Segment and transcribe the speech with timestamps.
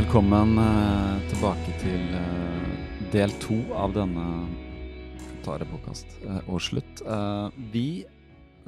[0.00, 2.68] Velkommen eh, tilbake til eh,
[3.12, 4.22] del to av denne
[5.44, 7.02] Tare påkast eh, og slutt.
[7.04, 7.82] Eh, vi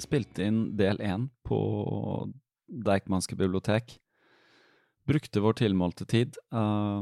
[0.03, 1.61] spilte inn del én på
[2.69, 3.95] Deichmanske bibliotek.
[5.09, 6.37] Brukte vår tilmålte tid.
[6.53, 7.01] eh,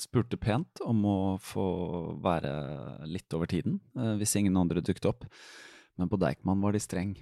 [0.00, 1.66] spurte pent om å få
[2.24, 2.54] være
[3.04, 5.28] litt over tiden, eh, hvis ingen andre dukket opp.
[6.00, 7.12] Men på Deichman var de streng,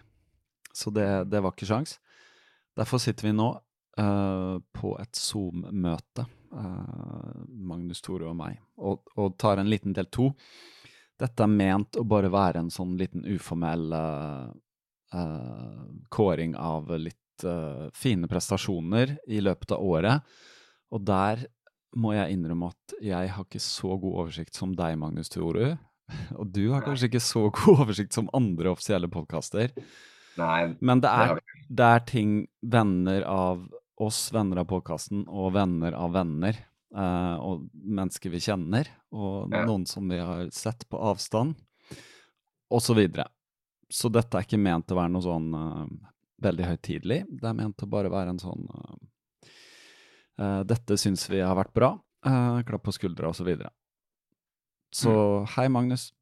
[0.70, 1.98] så det, det var ikke sjans.
[2.78, 3.56] Derfor sitter vi nå
[3.98, 10.08] eh, på et Zoom-møte, uh, Magnus Tore og meg, og, og tar en liten del
[10.12, 10.30] to.
[11.20, 14.48] Dette er ment å bare være en sånn liten uformell eh,
[16.10, 17.44] kåring av litt
[17.94, 20.34] fine prestasjoner i løpet av året.
[20.94, 21.44] Og der
[21.98, 25.76] må jeg innrømme at jeg har ikke så god oversikt som deg, Magnus Tore.
[26.40, 29.74] Og du har kanskje ikke så god oversikt som andre offisielle podkaster.
[30.80, 33.66] Men det det er, det er ting venner av
[34.00, 36.56] oss, venner av podkasten, og venner av venner,
[36.94, 39.64] eh, og mennesker vi kjenner, og Ja.
[39.66, 41.56] noen som vi har sett på avstand,
[42.70, 43.28] og så videre.
[43.90, 45.86] Så dette er ikke ment å være noe sånn uh,
[46.40, 47.26] veldig høytidelig.
[47.28, 48.64] Det er ment å bare være en sånn
[50.40, 52.00] uh, Dette syns vi har vært bra.
[52.24, 53.68] klapp på skuldra, og så videre.
[54.90, 56.14] Så hei, Magnus.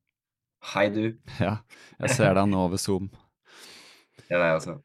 [0.74, 1.16] Hei, du.
[1.38, 1.60] Ja,
[2.00, 3.08] jeg ser deg nå over Zoom.
[4.26, 4.80] Det er deg også.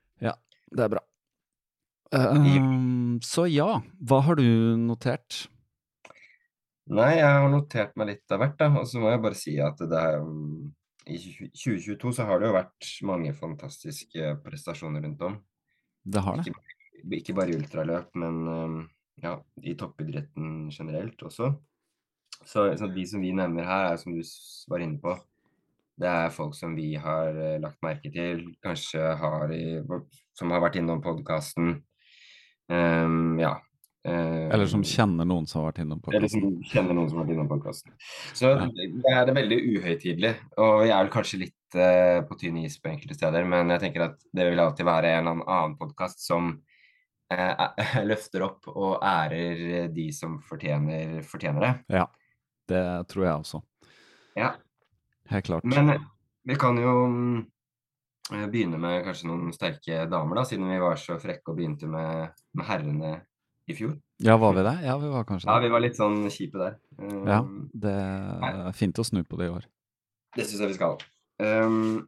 [0.76, 1.02] Det er bra.
[2.14, 4.46] Ehm, så ja, hva har du
[4.78, 5.46] notert?
[6.86, 8.70] Nei, jeg har notert meg litt av hvert, da.
[8.82, 10.70] Og så må jeg bare si at det er um,
[11.10, 15.40] I 2022 så har det jo vært mange fantastiske prestasjoner rundt om.
[16.06, 16.54] Det har det.
[16.54, 18.82] Ikke, ikke bare i ultraløp, men um,
[19.22, 21.56] ja, i toppidretten generelt også.
[22.46, 24.22] Så, så de som vi nevner her, er som du
[24.70, 25.16] var inne på,
[25.98, 29.80] det er folk som vi har eh, lagt merke til, kanskje har i,
[30.36, 31.78] som har vært innom podkasten.
[32.72, 33.56] Um, ja.
[34.06, 37.26] Uh, Eller som kjenner noen som har vært innom eller som kjenner noen som har
[37.26, 37.94] vært innom podkasten.
[38.38, 38.68] Så Ja.
[38.70, 42.92] det er veldig uhøytidelig, og jeg er vel kanskje litt uh, på tynn is på
[42.92, 46.52] enkelte steder, men jeg tenker at det vil alltid være en eller annen podkast som
[47.34, 47.66] uh,
[48.12, 51.74] løfter opp og ærer de som fortjener, fortjener det.
[51.98, 52.06] Ja,
[52.70, 53.64] det tror jeg også.
[54.38, 54.54] Ja.
[55.32, 55.66] Helt klart.
[55.66, 56.02] Men eh,
[56.46, 57.46] vi kan jo mm,
[58.32, 62.34] begynne med kanskje noen sterke damer, da, siden vi var så frekke og begynte med,
[62.58, 63.12] med herrene
[63.70, 63.96] i fjor.
[64.24, 64.76] Ja, var vi det?
[64.86, 66.78] Ja, vi var kanskje Ja, vi var litt sånn kjipe der.
[67.28, 69.66] Ja, Um, det er fint å snu på det i år.
[70.36, 71.02] Det syns jeg vi skal.
[71.42, 72.06] Um,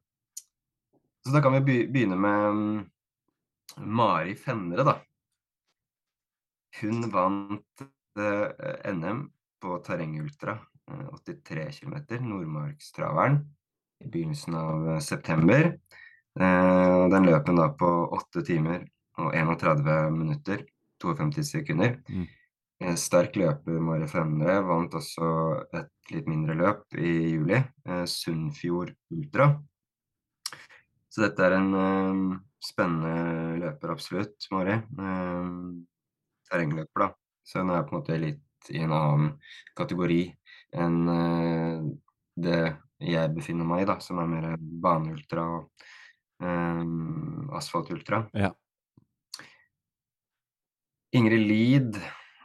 [1.25, 2.77] så da kan vi begynne med mm,
[3.97, 4.95] Mari Fenre, da.
[6.79, 7.83] Hun vant
[8.19, 9.25] eh, NM
[9.61, 10.57] på terrengultra,
[10.91, 11.97] eh, 83 km,
[12.29, 13.41] Nordmarkstraveren,
[14.05, 15.73] i begynnelsen av eh, september.
[16.37, 18.83] Eh, den løp hun da på 8 timer
[19.17, 20.65] og 31 minutter,
[21.01, 21.97] 52 sekunder.
[22.09, 22.27] Mm.
[22.87, 25.29] En sterk løper, Mari Fenre, vant også
[25.79, 29.49] et litt mindre løp i juli, eh, Sunnfjord Ultra.
[31.09, 34.77] Så dette er en eh, spennende løper, absolutt, Mari.
[34.77, 35.47] Eh,
[36.51, 37.09] terrengløper, da.
[37.47, 38.43] Så hun er på en måte litt
[38.73, 39.29] i en annen
[39.77, 40.21] kategori
[40.77, 41.85] enn eh,
[42.37, 42.61] det
[43.01, 45.87] jeg befinner meg i, da, som er mer baneultra og
[46.43, 48.25] um, asfaltultra.
[48.37, 48.53] Ja.
[51.15, 51.99] Ingrid Lid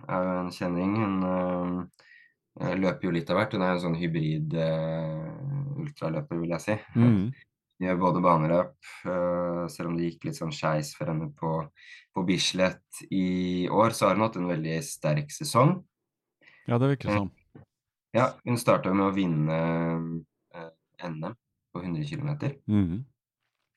[0.08, 0.96] er jo en kjenning.
[1.02, 3.56] Hun uh, løper jo litt av hvert.
[3.56, 6.78] Hun er en sånn hybrid uh, ultraløper, vil jeg si.
[6.96, 7.24] Mm.
[7.82, 8.74] Hun gjør både baneløp,
[9.10, 11.56] uh, selv om det gikk litt sånn skeis for henne på,
[12.14, 15.80] på Bislett i år, så har hun hatt en veldig sterk sesong.
[16.68, 17.32] ja, det virker sånn.
[18.14, 19.58] Ja, hun starta med å vinne
[21.02, 21.34] NM
[21.72, 22.30] på 100 km.
[22.70, 23.02] Mhm.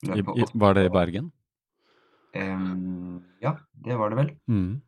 [0.04, 1.32] I, i, var det i Bergen?
[2.36, 3.56] Um, ja,
[3.86, 4.32] det var det vel.
[4.52, 4.82] Mm.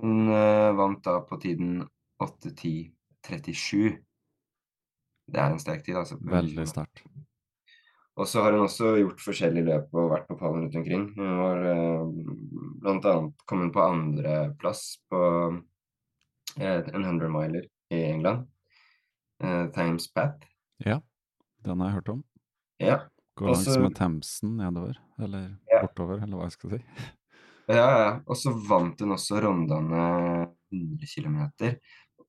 [0.00, 1.82] Hun uh, vant da på tiden
[2.22, 3.98] 8.10,37.
[5.30, 6.16] Det er en sterk tid, altså.
[6.24, 7.04] Veldig sterkt.
[8.20, 11.04] Og så har hun også gjort forskjellige løp og vært på pallen rundt omkring.
[11.16, 12.08] Hun var uh,
[12.80, 15.20] blant annet kommet på andreplass på
[15.52, 15.60] uh,
[16.56, 18.48] en 100 miler i England.
[19.40, 20.44] Thames Path.
[20.84, 20.98] Ja,
[21.64, 22.18] den har jeg hørt om.
[22.76, 22.98] Ja.
[23.40, 25.80] Går langs med Themsen nedover, eller Ja.
[25.86, 26.82] bortover, eller hva jeg skal si.
[27.70, 28.20] Ja, ja.
[28.26, 30.04] Og så vant hun også Rondane
[30.72, 31.76] 100 km.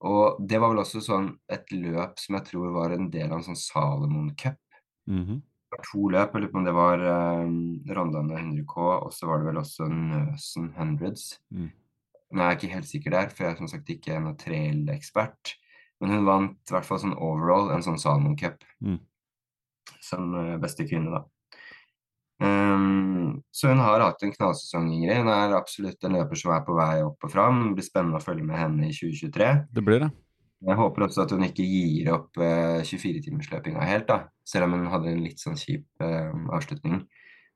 [0.01, 3.39] Og det var vel også sånn et løp som jeg tror var en del av
[3.39, 4.57] en sånn Salomon Cup.
[5.09, 5.41] Mhm.
[5.41, 7.03] Det var to løp, jeg lurer på om det var
[7.45, 11.69] um, Rondane 100K, og så var det vel også Nøsen 100 mm.
[12.31, 15.55] Men jeg er ikke helt sikker der, for jeg er som sagt ikke noen trail-ekspert.
[16.01, 18.99] Men hun vant i hvert fall sånn overall en sånn Salomon Cup Mm.
[20.03, 21.23] Som eh, beste kvinne, da.
[22.41, 25.21] Um, så hun har hatt en knallsesong, Ingrid.
[25.21, 27.59] Hun er absolutt en løper som er på vei opp og fram.
[27.67, 29.49] Det blir spennende å følge med henne i 2023.
[29.77, 30.11] Det blir det.
[30.61, 34.23] Jeg håper også at hun ikke gir opp uh, 24-timersløpinga helt, da.
[34.45, 37.03] Selv om hun hadde en litt sånn kjip uh, avslutning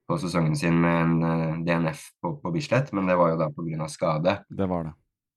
[0.06, 3.50] på sesongen sin med en uh, DNF på, på Bislett, men det var jo da
[3.54, 3.89] pga.
[3.89, 4.39] skade.
[4.50, 4.95] Det var det.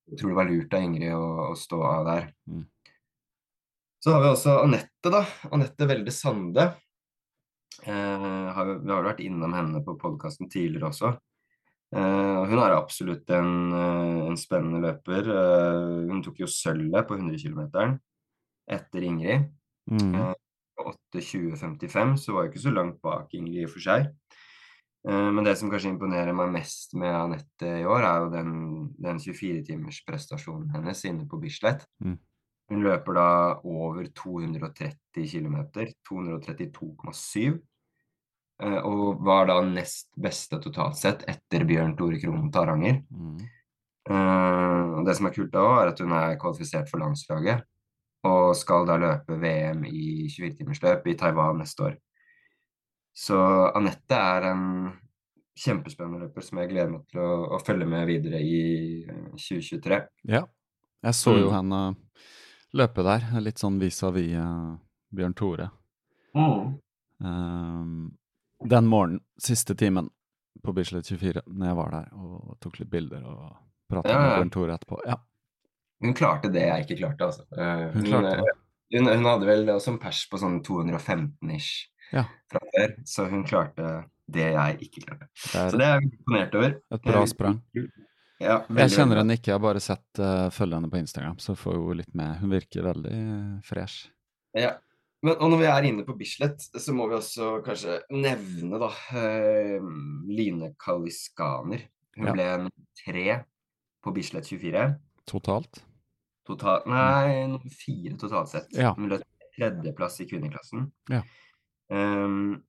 [0.09, 2.29] Jeg tror det var lurt av Ingrid å, å stå av der.
[2.49, 2.65] Mm.
[3.99, 5.25] Så har vi også Anette, da.
[5.55, 6.69] Anette Welde Sande.
[7.83, 11.13] Eh, har, vi har vært innom henne på podkasten tidligere også.
[11.97, 15.31] Eh, hun er absolutt en, eh, en spennende løper.
[15.35, 17.99] Eh, hun tok jo sølvet på 100 km
[18.69, 19.49] etter Ingrid.
[19.91, 20.15] Mm.
[20.15, 20.35] Eh,
[20.79, 24.13] På 8.20,55, så var jo ikke så langt bak Ingrid i og for seg.
[25.09, 28.53] Eh, Men det som kanskje imponerer meg mest med Anette i år, er jo den,
[28.95, 31.83] den 24-timers-prestasjonen hennes inne på Bislett.
[31.99, 32.19] Mm.
[32.69, 33.27] Hun løper da
[33.65, 35.57] over 230 km,
[36.09, 37.59] 232,7.
[38.63, 43.03] eh, Og var da nest beste totalt sett etter Bjørn Tore Krohn Taranger.
[43.11, 43.39] Mm.
[44.09, 47.61] Uh, og det som er kult da òg, er at hun er kvalifisert for landslaget.
[48.25, 51.97] Og skal da løpe VM i 24-timersløp i Taiwan neste år.
[53.15, 53.37] Så
[53.77, 54.65] Anette er en
[55.59, 58.61] kjempespennende løper som jeg gleder meg til å, å følge med videre i
[59.05, 60.01] eh, 2023.
[60.31, 60.45] Ja.
[61.05, 61.55] Jeg så jo Mm.
[61.55, 61.83] henne
[62.75, 64.77] løpe der, litt sånn vis-à-vis eh,
[65.15, 65.71] Bjørn Tore.
[67.25, 68.11] Ehm,
[68.65, 70.11] den morgenen, siste timen
[70.65, 73.57] på Bislett 24, når jeg var der og tok litt bilder og
[73.91, 74.33] prata Ja, med.
[74.37, 75.01] Bjørn Tore etterpå.
[75.07, 75.17] Ja,
[76.01, 77.43] Hun klarte det jeg ikke klarte, altså.
[77.59, 78.53] Uh, hun klarte eh, det.
[78.99, 82.23] Hun, hun hadde vel også en pers på sånn 215-ish Ja.
[82.49, 83.89] fra før, så hun klarte
[84.31, 85.27] det jeg ikke klarte.
[85.35, 86.77] Det Så det er jeg imponert over.
[86.95, 87.59] et bra sprang.
[88.39, 91.57] Ja, veldig, Jeg kjenner henne ikke, jeg har bare sett uh, følge på Instagram, så
[91.59, 92.37] får hun litt med.
[92.39, 94.13] Hun virker veldig eh, fresh.
[94.55, 94.77] Ja.
[95.27, 98.93] Men, og når vi er inne på Bislett, så må vi også kanskje nevne da
[98.95, 99.89] uh,
[100.31, 101.83] Line Kaliskaner.
[102.19, 102.37] Hun Ja.
[102.37, 102.71] ble en
[103.03, 103.27] tre
[104.07, 104.87] på Bislett 24.
[105.27, 105.83] Totalt.
[106.47, 108.71] Totalt, nei, fire totalt sett.
[108.79, 108.95] Ja.
[108.95, 109.27] Hun løp
[109.59, 110.87] tredjeplass i kvinneklassen.
[111.11, 111.25] Ja.
[111.91, 112.63] Um,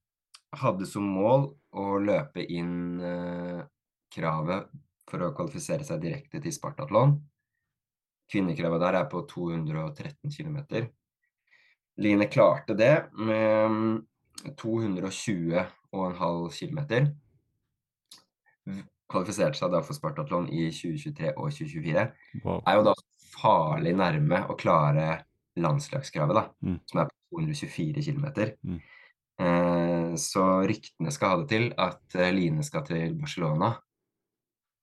[0.57, 2.97] hadde som mål å løpe inn
[4.09, 4.71] kravet
[5.09, 7.17] for å kvalifisere seg direkte til Spartatlon.
[8.29, 10.59] Kvinnekravet der er på 213 km.
[11.99, 13.95] Line klarte det med mm,
[14.61, 16.81] 220,5 km.
[19.09, 22.05] Kvalifiserte seg da for Spartatlon i 2023 og 2024
[22.45, 22.61] Wow.
[22.69, 22.93] er jo da
[23.39, 25.23] farlig nærme å klare
[25.59, 26.79] landslagskravet, da, Mm.
[26.85, 28.25] som er på 224 km.
[28.63, 28.79] Mm.
[29.39, 33.73] Eh, så ryktene skal ha det til at eh, Line skal til Barcelona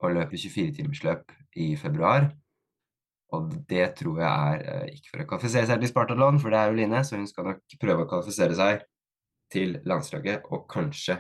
[0.03, 2.29] og løper 24-timersløp i februar.
[3.35, 6.61] Og det tror jeg er eh, ikke for å kvalifisere seg til Spartatlon, for det
[6.61, 8.85] er jo Line, så hun skal nok prøve å kvalifisere seg
[9.53, 11.19] til landslaget og kanskje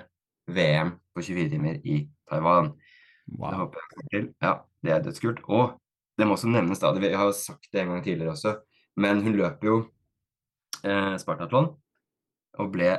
[0.50, 2.70] VM på 24 timer i Taiwan.
[3.26, 4.30] Det håper jeg til.
[4.42, 4.52] Ja,
[4.86, 5.42] det er dødskult.
[5.50, 5.74] Og
[6.16, 8.54] det må også nevnes, da, vi har jo sagt det en gang tidligere også,
[9.02, 9.76] men hun løper jo
[10.86, 11.72] eh, Spartatlon
[12.56, 12.94] og ble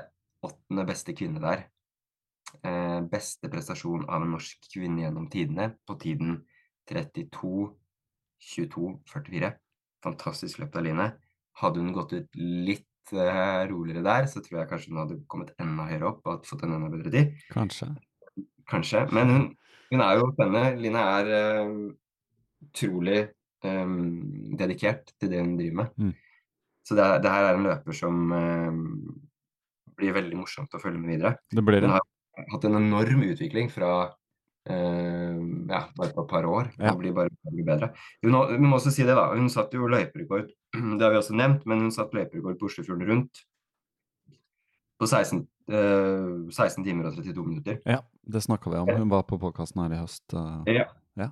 [0.46, 1.66] åttende beste kvinne der.
[2.66, 6.40] Eh, beste prestasjon av en norsk kvinne gjennom tidene på tiden
[6.90, 7.70] 32,
[8.42, 9.54] 22, 44.
[10.04, 11.12] fantastisk løpt Line.
[11.58, 15.54] Hadde hun gått ut litt eh, roligere der, så tror jeg kanskje hun hadde kommet
[15.62, 17.48] enda høyere opp og fått en enda bedre tid.
[17.54, 17.90] Kanskje.
[18.70, 19.06] Kanskje.
[19.16, 19.48] Men hun,
[19.92, 20.82] hun er jo spennende.
[20.82, 21.74] Line er eh,
[22.68, 23.96] utrolig eh,
[24.60, 25.96] dedikert til det hun driver med.
[25.98, 26.14] Mm.
[26.88, 28.84] Så det, det her er en løper som eh,
[29.98, 31.36] blir veldig morsomt å følge med videre.
[31.52, 31.90] Det blir det.
[31.90, 32.06] Hun har
[32.52, 33.92] hatt en enorm utvikling fra
[34.70, 35.38] eh,
[35.70, 36.72] ja, bare på et par år.
[36.78, 36.92] Ja.
[36.92, 37.92] Det blir bare blir bedre.
[38.26, 39.30] Hun, hun, må også si det, da.
[39.36, 40.50] Hun satt jo løyperekord,
[40.98, 43.44] det har vi også nevnt, men hun satt løyperekord på Oslofjorden rundt
[44.98, 47.82] på 16, eh, 16 timer og 32 minutter.
[47.86, 48.94] Ja, det snakka vi om.
[49.04, 50.26] Hun var på podkasten her i høst.
[50.34, 50.80] eh.
[50.82, 50.88] Ja.
[51.18, 51.32] Ja.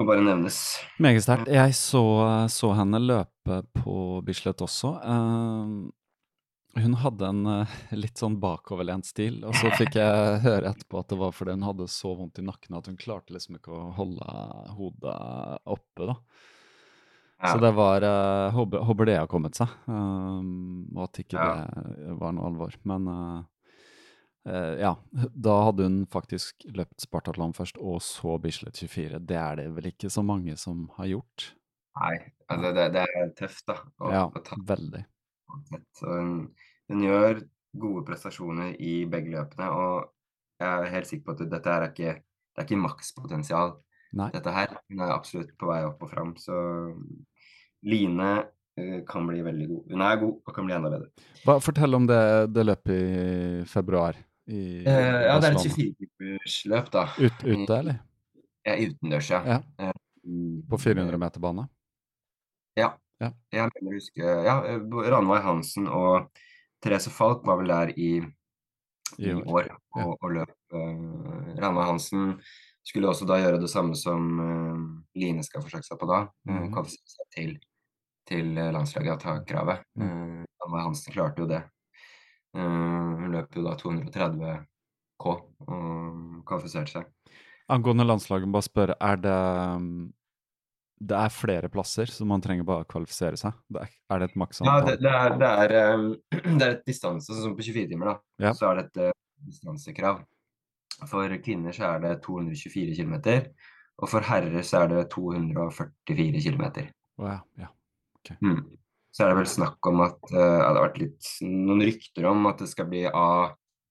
[0.00, 0.78] Må bare nevnes.
[1.00, 1.48] Meget sterkt.
[1.52, 2.02] Jeg så,
[2.48, 4.94] så henne løpe på Bislett også.
[5.04, 5.90] Eh,
[6.78, 11.10] hun hadde en uh, litt sånn bakoverlent stil, og så fikk jeg høre etterpå at
[11.10, 13.90] det var fordi hun hadde så vondt i nakken at hun klarte liksom ikke å
[13.98, 14.40] holde
[14.78, 15.18] hodet
[15.66, 16.16] oppe, da.
[17.40, 17.54] Ja.
[17.54, 21.70] Så det var uh, håper, håper det har kommet seg, um, og at ikke Ja.
[21.72, 22.74] det var noe alvor.
[22.84, 23.38] Men uh,
[24.44, 24.90] uh, ja,
[25.32, 29.22] da hadde hun faktisk løpt Spartatlon først, og så Bislett 24.
[29.24, 31.54] Det er det vel ikke så mange som har gjort?
[32.00, 32.18] Nei,
[32.52, 33.80] altså det, det er tøft, da.
[33.98, 35.02] Å, Ja, å veldig.
[35.96, 36.34] Så hun,
[36.90, 37.42] hun gjør
[37.80, 40.10] gode prestasjoner i begge løpene, og
[40.60, 43.76] jeg er helt sikker på at dette er ikke, det er ikke makspotensial,
[44.18, 44.30] Nei.
[44.34, 44.74] dette her.
[44.90, 46.56] Hun er absolutt på vei opp og fram, så
[47.86, 48.32] Line
[48.76, 49.84] eh, kan bli veldig god.
[49.94, 51.28] Hun er god og kan bli enda bedre.
[51.46, 54.18] Hva, fortell om det, det løpet i februar
[54.50, 57.04] i Eh, ja, det er et 24-timersløp, da.
[57.20, 58.00] Ut, ute, eller?
[58.66, 59.40] Ja, utendørs, ja.
[59.46, 59.92] Ja.
[60.26, 61.68] Mm, På 400 meter bane?
[62.76, 62.90] Ja.
[63.20, 63.30] Ja.
[63.52, 64.80] Jeg mener å huske Ja, eh,
[65.12, 66.30] Ranveig Hansen og
[66.80, 68.10] Therese Falk var vel der i,
[69.20, 70.54] I år, og, og løp.
[70.72, 72.30] Uh, Ranveig Hansen
[72.86, 74.78] skulle også da gjøre det samme som uh,
[75.20, 76.22] Line skal forsøke seg på da.
[76.48, 76.70] Mhm.
[76.72, 77.52] Kvalifisere seg til,
[78.30, 79.84] til landslaget av takkravet.
[80.00, 81.60] Uh, Ranveig Hansen klarte jo det.
[82.56, 84.56] Hun løp jo da 230
[85.20, 87.36] K og kvalifiserte seg.
[87.70, 89.36] Angående landslaget, bare spørre, er det
[91.00, 93.56] Det er flere plasser, så man trenger bare å kvalifisere seg?
[93.72, 94.82] Det er, er det et maksantall?
[94.82, 97.88] Ja, det, det, er, det, er, eh, det er et distanse, sånn som på 24
[97.94, 98.16] timer, da.
[98.44, 98.52] Ja.
[98.58, 99.16] Så er det et eh,
[99.48, 100.20] distansekrav.
[101.08, 103.16] For kvinner så er det 224 km,
[104.00, 106.66] og for herrer så er det 244 km.
[107.20, 107.70] Å ja, ja.
[108.44, 108.60] Mm.
[109.10, 112.44] Så er det vel snakk om at uh, det har vært litt, noen rykter om
[112.50, 113.50] at det skal bli A,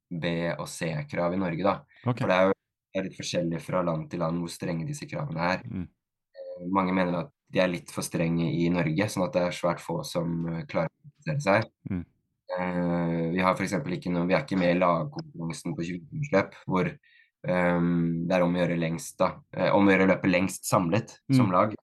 [0.09, 1.75] B og C-krav i Norge, da.
[2.05, 2.21] Okay.
[2.21, 5.65] For det er jo litt forskjellig fra land til land hvor strenge disse kravene er.
[5.65, 5.87] Mm.
[6.67, 9.81] Mange mener at de er litt for strenge i Norge, sånn at det er svært
[9.81, 11.69] få som eh, klarer å kvalifisere seg.
[11.89, 12.03] Mm.
[12.57, 16.55] Eh, vi har for eksempel ikke noe, vi er ikke med i lagkonkurransen på 20-timersløp,
[16.69, 19.31] hvor um, det er om å gjøre lengst, da.
[19.73, 21.53] om å gjøre løpet lengst samlet som Mm.
[21.55, 21.75] lag.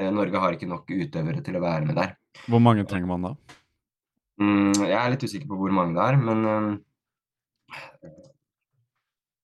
[0.00, 2.16] Eh, Norge har ikke nok utøvere til å være med der.
[2.48, 3.34] Hvor mange trenger man da?
[4.40, 6.80] Mm, jeg er litt usikker på hvor mange det er, men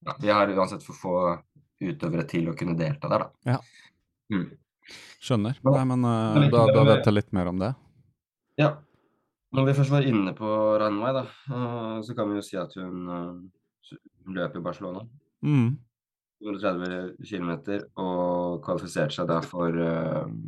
[0.06, 1.14] ja, vi har uansett for få
[1.84, 3.52] utøvere til å kunne delta der, da.
[3.52, 3.58] Ja.
[4.32, 4.48] Mm.
[5.22, 5.58] Skjønner.
[5.66, 7.72] Nei, men uh, da, da vet jeg litt mer om det.
[8.60, 8.76] Ja.
[9.54, 10.48] Når vi først var inne på
[10.80, 13.94] Ranveig, da, eh, så kan vi jo si at hun eh,
[14.26, 15.06] hun løp i Barcelona.
[15.40, 15.70] Mm.
[16.44, 17.52] 230 km
[17.98, 19.72] og kvalifiserte seg da for,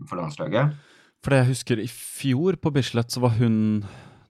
[0.07, 0.77] for landslaget.
[1.25, 3.57] For det jeg husker i fjor på Bislett, så var hun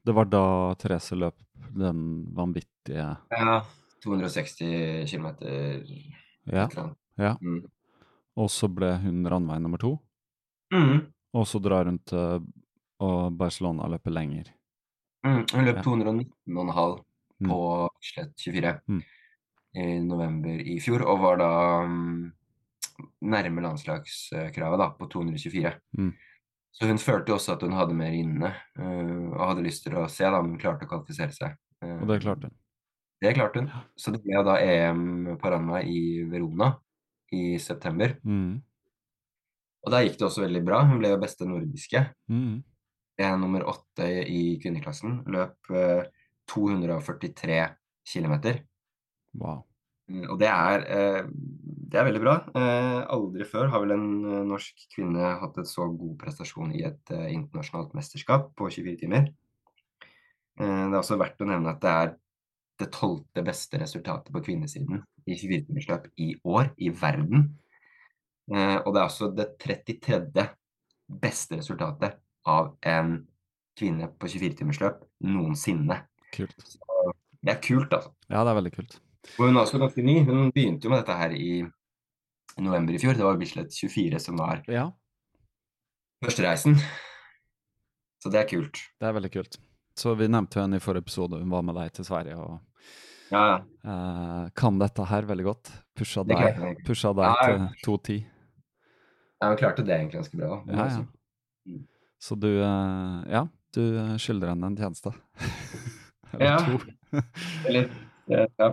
[0.06, 0.44] Det var da
[0.80, 1.36] Therese løp
[1.76, 3.60] den vanvittige Ja.
[4.00, 5.26] 260 km.
[6.46, 6.68] Ja.
[7.18, 7.34] ja.
[7.42, 7.66] Mm.
[8.40, 9.94] Og så ble hun Ranveig nummer to.
[10.74, 11.02] Mm.
[11.36, 12.40] Og så drar hun til
[13.36, 14.50] Barcelona og løper lenger.
[15.26, 15.44] Mm.
[15.52, 15.82] Hun løp Ja.
[15.84, 17.04] 219,5
[17.40, 17.48] Mm.
[17.48, 19.02] på slett 24 Mm.
[19.76, 21.50] i november i fjor, og var da
[21.84, 22.32] um,
[23.22, 25.72] nærme landslagskravet da, på 224.
[25.98, 26.12] Mm.
[26.72, 29.94] Så hun følte jo også at hun hadde mer inne, uh, og hadde lyst til
[29.96, 31.56] å se da, om hun klarte å kvalifisere seg.
[31.82, 32.56] Uh, Og det klarte hun.
[33.22, 33.70] Det klarte hun.
[33.96, 36.74] Så det ble da EM på Ranveig i Verona
[37.34, 38.16] i september.
[38.24, 38.60] Mm.
[39.80, 40.82] Og der gikk det også veldig bra.
[40.88, 42.04] Hun ble jo beste nordiske.
[42.32, 42.60] Mm.
[43.20, 45.22] er nummer åtte i kvinneklassen.
[45.28, 46.06] Løp eh,
[46.48, 47.58] 243
[48.08, 48.36] km.
[49.40, 49.66] Wow.
[50.10, 51.28] Og det er, eh,
[51.90, 52.36] det er veldig bra.
[52.56, 56.82] Eh, aldri før har vel en eh, norsk kvinne hatt et så god prestasjon i
[56.88, 59.30] et eh, internasjonalt mesterskap på 24 timer.
[60.58, 62.16] Eh, det er også verdt å nevne at det er
[62.80, 67.46] det tolvte beste resultatet på kvinnesiden i 24-timersløp i år i verden.
[68.50, 70.46] Eh, og det er også det 33.
[71.22, 73.16] beste resultatet av en
[73.78, 76.00] kvinne på 24-timersløp noensinne.
[76.34, 76.76] Kult.
[77.40, 78.10] Det er kult, altså.
[78.28, 78.96] Ja, det er veldig kult.
[79.38, 80.18] Og hun er også ganske ny.
[80.26, 81.62] Hun begynte jo med dette her i
[82.60, 83.14] november i fjor.
[83.16, 84.90] Det var Bislett 24 som var Ja.
[86.24, 86.76] førstereisen.
[88.20, 88.76] Så det er kult.
[89.00, 89.56] Det er veldig kult.
[89.96, 92.58] Så vi nevnte henne i forrige episode, hun var med deg til Sverige og
[93.30, 93.56] Ja, ja.
[93.92, 95.70] eh, kan dette her veldig godt.
[95.96, 96.76] Pusha deg, jeg.
[96.86, 97.68] pusha deg Ja, ja.
[97.84, 98.20] til 2.10.
[99.40, 100.58] Ja, han klarte det egentlig ganske bra.
[100.68, 101.04] Ja, ja.
[101.70, 101.84] Mm.
[102.20, 103.44] Så du eh, Ja,
[103.76, 103.82] du
[104.20, 105.12] skylder henne en tjeneste.
[106.32, 106.56] Eller Ja.
[106.58, 106.80] to.
[107.66, 107.88] Eller,
[108.30, 108.68] eh, ja.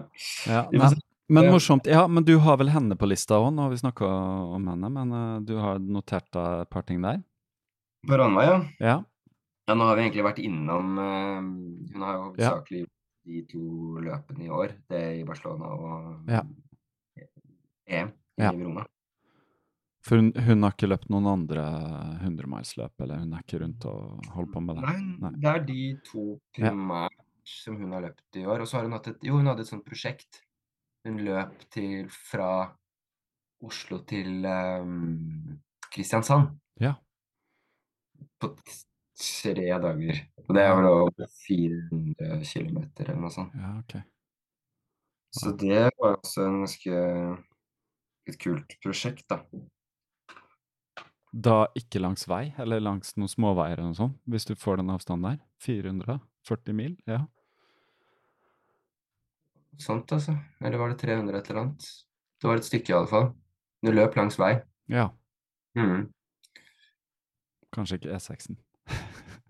[0.47, 0.97] Ja, men,
[1.29, 1.87] men morsomt.
[1.89, 3.51] Ja, men du har vel henne på lista òg?
[3.53, 4.05] Nå har vi snakka
[4.57, 7.21] om henne, men du har notert deg et par ting der?
[8.07, 8.59] På Ranveig, ja.
[8.79, 8.97] Ja.
[9.67, 11.41] Ja, nå har vi egentlig vært innom uh,
[11.91, 12.51] Hun har jo Ja.
[12.53, 12.93] hovedsakelig gjort
[13.27, 13.61] de to
[14.03, 14.73] løpene i år.
[14.89, 16.41] Det i Barcelona og Ja.
[17.87, 18.51] EM i Ja.
[18.51, 18.85] Verona.
[20.07, 21.63] For hun, hun har ikke løpt noen andre
[22.23, 24.83] 100-milsløp, eller hun er ikke rundt og holder på med det?
[24.87, 25.31] Nei, Nei.
[25.43, 26.71] det er de to Ja.
[27.43, 28.61] som hun har løpt i år.
[28.61, 30.41] Og så har hun hatt et Jo, hun hadde et sånt prosjekt.
[31.05, 32.71] Hun løp til fra
[33.63, 35.59] Oslo til um,
[35.91, 36.93] Kristiansand Ja.
[38.39, 38.55] på
[39.17, 40.21] tre dager.
[40.45, 43.55] Og det er vel over 400 km eller noe sånt.
[43.57, 44.03] Ja, okay.
[45.35, 47.01] Så det var også en ganske
[48.27, 49.41] et kult prosjekt, da.
[51.31, 54.91] Da ikke langs vei, eller langs noen småveier eller noe sånt, hvis du får den
[54.93, 55.41] avstanden der?
[55.63, 56.95] 440 mil?
[57.07, 57.21] Ja.
[59.77, 60.33] Sånt, altså.
[60.63, 61.89] Eller var det 300 et eller annet?
[62.41, 63.31] Det var et stykke, i alle fall.
[63.85, 64.57] Du løp langs vei.
[64.89, 65.09] ja.
[65.77, 66.07] Mm.
[67.75, 68.57] Kanskje ikke E6-en.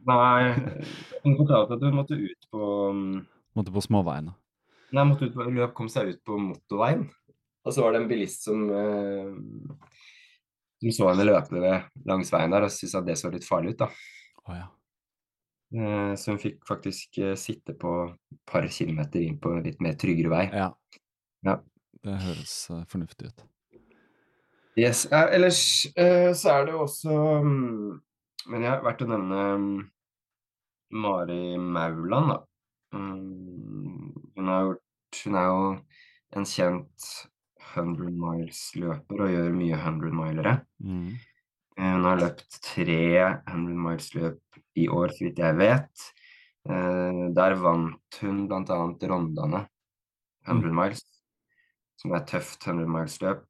[0.08, 0.54] Nei,
[1.24, 3.16] hun fortalte at hun måtte ut på mm,
[3.58, 4.36] Måtte på småveiene.
[4.94, 7.08] Nei, måtte ut på, hun kom seg ut på motorveien.
[7.66, 9.32] Og så var det en bilist som eh,
[10.78, 13.82] som så henne løpe langs veien der og syntes at det så litt farlig ut,
[13.82, 13.88] da.
[14.46, 14.68] Oh, ja.
[15.74, 19.82] Eh, så hun fikk faktisk eh, sitte på et par kilometer inn på en litt
[19.84, 20.46] mer tryggere vei.
[20.54, 20.72] ja.
[21.46, 21.60] Ja.
[22.06, 23.46] Det høres eh, fornuftig ut.
[24.78, 25.08] Yes.
[25.12, 25.62] Ellers
[25.98, 28.02] eh, så er det jo også um,
[28.46, 29.72] Men jeg har vært å nevne mm,
[30.92, 32.38] Mari Mauland, da.
[32.94, 35.64] Mm, hun, har gjort, hun er jo
[36.38, 37.08] en kjent
[37.74, 40.54] 100 miles-løper og gjør mye 100-milere.
[40.84, 41.10] Mm.
[41.78, 43.02] Eh, Hun har løpt tre
[43.48, 46.08] 100 miles-løp i år, så vidt jeg vet.
[46.70, 48.80] Eh, Der vant hun bl.a.
[49.12, 49.68] Rondane
[50.48, 51.04] 100 miles,
[52.00, 53.44] som er et tøft 100 miles-løp,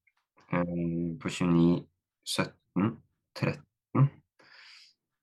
[0.51, 1.85] eh, på 29,
[2.25, 2.97] 17,
[3.35, 4.09] 13.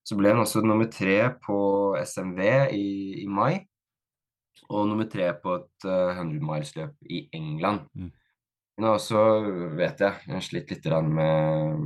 [0.05, 1.57] Så ble hun også nummer tre på
[2.05, 2.43] SMV
[2.77, 2.89] i,
[3.23, 3.63] i mai,
[4.69, 7.87] og nummer tre på et uh, 100 miles-løp i England.
[7.97, 8.13] Mm.
[8.77, 9.25] Hun har også,
[9.79, 11.85] vet jeg, hun har slitt litt med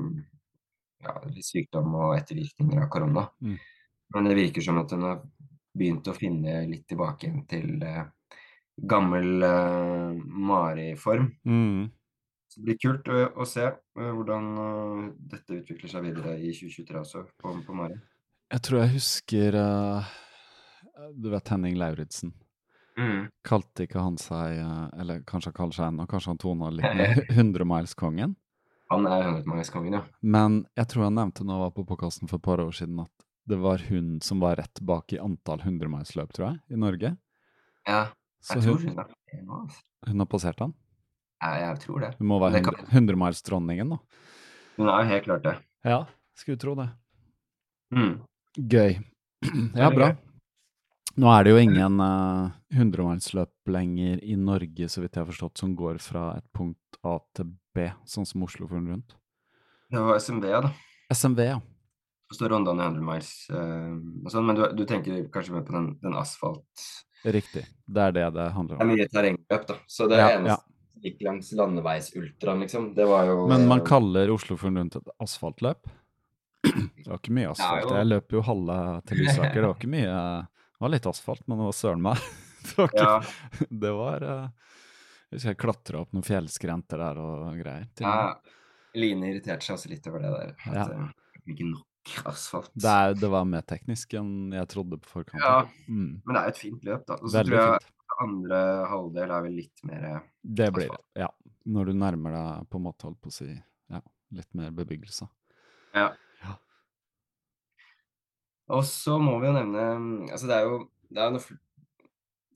[1.04, 3.26] ja, sykdom og ettervirkninger av korona.
[3.44, 3.59] Mm.
[4.14, 5.20] Men det virker som at hun har
[5.78, 8.07] begynt å finne litt tilbake til uh,
[8.88, 11.31] gammel uh, Mari-form.
[11.44, 11.88] Mm.
[12.48, 15.02] Så det blir kult å, å se uh, hvordan eh,
[15.35, 17.98] dette utvikler seg videre i 2023 også, på, på Mari.
[18.49, 20.09] Jeg tror jeg husker uh,
[21.17, 22.33] Du vet Henning Lauritzen?
[22.99, 23.29] Mm.
[23.47, 26.97] Kalte ikke han seg eh, Eller kanskje han kaller seg ennå, kanskje han tona litt
[26.99, 28.33] med 100-milskongen?
[28.91, 30.01] Han er 100-mileskongen, ja.
[30.25, 32.99] Men jeg tror han nevnte når jeg var på podkasten for et par år siden,
[33.05, 37.13] at det var hun som var rett bak i antall 100-milsløp, tror jeg, i Norge.
[37.87, 38.01] Ja,
[38.43, 39.83] Så jeg tror hun, hun er det nå, altså.
[40.09, 40.73] hun har passert han.
[41.45, 42.11] Ja, jeg tror det.
[42.19, 44.01] Hun må være Det kan- 100-milsdronningen, da.
[44.81, 45.55] Hun er helt klart det.
[45.87, 46.01] Ja,
[46.35, 46.89] skulle tro det.
[47.95, 48.17] Mm.
[48.59, 48.99] Gøy.
[49.79, 50.12] Ja, bra.
[51.18, 55.59] Nå er det jo ingen uh, 100-milsløp lenger i Norge, så vidt jeg har forstått,
[55.59, 59.16] som går fra et punkt A til B, sånn som Oslofjorden rundt.
[59.90, 60.73] Det var SMV, da.
[61.14, 61.59] SMV, ja.
[62.29, 63.94] Så står Rondane 100 miles uh,
[64.27, 66.88] og sånn, men du, du tenker kanskje mer på den, den asfalt
[67.27, 67.64] Riktig.
[67.87, 68.83] Det er det det handler om.
[68.83, 69.79] Det er mye terrengløp, da.
[69.90, 73.87] Så det Ja, eneste som gikk langs landeveisultraen, liksom, det var jo Men man eh,
[73.88, 75.90] kaller Oslofjorden rundt et asfaltløp?
[76.74, 77.90] Det var ikke mye asfalt.
[77.96, 78.76] Jeg løp jo halve
[79.09, 79.59] til Lysaker.
[79.61, 82.22] Det var ikke mye Det var litt asfalt, men det var søren meg
[82.68, 84.48] Det var, ikke, Ja, det var eh,
[85.31, 87.87] Jeg husker jeg klatra opp noen fjellskrenter der og greier.
[87.98, 88.35] til ja.
[88.98, 90.54] Line irriterte seg også litt over det der.
[90.66, 90.87] At Ja.
[90.96, 91.85] eh, ikke nok
[92.33, 92.70] asfalt.
[92.74, 95.42] Det, er, det var mer teknisk enn jeg trodde på forkant.
[95.44, 97.16] Ja, Mm, men det er jo et fint løp, da.
[97.22, 97.92] Og så tror jeg fint.
[98.24, 100.31] andre halvdel er vel litt mer asfalt.
[100.61, 101.28] Det blir det, ja.
[101.68, 103.48] Når du nærmer deg på en måte, holdt på å si,
[103.92, 104.00] ja,
[104.33, 105.28] litt mer bebyggelse.
[105.96, 106.07] Ja.
[108.68, 109.85] Og så må vi jo nevne
[110.33, 110.78] Altså, det er jo
[111.09, 111.59] det er noe,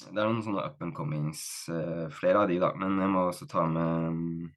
[0.03, 1.41] det er noen sånne up and comings,
[1.73, 2.69] eh, flere av de, da.
[2.77, 4.51] Men jeg må også ta med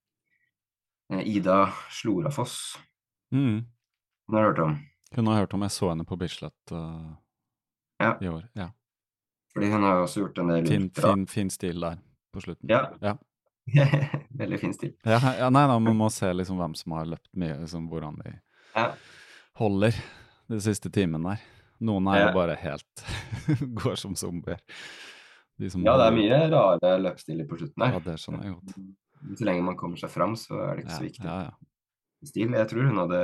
[1.14, 2.58] eh, Ida Slorafoss.
[3.32, 3.62] Mm.
[4.28, 4.74] Hun har hørt om?
[5.16, 7.14] Hun har hørt om jeg så henne på Bislett uh,
[8.02, 8.18] Ja.
[8.20, 8.50] i år.
[8.58, 8.68] Ja.
[9.54, 12.02] Fordi hun har jo også gjort en del Fin, fin, fin stil der
[12.36, 12.68] på slutten.
[12.68, 12.82] Ja.
[13.00, 13.16] Ja.
[14.42, 14.92] Veldig fin stil.
[15.08, 18.20] Ja, ja, nei, da, man må se liksom hvem som har løpt mye, liksom, hvordan
[18.26, 18.36] de
[18.76, 18.90] Ja.
[19.62, 19.96] holder
[20.52, 21.44] de siste timene der.
[21.86, 23.04] Noen er jo bare helt
[23.82, 24.62] Går som zombier.
[25.60, 28.78] De som Ja, det er mye rare løpsstiler på slutten Ja, det skjønner jeg godt.
[29.40, 31.28] Så lenge man kommer seg fram, så er det ikke så viktig.
[31.28, 31.54] ja, ja.
[32.26, 32.56] Stil.
[32.58, 33.22] Jeg tror hun hadde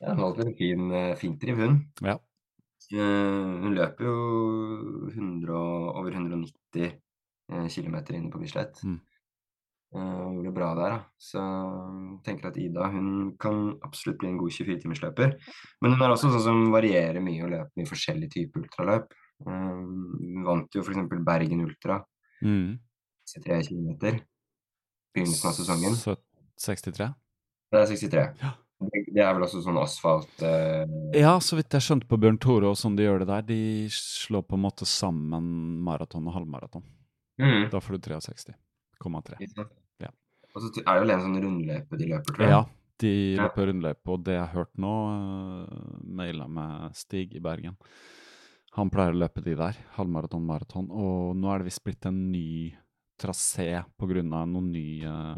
[0.00, 1.78] ja, hun holdt en fin, fintriv, fint driv, hun.
[2.06, 2.16] ja.
[2.90, 4.14] Eh, hun løper jo
[5.12, 5.52] 100,
[6.00, 6.96] over 190
[7.52, 8.80] uh, km inne på Bislett.
[8.82, 8.98] Mm.
[9.90, 10.98] Eh, gjorde bra der, da.
[11.18, 13.08] Så jeg tenker at Ida hun
[13.42, 15.32] kan absolutt bli en god 24-timersløper.
[15.82, 19.10] Men hun er også sånn som varierer mye og løper mye forskjellige typer ultraløp.
[19.46, 21.02] Eh, hun vant jo f.eks.
[21.26, 22.02] Bergen Ultra,
[22.40, 22.78] Mm.
[23.28, 24.20] 63 km.
[25.12, 25.92] Begynnelsen av sesongen.
[25.98, 26.16] Sø-
[26.56, 27.10] 63?
[27.70, 28.22] Det er 63.
[28.40, 28.52] Ja.
[28.80, 30.86] Det, det er vel også sånn asfalt uh...
[31.12, 33.58] Ja, så vidt jeg skjønte på Bjørn Tore og sånn de gjør det der, de
[33.92, 35.50] slår på en måte sammen
[35.84, 36.86] maraton og halvmaraton.
[37.42, 37.68] mm.
[37.74, 39.68] Da får du 63,3.
[40.50, 40.56] Ja.
[40.56, 42.50] Og så er det vel en sånn rundløype de løper, tror jeg.
[42.50, 42.62] Ja,
[43.00, 43.42] de Ja.
[43.46, 47.76] løper rundløype, og det jeg har hørt nå, uh, maila med Stig i Bergen.
[48.76, 52.30] Han pleier å løpe de der, halvmaraton, maraton, og nå er det visst blitt en
[52.30, 52.74] ny
[53.20, 54.22] trasé pga.
[54.46, 55.36] noen ny uh,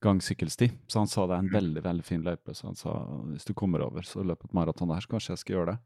[0.00, 0.70] gangsykkelsti.
[0.88, 2.92] Så han sa det er en veldig, veldig fin løype, så han sa
[3.32, 5.78] hvis du kommer over, så løp et maraton der, så kanskje jeg skal gjøre det.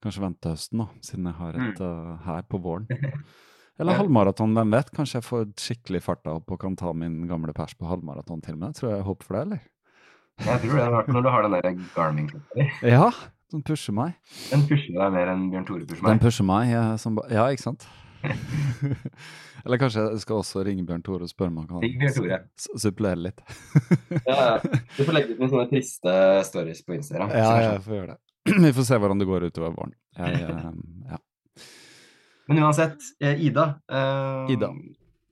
[0.00, 2.86] Kanskje vente høsten, da, siden jeg har et uh, her på våren.
[3.80, 4.90] Eller halvmaraton, hvem vet?
[4.96, 8.58] Kanskje jeg får skikkelig farta opp og kan ta min gamle pers på halvmaraton til
[8.58, 8.76] og med.
[8.76, 9.62] Tror jeg håper for det, eller?
[10.40, 12.66] Jeg tror det hvert fall når du har den der Garmin-klokka.
[12.96, 13.10] Ja,
[13.52, 14.16] den pusher meg.
[14.52, 16.12] Den pusher deg mer enn Bjørn Tore pusher meg?
[16.12, 16.74] Den pusher meg,
[17.32, 17.88] ja, ikke sant?
[19.64, 23.40] Eller kanskje jeg skal også ringe Bjørn Tore og spørre om han kan supplere litt.
[24.26, 24.58] Ja.
[24.96, 26.14] Du får legge ut noen sånne triste
[26.48, 27.32] stories på Instagram.
[27.34, 27.86] Ja, er jeg sånn.
[27.88, 28.20] får gjøre det.
[28.66, 29.92] Vi får se hvordan det går utover våren.
[30.16, 30.70] Jeg, eh,
[31.12, 31.20] ja.
[32.50, 34.72] Men uansett, eh, Ida eh, Ida.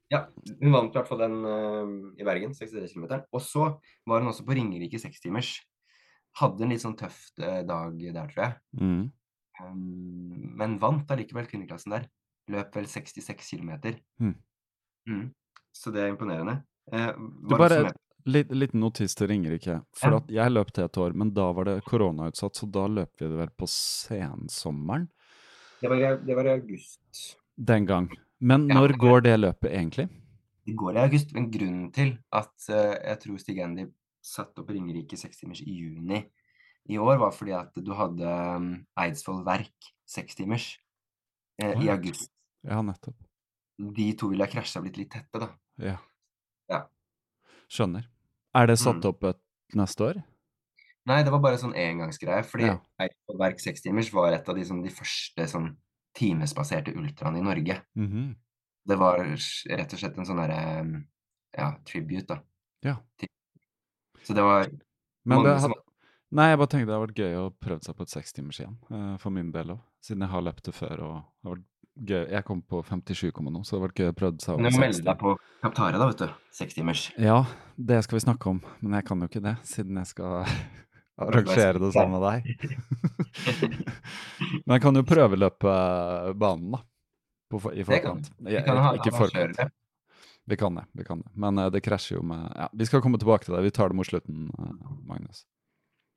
[0.08, 0.22] Ja,
[0.62, 1.90] hun vant i hvert fall den eh,
[2.22, 3.08] i Bergen, 63 km.
[3.34, 3.64] Og så
[4.08, 5.56] var hun også på Ringerike sekstimers.
[6.38, 8.54] Hadde en litt sånn tøff eh, dag der, tror jeg.
[8.80, 9.02] Mm.
[9.58, 12.06] Um, men vant allikevel kvinneklassen der.
[12.54, 13.72] Løp vel 66 km.
[14.22, 14.36] Mm.
[15.10, 15.24] Mm.
[15.74, 16.60] Så det er imponerende.
[16.92, 19.80] Eh, Du bare, med- litt, notis til Ringerike.
[19.98, 20.16] For Ja.
[20.22, 23.26] at jeg løp til et år, men da var det koronautsatt, så da løp vi
[23.28, 25.08] det vel på sensommeren
[25.80, 27.36] det, var, det var i august.
[27.56, 28.08] den gang.
[28.40, 28.74] Men Ja.
[28.74, 30.08] når går det løpet egentlig?
[30.66, 33.86] Det går i august, men grunnen til at uh, jeg tror Stig Andy
[34.22, 36.24] satte opp Ringerike sekstimers i juni
[36.88, 40.78] i år, var fordi at du hadde um, Eidsvoll Verk sekstimers
[41.62, 42.30] uh, Å, i august.
[42.64, 43.16] Ja, nettopp.
[43.78, 45.48] De to ville ha krasja blitt litt tette, da.
[45.78, 45.96] Ja.
[46.68, 46.82] Ja.
[47.70, 48.06] Skjønner.
[48.54, 49.08] Er det satt Mm.
[49.10, 49.40] opp et
[49.74, 50.22] neste år?
[51.08, 52.78] Nei, det var bare sånn engangsgreie, fordi Ja.
[53.00, 55.70] Eidsvoll Verk sekstimers var et av de, sånn, de første sånn
[56.18, 57.80] timesbaserte ultraene i Norge.
[57.96, 58.34] Mhm.
[58.88, 61.06] Det var rett og slett en sånn derre um,
[61.56, 62.40] ja, tribute, da.
[62.82, 62.96] Ja.
[64.24, 64.68] Så det var
[65.24, 65.74] Men det hadde,
[66.32, 68.78] nei, jeg bare tenkte det hadde vært gøy å prøve seg på et sekstimers igjen,
[68.90, 69.82] eh, for min del òg.
[70.04, 71.02] Siden jeg har løpt det før.
[71.04, 71.66] og har vært
[71.98, 72.24] gøy.
[72.30, 74.76] Jeg kom på 57, nå, så det har vært gøy å prøve seg over du
[74.76, 76.28] må melde deg på Kaptare, da, vet du.
[76.54, 77.08] Sekstimers.
[77.18, 77.44] Ja,
[77.76, 80.46] det skal vi snakke om, men jeg kan jo ikke det, siden jeg skal
[81.18, 82.40] arrangere det sammen med deg.
[84.66, 85.74] men jeg kan jo prøveløpe
[86.38, 86.82] banen, da.
[87.48, 88.28] På, I forkant.
[88.44, 89.60] Vi kan ha ikke forkant.
[90.48, 91.30] Vi kan det, vi kan det.
[91.36, 93.62] Men eh, det krasjer jo med Ja, vi skal komme tilbake til det.
[93.66, 95.42] Vi tar det mot slutten, eh, Magnus.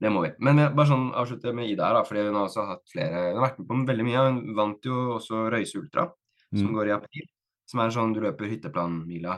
[0.01, 0.31] Det må vi.
[0.39, 3.19] Men jeg- bare sånn avslutte med Ida her, da, fordi hun har også hatt flere
[3.33, 4.23] Hun har vært med på veldig mye.
[4.27, 6.07] Hun vant jo også Røyse Ultra,
[6.55, 6.73] som Mm.
[6.75, 7.27] går i april.
[7.67, 9.35] Som er en sånn du løper hytteplanmila,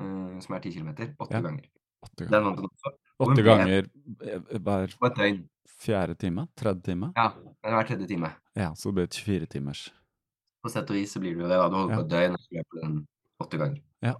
[0.00, 1.40] eh, som er ti kilometer, åtte Ja.
[1.42, 1.66] ganger,
[2.18, 2.92] Den vant hun også.
[3.24, 3.88] Åtte ganger
[4.26, 5.40] eh, hver et døgn.
[5.82, 6.46] fjerde time?
[6.58, 7.12] Tredje time?
[7.16, 7.30] Ja.
[7.62, 8.32] Hver tredje time.
[8.58, 9.86] Ja, så det blir 24 timers.
[10.62, 11.58] På sett og vis så blir det jo det.
[11.58, 11.68] da.
[11.70, 13.00] Du holder på et døgn og løper den
[13.42, 13.80] åtte ganger.
[14.02, 14.14] Ja.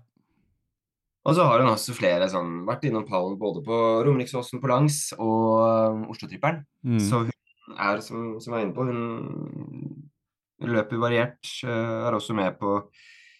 [1.23, 5.13] Og så har hun også flere sånn Vært innom pallen både på Romeriksåsen på langs
[5.23, 5.61] og
[5.95, 6.65] um, Oslo-tripperen.
[6.83, 6.99] Mm.
[6.99, 11.39] Så hun er, som, som jeg er inne på, hun løper variert.
[11.63, 12.81] eh, er også med på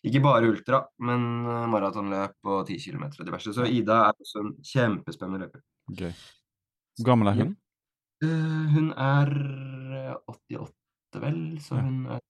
[0.05, 3.53] ikke bare ultra, men eh, maratonløp og 10 km og diverse.
[3.55, 5.61] Så Ida er også en kjempespennende løper.
[5.99, 6.13] Gøy.
[6.99, 7.53] Hvor gammel er hun?
[8.23, 9.29] Eh, hun er
[10.01, 11.83] eh, 88, vel, så Ja.
[11.87, 12.21] hun er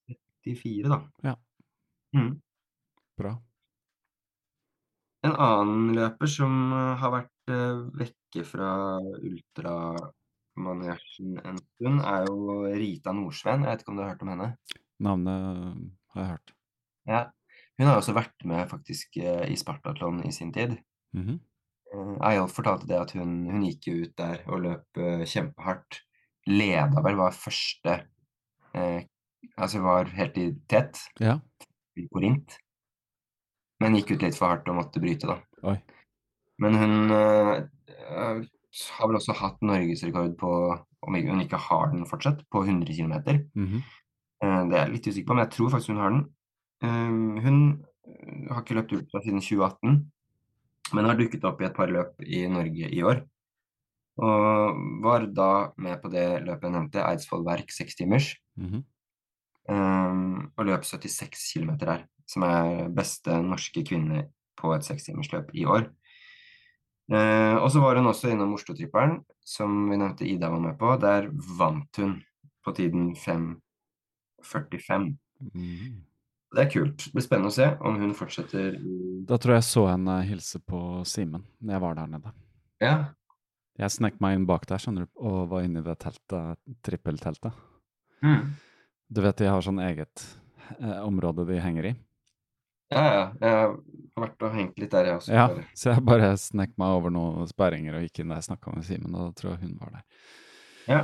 [0.44, 0.98] 34, da.
[1.30, 1.34] Ja.
[2.16, 2.34] Mm.
[3.18, 3.32] Bra.
[5.24, 8.70] En annen løper som eh, har vært eh, vekke fra
[9.22, 12.36] ultramaniasjen en stund, er jo
[12.74, 13.62] Rita Nordsveen.
[13.64, 14.48] Jeg vet ikke om du har hørt om henne?
[15.02, 15.38] Navnet
[16.14, 16.48] har jeg hørt.
[17.08, 17.22] Ja.
[17.82, 20.76] Hun har også vært med faktisk eh, i Spartatlon i sin tid.
[21.16, 21.38] Mm -hmm.
[22.24, 25.98] Eyolf fortalte det at hun, hun gikk jo ut der og løp eh, kjempehardt.
[26.46, 28.06] Leda vel, var første
[28.74, 29.02] eh,
[29.58, 31.40] Altså var helt i tet Ja.
[31.96, 32.56] i Korint.
[33.80, 35.40] Men gikk ut litt for hardt og måtte bryte, da.
[35.62, 35.76] Oi.
[36.62, 37.56] Men hun eh,
[37.98, 38.42] eh,
[38.96, 40.52] har vel også hatt norgesrekord på
[41.02, 43.42] om hun ikke har den fortsatt, på 100 km.
[43.54, 43.82] Mhm.
[44.42, 46.24] Eh, Det er jeg litt usikker på, men jeg tror faktisk hun har den.
[46.82, 47.10] Eh,
[47.44, 47.58] Hun
[48.06, 50.00] eh, har ikke løpt ultra siden 2018,
[50.92, 53.22] men har dukket opp i et par løp i Norge i år.
[54.22, 58.34] Og var da med på det løpet jeg nevnte, Eidsvoll Verk sekstimers.
[58.60, 58.82] Mhm.
[59.70, 64.24] Um, og løp 76 km her, som er beste norske kvinne
[64.58, 65.86] på et sekstimersløp i år.
[67.12, 70.96] Uh, og så var hun også innom Oslo-tripperen, som vi nevnte Ida var med på.
[70.98, 72.24] Der vant hun
[72.64, 75.16] på tiden 5.45.
[75.54, 76.11] Mhm.
[76.52, 77.06] Det er kult.
[77.06, 78.76] Det blir spennende å se om hun fortsetter
[79.28, 82.32] Da tror jeg jeg så henne hilse på Simen når jeg var der nede.
[82.82, 82.94] Ja.
[83.80, 87.56] Jeg snek meg inn bak der skjønner du, og var inne i det teltet, trippelteltet.
[88.22, 88.52] Mm.
[89.08, 90.26] Du vet de har sånn eget
[90.76, 91.94] eh, område de henger i?
[92.92, 93.24] ja, ja.
[93.40, 93.74] Jeg har
[94.26, 95.32] vært og hengt litt der, jeg også.
[95.32, 95.66] Ja, bare.
[95.78, 98.86] så jeg bare snek meg over noen sperringer og gikk inn der og snakka med
[98.86, 100.04] Simen, og da tror jeg hun var der.
[100.90, 101.00] Ja.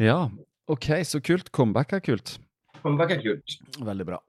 [0.00, 0.18] Ja,
[0.70, 1.52] ok, så kult.
[1.54, 2.38] Comeback er kult.
[2.80, 3.58] Comeback er kult.
[3.78, 4.20] Veldig bra.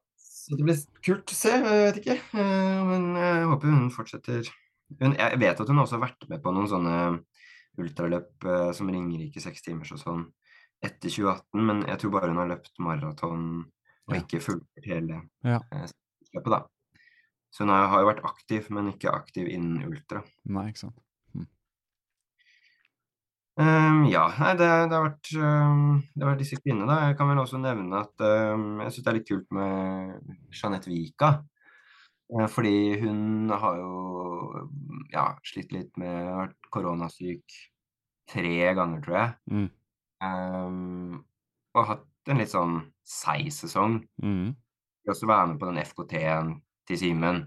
[0.52, 2.18] Så det blir kult å se, jeg vet ikke.
[2.36, 4.50] Eh, Men jeg håper hun fortsetter.
[5.00, 6.96] Hun, jeg vet at hun også har vært med på noen sånne
[7.80, 10.26] ultraløp eh, som Ringerike seks timers og sånn
[10.84, 13.46] etter 2018, men jeg tror bare hun har løpt maraton
[14.10, 14.20] og Ja.
[14.20, 15.62] ikke fulgt hele Ja.
[15.72, 15.88] eh,
[16.36, 16.66] løpet, da.
[17.54, 20.24] Så hun har jo vært aktiv, men ikke aktiv innen ultra.
[20.46, 21.00] Nei, ikke sant.
[23.60, 27.10] Ehm, ja, nei, det, det har vært um, det har vært disse kvinnene, da.
[27.10, 30.92] Jeg kan vel også nevne at um, jeg syns det er litt kult med Jeanette
[30.92, 31.34] Vika.
[32.32, 33.92] Eh, fordi hun har jo
[35.12, 37.58] ja, slitt litt med vært koronasyk
[38.32, 39.34] tre ganger, tror jeg.
[39.52, 39.70] Mm.
[41.76, 44.00] Og hatt en litt sånn seig sesong.
[44.24, 44.54] Mm.
[45.02, 46.54] Skulle også være med på den FKT-en
[46.88, 47.42] til Simen,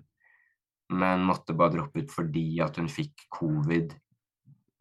[0.92, 3.94] men måtte bare droppe ut fordi at hun fikk covid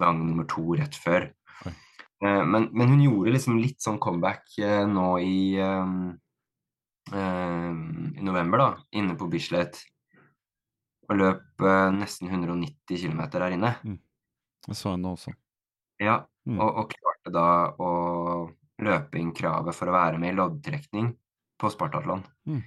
[0.02, 1.30] gang nummer to rett før.
[1.66, 6.14] Eh, men, men hun gjorde liksom litt sånn comeback eh, nå i, ehm,
[7.14, 9.82] i november, da, inne på Bislett.
[11.12, 13.74] Og løp eh, nesten 190 km der inne.
[14.70, 15.36] Jeg så henne også.
[16.00, 16.58] Ja, Mm.
[16.60, 17.44] og, og klarte da
[17.80, 17.90] å
[18.84, 21.14] løpe inn kravet for å være med i loddtrekning
[21.56, 22.26] på Spartatlon.
[22.50, 22.58] Mm.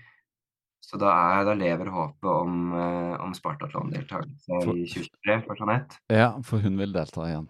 [0.86, 5.98] Så da, er, da lever håpet om, eh, om Spartatlon-deltakelse i 2023 for Jeanette.
[6.14, 7.48] Ja, for hun vil delta igjen.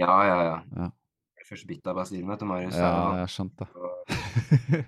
[0.00, 0.56] Ja, ja, ja.
[0.80, 0.88] Ja.
[1.44, 2.74] Først bitt av basillen, vet du, Marius.
[2.80, 4.86] Ja, jeg skjønte det.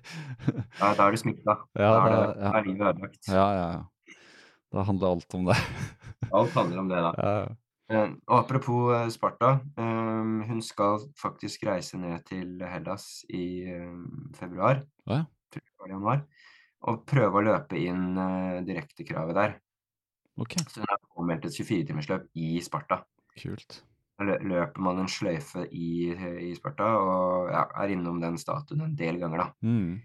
[0.81, 1.55] Da er du smitta.
[1.79, 2.51] Ja, da er, det- ja.
[2.51, 3.29] da er livet ødelagt.
[3.31, 4.17] Ja, ja, ja.
[4.75, 5.57] Da handler alt om det.
[6.41, 7.13] Alt handler om det, da.
[7.23, 7.35] Ja,
[7.93, 8.03] ja.
[8.27, 9.53] Og apropos eh, Sparta.
[9.79, 13.47] eh, hun skal faktisk reise ned til Hellas i
[14.35, 14.83] februar.
[15.07, 15.23] Ja.
[15.79, 16.25] var januar.
[16.87, 19.55] Og prøve å løpe inn uh, direktekravet der.
[20.37, 23.01] Ok, Så hun er påmeldt et 24-timersløp i Sparta.
[23.41, 23.83] kult.
[24.17, 28.95] Da løper man en sløyfe i, i Sparta og ja, er innom den statuen en
[28.97, 29.49] del ganger, da.
[29.65, 29.99] Mm,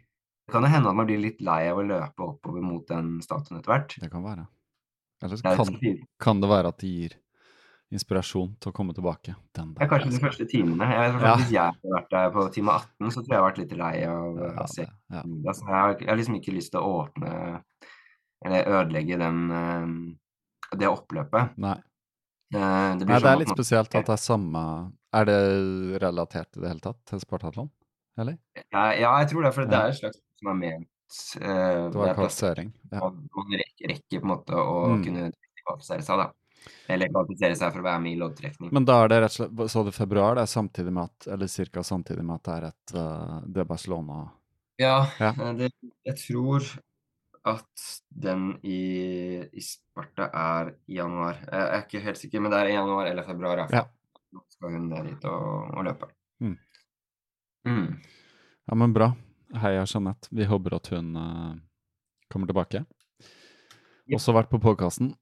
[0.47, 3.59] Det kan hende at man blir litt lei av å løpe oppover mot den statuen
[3.59, 3.95] etter hvert.
[4.03, 4.47] det kan være.
[5.21, 7.15] Eller er, kan, kan det være at de gir
[7.91, 9.35] inspirasjon til å komme tilbake.
[9.55, 10.87] Den det er kanskje de første timene.
[10.87, 11.35] Jeg, vet, Ja.
[11.35, 13.77] Hvis jeg hadde vært der på time 18, så tror jeg jeg har vært litt
[13.77, 15.23] lei av Ja, å se det- ja.
[15.49, 17.63] Altså, jeg, har, jeg har liksom ikke lyst til å åpne
[18.45, 21.57] eller ødelegge den, eh, det oppløpet.
[21.57, 21.75] Nei.
[22.53, 26.01] Eh, det blir Nei, det sånn er litt spesielt at det er samme Er det
[26.01, 27.69] relatert i det hele tatt til Spartatlon?
[28.17, 28.37] Eller?
[28.73, 30.87] Ja, ja, jeg tror det, for det er et slags som er ment
[31.41, 32.73] uh, Det var det er kvalifisering.
[32.91, 32.99] Ja.
[33.09, 35.03] Man rekker, rekker på en måte å Mm.
[35.03, 35.31] kunne
[35.65, 36.31] kvalifisere seg, da.
[36.87, 38.69] Eller kvalifisere seg for å være med i loddtrekning.
[38.75, 41.27] Men da er det rett og slett Så det februar, det er samtidig med at
[41.33, 41.83] Eller ca.
[41.83, 44.17] samtidig med at det er et uh, Det er Barcelona
[44.81, 45.31] Ja, Ja.
[45.33, 45.71] eh, det,
[46.05, 46.67] jeg tror
[47.43, 51.39] at den i, i Sparta er i januar.
[51.41, 53.63] Jeg er ikke helt sikker, men det er i januar eller februar.
[53.73, 53.81] Ja.
[54.31, 56.11] Nå skal hun ned dit og, og løpe.
[56.39, 56.53] Mm.
[57.65, 57.87] Mm.
[58.69, 59.07] Ja, men bra.
[59.57, 60.29] Heia Jeanette.
[60.29, 61.55] Vi håper at hun uh,
[62.29, 62.83] kommer tilbake.
[64.05, 64.19] Ja.
[64.19, 65.15] Også vært på podkasten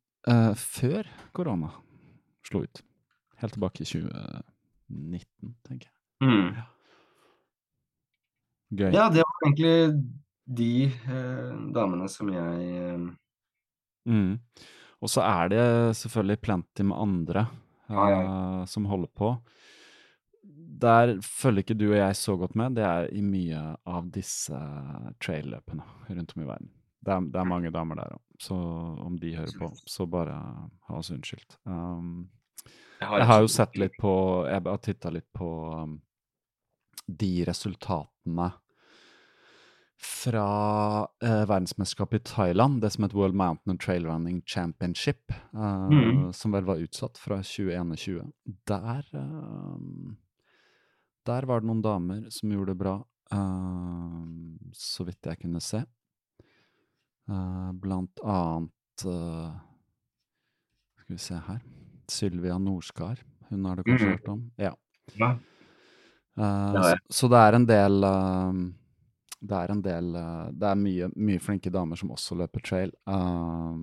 [0.60, 1.70] før korona
[2.46, 2.82] slo ut.
[3.40, 5.96] Helt tilbake i 2019, tenker jeg.
[6.26, 6.58] Mm.
[8.76, 8.90] Gøy.
[8.94, 10.04] Ja, det var egentlig
[10.60, 13.10] de eh, damene som jeg eh,
[14.10, 14.40] Mm.
[15.04, 15.64] Og så er det
[16.00, 17.42] selvfølgelig plenty med andre
[17.92, 18.20] Ja, ja.
[18.24, 19.34] eh, som holder på.
[20.80, 22.76] Der følger ikke du og jeg så godt med.
[22.80, 24.56] Det er i mye av disse
[25.22, 26.72] trail-løpene rundt om i verden.
[27.02, 28.56] Det er, det er mange damer der òg, så
[29.06, 31.58] om de hører på, så bare ha oss unnskyldt.
[31.66, 32.30] Um,
[33.00, 34.12] jeg har jo sett litt på
[34.50, 35.48] Jeg har titta litt på
[35.80, 36.02] um,
[37.08, 38.50] de resultatene
[40.00, 45.90] fra eh, verdensmesterskapet i Thailand, det som het World Mountain and Trail Running Championship, eh,
[45.90, 46.32] Mm.
[46.34, 48.32] som vel var utsatt fra 2021.
[48.68, 50.16] Der, eh,
[51.26, 52.96] der var det noen damer som gjorde det bra,
[53.32, 55.84] eh, så vidt jeg kunne se.
[57.30, 59.52] Eh, blant annet eh,
[60.98, 61.60] Skal vi se her
[62.10, 63.20] Sylvia Norskar.
[63.50, 64.14] Hun har du kanskje mm.
[64.16, 64.40] hørt om?
[64.58, 64.72] Ja.
[65.20, 65.30] Ja.
[66.40, 68.00] Eh, så, så det er en del
[69.40, 70.10] Det er en del
[70.58, 72.94] Det er mye, mye flinke damer som også løper trail.
[73.10, 73.76] eh,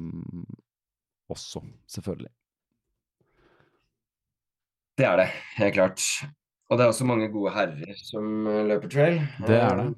[1.31, 2.31] også, selvfølgelig.
[4.97, 5.25] Det er det,
[5.59, 6.03] helt klart.
[6.71, 9.19] Og det er også mange gode herrer som løper trail.
[9.47, 9.89] Det er det.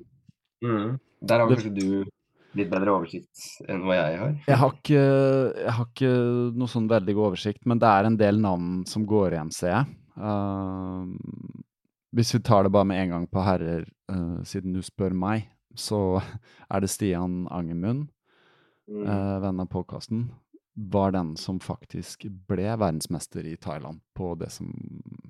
[0.65, 0.97] Mm.
[1.29, 2.11] Der har Det- kanskje du
[2.57, 4.35] litt bedre oversikt enn hva jeg har.
[4.49, 5.03] Jeg har ikke,
[5.65, 6.13] jeg har ikke
[6.59, 9.75] noe sånn veldig god oversikt, men det er en del navn som går igjen, ser
[9.75, 9.97] jeg.
[10.19, 11.05] Uh,
[12.17, 15.49] hvis vi tar det bare med en gang på herrer, uh, siden du spør meg,
[15.79, 16.21] så
[16.73, 18.09] er det Stian Angermund,
[18.89, 19.03] Mm.
[19.05, 20.31] uh, venn av podkasten,
[20.75, 24.71] var den som faktisk ble verdensmester i Thailand på det som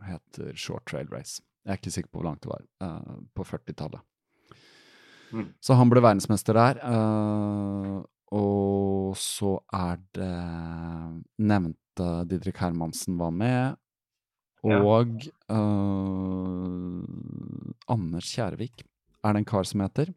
[0.06, 1.40] heter short trail race.
[1.66, 2.62] Jeg er ikke sikker på hvor langt det var.
[3.34, 3.98] på 40-tallet.
[5.32, 5.50] Mm.
[5.60, 6.80] Så han ble verdensmester der.
[6.84, 8.00] Uh,
[8.34, 10.32] og så er det
[11.40, 13.78] nevnte Didrik Hermansen var med.
[14.66, 14.80] Ja.
[14.82, 15.22] Og
[15.54, 15.58] eh,
[17.94, 20.12] Anders Kjærvik er det en kar som heter.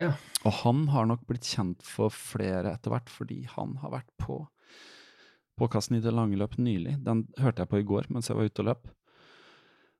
[0.00, 0.12] Ja.
[0.46, 4.40] Og han har nok blitt kjent for flere etter hvert, fordi han har vært på
[5.58, 6.96] påkasten i det lange løp nylig.
[7.04, 8.84] Den hørte jeg på i går mens jeg var ute og løp.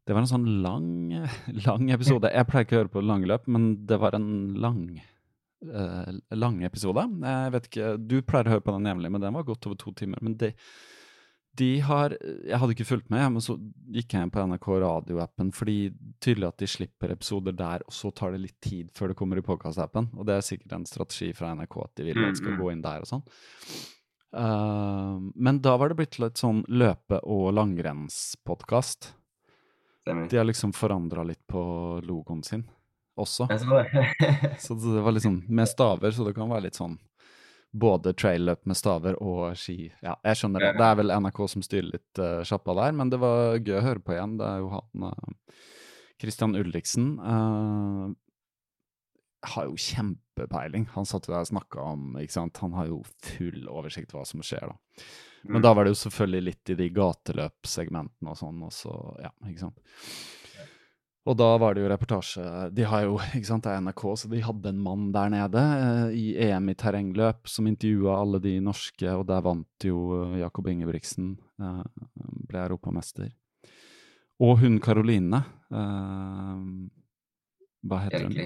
[0.08, 0.90] Det var en sånn lang,
[1.66, 2.30] lang episode.
[2.32, 4.84] Jeg pleier ikke å høre på lange løp, men det var en lang,
[5.68, 7.04] uh, lang episode.
[7.28, 9.76] Jeg vet ikke, Du pleier å høre på den jevnlig, men den var godt over
[9.76, 10.22] to timer.
[10.24, 10.54] Men de,
[11.60, 13.58] de har Jeg hadde ikke fulgt med, men så
[13.98, 15.76] gikk jeg inn på NRK radioappen, fordi
[16.24, 19.42] tydelig at de slipper episoder der, og så tar det litt tid før det kommer
[19.42, 20.08] i podkast-appen.
[20.16, 22.80] Og det er sikkert en strategi fra NRK at de vil at skal gå inn
[22.88, 23.28] der og sånn.
[24.32, 29.12] Uh, men da var det blitt litt sånn løpe- og langrennspodkast.
[30.08, 30.28] Stemmer.
[30.32, 31.60] De har liksom forandra litt på
[32.08, 32.64] logoen sin
[33.18, 33.48] også.
[33.50, 34.06] Jeg så det.
[34.64, 36.96] Så det var liksom med staver, så det kan være litt sånn
[37.76, 39.90] både trail-løp med staver og ski.
[40.00, 40.70] Ja, jeg skjønner det.
[40.78, 43.84] Det er vel NRK som styrer litt uh, sjappa der, men det var gøy å
[43.84, 44.38] høre på igjen.
[44.40, 45.66] Det er jo han uh,
[46.22, 47.10] Christian Ulriksen.
[47.20, 48.08] Uh,
[49.52, 49.76] har jo
[50.38, 50.88] kjempepeiling.
[50.94, 52.58] Han satt jo der og snakka om ikke sant?
[52.62, 55.04] Han har jo full oversikt hva som skjer, da.
[55.48, 59.30] Men da var det jo selvfølgelig litt i de gateløpsegmentene og sånn, og så Ja,
[59.46, 59.80] ikke sant.
[61.28, 64.30] Og da var det jo reportasje De har jo, ikke sant, det er NRK, så
[64.32, 68.54] de hadde en mann der nede eh, i EM i terrengløp som intervjua alle de
[68.64, 71.36] norske, og der vant jo eh, Jakob Ingebrigtsen.
[71.60, 71.82] eh,
[72.48, 73.28] ble europamester.
[74.40, 75.42] Og hun Karoline
[75.74, 76.62] eh,
[77.88, 78.38] Hva heter hun?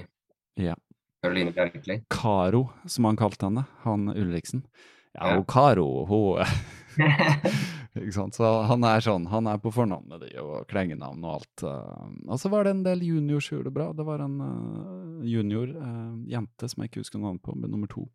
[0.59, 0.75] Ja.
[1.23, 2.01] Karoline Bjerkeli.
[2.11, 3.63] Karo, som han kalte henne.
[3.85, 4.65] Han Ulriksen.
[5.13, 6.43] Ja, og Karo, hun
[7.93, 8.35] Ikke sant?
[8.35, 11.63] Så han er sånn, han er på fornavn med de, og klengenavn og alt.
[11.69, 12.09] eh.
[12.27, 13.69] Og så var det en del juniorskjulebra.
[13.69, 13.87] det bra.
[13.93, 17.87] Det var en eh, junior eh, jente som jeg ikke husker navnet på, men nummer
[17.87, 18.07] to.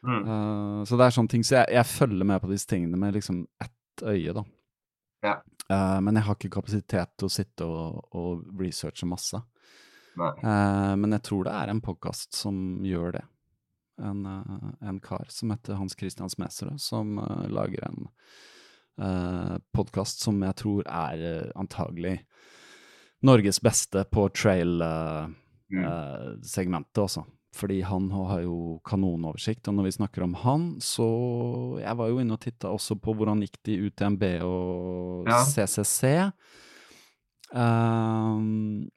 [0.00, 0.86] Mm.
[0.88, 3.42] Så det er sånne ting, så jeg, jeg følger med på disse tingene med liksom
[3.60, 4.44] ett øye, da.
[5.20, 5.34] Ja.
[6.00, 9.42] Men jeg har ikke kapasitet til å sitte og, og researche masse.
[10.18, 13.24] Eh, men jeg tror det er en podkast som gjør det.
[14.00, 18.08] En, uh, en kar som heter Hans Christian Smeserød, som uh, lager en
[18.96, 22.20] uh, podkast som jeg tror er antagelig
[23.22, 24.24] Norges beste på
[25.70, 25.84] Mm.
[25.84, 27.24] trail-segmentet også.
[27.54, 32.18] Fordi han har jo kanonoversikt, og når vi snakker om han, så Jeg var jo
[32.18, 35.44] inne og titta også på hvordan gikk det i UTMB og Ja.
[35.44, 36.32] CCC.
[37.52, 38.88] Um,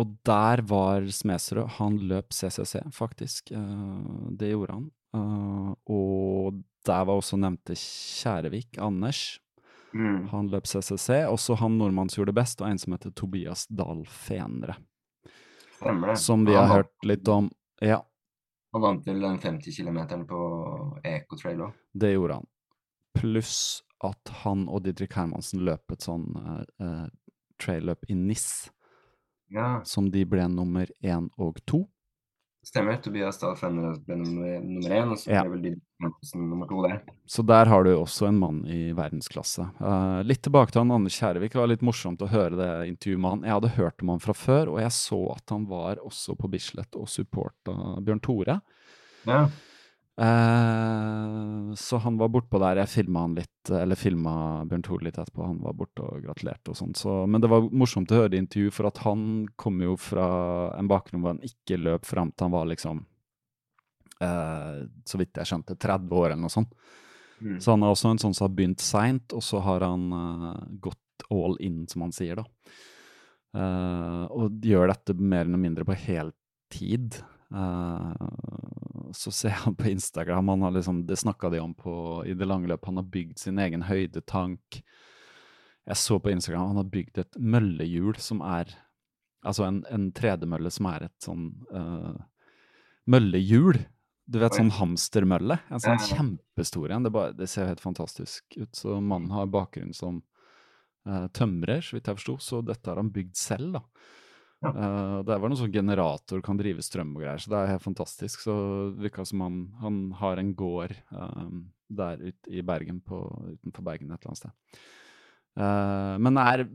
[0.00, 1.76] og der var Smedsrød.
[1.78, 3.52] Han løp CCC, faktisk.
[3.52, 4.88] Uh, det gjorde han.
[5.14, 9.38] Uh, og der var også nevnte Kjærevik, Anders.
[9.92, 10.28] Mm.
[10.32, 11.24] Han løp CCC.
[11.28, 14.78] Også han nordmannen som gjorde det best, og en som heter Tobias Dahl Fenre.
[15.80, 16.18] Stemmer det.
[16.20, 17.50] Som vi har hørt litt om.
[17.80, 18.02] Ja,
[18.72, 20.40] Han vant vel den 50 km på
[21.02, 21.78] Ecotrail òg.
[21.92, 22.46] det gjorde han.
[23.16, 27.08] Pluss at han og Didrik Hermansen løp et sånn uh, uh,
[27.60, 28.70] trail-løp i NIS,
[29.50, 31.88] Ja, som de ble nummer én og to.
[32.66, 32.98] stemmer.
[33.02, 35.42] Tobias Dahl Fenner ble nummer, én, og så Ja.
[35.42, 35.70] ble vel de
[36.36, 37.00] nummer to der.
[37.26, 39.64] Så der har du også en mann i verdensklasse.
[39.80, 41.52] Uh, litt tilbake til han Anders Kjærevik.
[41.52, 43.42] Det var litt morsomt å høre det intervjuet med han.
[43.42, 46.50] Jeg hadde hørt om han fra før, og jeg så at han var også på
[46.50, 47.74] Bislett og supporta
[48.04, 48.60] Bjørn Tore.
[49.26, 49.48] Ja.
[50.20, 52.82] Eh, så han var bortpå der.
[52.82, 54.34] Jeg filma han litt, eller filma
[54.68, 55.46] Bjørn Tore litt etterpå.
[55.46, 56.92] Han var borte og gratulerte og sånn.
[56.98, 59.22] Så, men det var morsomt å høre i intervju, for at han
[59.60, 60.28] kom jo fra
[60.76, 63.04] en bakgrunn hvor han ikke løp fram til han var liksom
[64.20, 66.76] eh, Så vidt jeg skjønte, 30 år eller noe sånt.
[67.40, 67.56] Mm.
[67.56, 70.64] Så han er også en sånn som har begynt seint, og så har han eh,
[70.84, 72.74] gått all in, som han sier, da.
[73.56, 77.22] Eh, og gjør dette mer eller mindre på heltid.
[77.50, 81.94] Uh, så ser han på Instagram, han har liksom, det snakka de om på,
[82.26, 84.82] i det lange løp, han har bygd sin egen høydetank.
[85.90, 88.76] Jeg så på Instagram han har bygd et møllehjul som er
[89.40, 92.12] Altså en, en tredemølle som er et sånn uh,
[93.08, 93.78] møllehjul.
[94.28, 95.56] Du vet, sånn hamstermølle.
[95.72, 97.06] En sånn kjempestor en.
[97.06, 98.74] Det, bare, det ser helt fantastisk ut.
[98.76, 100.20] Så mannen har bakgrunn som
[101.08, 102.36] uh, tømrer, så vidt jeg forsto.
[102.44, 103.82] Så dette har han bygd selv, da.
[104.60, 107.84] Uh, det var noen sånn generator, kan drive strøm og greier, så det er helt
[107.84, 108.42] fantastisk.
[108.44, 108.54] Så
[108.92, 113.22] det virka som han, han, har en gård um, der ute i Bergen, på,
[113.56, 114.84] utenfor Bergen et eller annet sted.
[115.56, 116.66] Uh, men er,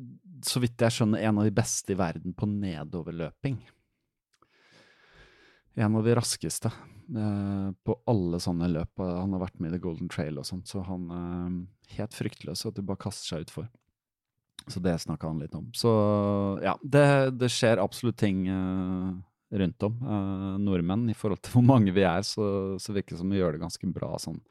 [0.45, 3.61] så vidt jeg skjønner, en av de beste i verden på nedoverløping.
[5.75, 9.05] En av de raskeste uh, på alle sånne løp.
[9.05, 12.65] Han har vært med i The Golden Trail og sånt, så han er helt fryktløs
[12.65, 13.69] at du bare kaster seg utfor.
[14.67, 15.67] Så det snakka han litt om.
[15.77, 15.91] Så
[16.65, 17.05] ja, det,
[17.37, 18.47] det skjer absolutt ting
[19.55, 19.99] rundt om.
[20.63, 23.55] nordmenn, i forhold til hvor mange vi er, så, så virker det som vi gjør
[23.55, 24.41] det ganske bra sånn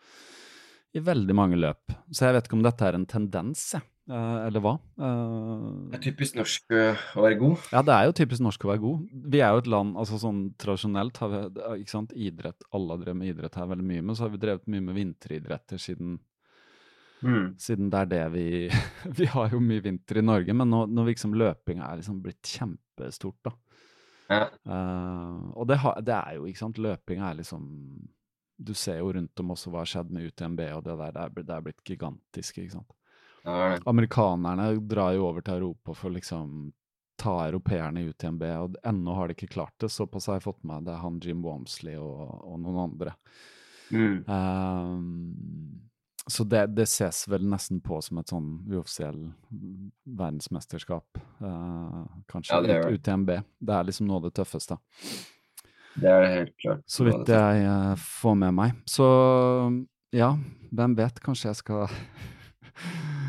[0.95, 1.91] i veldig mange løp.
[2.15, 3.87] Så jeg vet ikke om dette er en tendens, jeg.
[4.05, 4.75] Uh, eller hva?
[5.01, 7.69] Uh, det er typisk norsk uh, å være god.
[7.73, 9.07] Ja, det er jo typisk norsk å være god.
[9.33, 11.41] Vi er jo et land altså sånn tradisjonelt har vi
[11.81, 14.43] ikke sant, idrett, Alle har drevet med idrett her veldig mye, men så har vi
[14.43, 16.19] drevet mye med vinteridretter siden
[17.25, 17.45] mm.
[17.61, 18.47] Siden det er det vi
[19.21, 22.55] Vi har jo mye vinter i Norge, men nå, nå liksom løpinga er liksom blitt
[22.57, 23.55] kjempestort, da.
[24.25, 24.47] Ja.
[25.53, 27.65] og det, ha, det, er jo, ikke sant, løpinga er liksom
[28.57, 31.25] Du ser jo rundt om også hva har skjedd med UTMB, og det der det
[31.25, 32.95] er, det er blitt gigantisk, ikke sant.
[33.45, 33.75] Ja.
[33.85, 36.73] Amerikanerne drar jo over til Europa for liksom
[37.21, 39.91] ta europeerne i UTMB, og ennå har de ikke klart det.
[39.93, 43.15] Såpass har jeg fått med det er han Jim Wamsley og, og noen andre.
[43.95, 44.25] Mm.
[44.27, 45.91] Um,
[46.27, 49.19] så det, det, ses vel nesten på som et sånn uoffisiell
[50.09, 53.33] verdensmesterskap, uh, kanskje, ja, ut, ut i NB.
[53.61, 54.79] Det er liksom noe av det tøffeste.
[56.01, 56.85] Det er helt klart.
[56.89, 58.79] Så vidt jeg uh, får med meg.
[58.89, 59.09] Så
[60.17, 60.33] ja,
[60.73, 61.85] hvem vet, kanskje jeg skal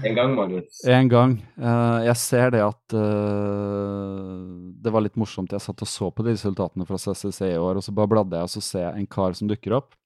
[0.05, 0.79] En gang, Magnus.
[0.87, 1.35] En gang.
[1.59, 4.39] Uh, jeg ser det at uh,
[4.85, 5.51] Det var litt morsomt.
[5.51, 8.39] Jeg satt og så på de resultatene fra CCC i år, og så bare bladde
[8.39, 9.99] jeg, og så ser jeg en kar som dukker opp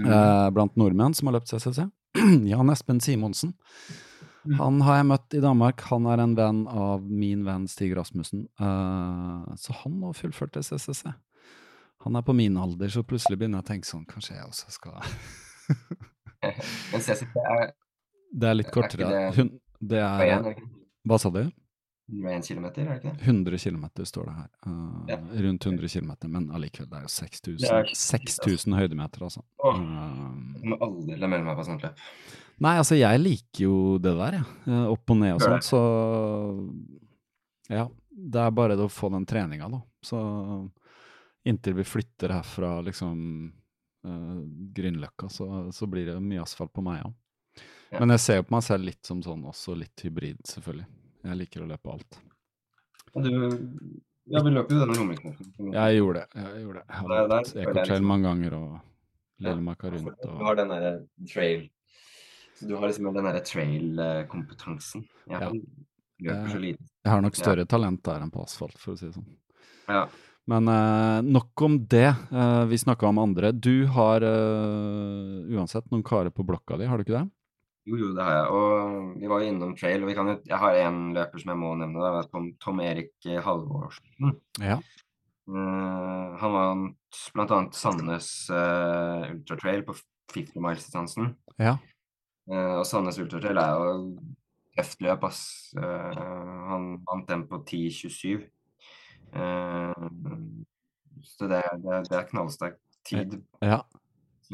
[0.00, 0.08] mm.
[0.08, 1.86] uh, blant nordmenn som har løpt CCC.
[2.52, 3.54] Jan Espen Simonsen.
[4.44, 4.56] Mm.
[4.60, 5.86] Han har jeg møtt i Danmark.
[5.90, 8.46] Han er en venn av min venn Stig Rasmussen.
[8.58, 11.14] så han har fullført CCC.
[12.04, 14.74] Han er på min alder, så plutselig begynner jeg å tenke sånn Kanskje jeg også
[14.74, 14.98] skal
[16.92, 17.70] Men CCC er
[18.34, 19.08] det er litt kortere.
[19.08, 19.44] Er det,
[19.78, 20.56] det er,
[21.06, 21.44] Hva sa du?
[22.12, 23.22] 101 km, er det ikke det?
[23.24, 24.48] 100 km står det her.
[24.66, 25.16] Uh, ja.
[25.46, 29.40] Rundt 100 km, men allikevel, det er jo 6000, 6000 høydemeter, altså.
[29.64, 29.80] Åh,
[30.60, 32.04] jeg må aldri la melde meg på sånt løp.
[32.64, 34.48] Nei, altså, jeg liker jo det der, jeg.
[34.68, 34.84] Ja.
[34.92, 35.82] Opp og ned og sånt, så
[37.72, 37.88] Ja.
[38.14, 39.80] Det er bare det å få den treninga, da.
[40.04, 40.18] Så
[41.44, 43.18] inntil vi flytter herfra, liksom
[44.06, 44.36] uh,
[44.76, 47.16] Grünerløkka, så, så blir det mye asfalt på meg òg.
[47.90, 47.98] Ja.
[47.98, 50.86] Men jeg ser jo på meg selv litt som sånn også litt hybrid, selvfølgelig.
[51.24, 52.18] Jeg liker å løpe alt.
[53.14, 53.30] Du,
[54.32, 55.36] ja, vi løp jo denne Romeriksen.
[55.72, 56.42] Jeg gjorde det.
[56.42, 56.88] Jeg gjorde det.
[56.88, 58.74] Jeg har løpt Ecotrail mange ganger og
[59.44, 60.12] Lillemarka rundt.
[60.24, 60.36] Og...
[60.38, 60.92] Du har den derre
[61.30, 61.64] trail
[62.54, 65.06] Så du har liksom den derre trail-kompetansen.
[65.30, 65.48] Ja.
[65.48, 65.64] jeg.
[66.24, 67.70] Jeg har nok større ja.
[67.70, 69.32] talent der enn på asfalt, for å si det sånn.
[69.90, 70.06] Ja.
[70.50, 72.10] Men uh, nok om det.
[72.30, 73.50] Uh, vi snakka om andre.
[73.52, 77.26] Du har uh, uansett noen karer på blokka di, har du ikke det?
[77.84, 78.50] Jo, jo, det har jeg.
[78.56, 80.02] Og vi var jo innom trail.
[80.02, 82.00] og vi kan, Jeg har en løper som jeg må nevne.
[82.00, 84.38] Det er Tom, Tom Erik Halvorsen.
[84.62, 84.78] Ja.
[85.44, 87.58] Uh, han vant bl.a.
[87.76, 89.96] Sandnes uh, ultratrail på
[90.32, 91.34] 50 miles-distansen.
[91.60, 91.76] Ja.
[92.48, 93.98] Uh, og Sandnes ultratrail er jo
[94.74, 95.42] tøft løp, ass.
[95.78, 98.40] han vant den på 10.27.
[101.22, 103.36] så det, det, det er knallsterk tid.
[103.62, 103.84] Ja.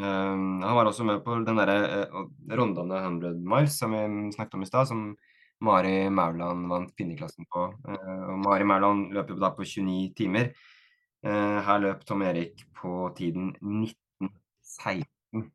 [0.01, 4.57] Um, han var også med på den derre uh, Rondane 100 miles som vi snakket
[4.57, 5.01] om i stad, som
[5.61, 7.67] Mari Mauland vant pinneklassen på.
[7.85, 10.53] Uh, Mari Mauland løp da på 29 timer.
[11.27, 15.51] Uh, her løp Tom Erik på tiden 1916.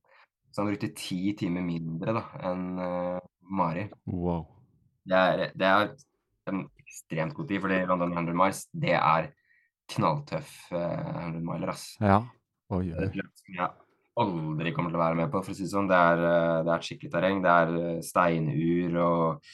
[0.51, 3.87] Så han brukte ti timer mindre da, enn uh, Mari.
[4.05, 4.45] Wow.
[5.05, 5.89] Det er, det er,
[6.45, 9.31] en ekstremt god tid, fordi London 100 miles, det er
[9.95, 11.87] knalltøff 100 miler, ass.
[11.97, 12.19] Ja.
[12.73, 13.09] Oi, oi.
[13.57, 13.71] Ja
[14.21, 15.89] aldri kommer til å være med på, for å si det sånn.
[15.91, 17.43] Det er, eh, det er et skikkelig terreng.
[17.43, 19.47] Det er eh, steinur og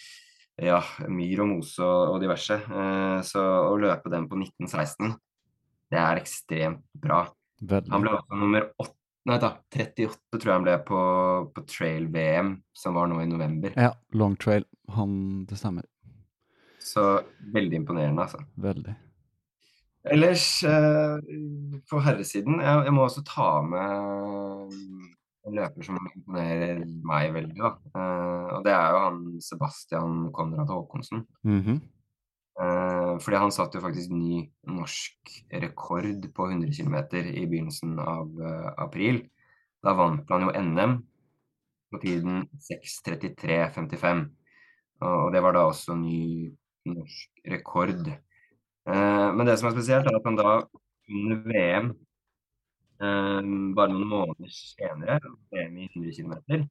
[0.62, 2.58] ja, myr og mose og, og diverse.
[2.62, 5.14] Eh, så å løpe den på 1916,
[5.92, 7.24] det er ekstremt bra.
[7.62, 7.94] Veldig.
[7.94, 8.96] Han ble også nummer 8,
[9.30, 11.02] nei da, 38 tror jeg han ble på,
[11.56, 13.74] på trail-VM, som var nå i november.
[13.78, 14.66] Ja, long trail.
[14.98, 15.14] Han,
[15.50, 15.86] det stemmer.
[16.82, 17.06] Så
[17.54, 18.42] veldig imponerende, altså.
[18.62, 18.96] Veldig.
[20.04, 21.18] Ellers, eh,
[21.90, 24.74] på herresiden jeg, jeg må også ta med
[25.46, 27.72] en løper som imponerer meg veldig, da.
[27.98, 31.26] Eh, og det er jo han Sebastian Konrad Haakonsen.
[31.46, 31.82] Mhm.
[32.62, 35.32] Eh, fordi han satte jo faktisk ny norsk
[35.64, 36.98] rekord på 100 km
[37.32, 39.24] i begynnelsen av eh, april.
[39.82, 40.98] Da vant han jo NM
[41.92, 44.28] på tiden 6.33,55.
[45.02, 46.52] Og, og det var da også ny
[46.92, 48.12] norsk rekord.
[48.90, 50.54] Eh, men det som er spesielt, er at han da
[51.12, 51.92] under VM,
[53.02, 53.42] eh,
[53.78, 55.20] bare noen måneder senere,
[55.54, 56.66] VM i 100 km,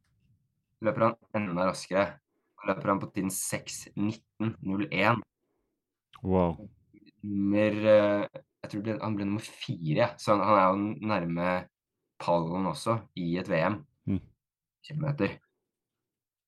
[0.83, 2.07] løper han enda raskere.
[2.61, 5.23] Da løper han på tiden 6.19,01
[6.21, 6.69] Wow.
[7.25, 11.53] nummer eh, Jeg tror han ble nummer fire, så han, han er jo nærme
[12.21, 13.79] pallen også i et VM.
[14.05, 14.21] Mm.
[14.85, 15.39] Kilometer.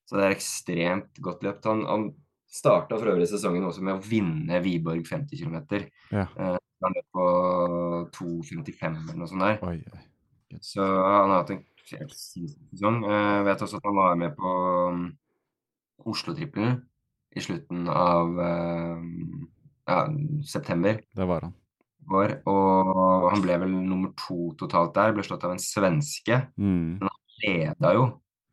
[0.05, 1.65] Så det er ekstremt godt løpt.
[1.65, 2.05] Han, han
[2.53, 5.59] starta for øvrig sesongen også med å vinne Wiborg 50 km.
[6.13, 6.27] Ja.
[6.37, 7.27] Eh, han løp på
[8.19, 9.61] 2,55 eller noe sånt der.
[9.65, 10.03] Oi, oi.
[10.61, 12.99] Så han har hatt en helt sinnssyk sesong.
[13.09, 14.53] Eh, Jeg vet også at han var med på
[14.93, 15.05] um,
[16.13, 16.81] Oslo-trippelen
[17.33, 19.05] i slutten av eh,
[19.89, 19.99] ja,
[20.45, 21.55] september Det var han.
[22.13, 25.13] Vår, og han ble vel nummer to totalt der.
[25.15, 26.41] Ble slått av en svenske.
[26.59, 26.99] Mm.
[27.45, 28.09] Leda jo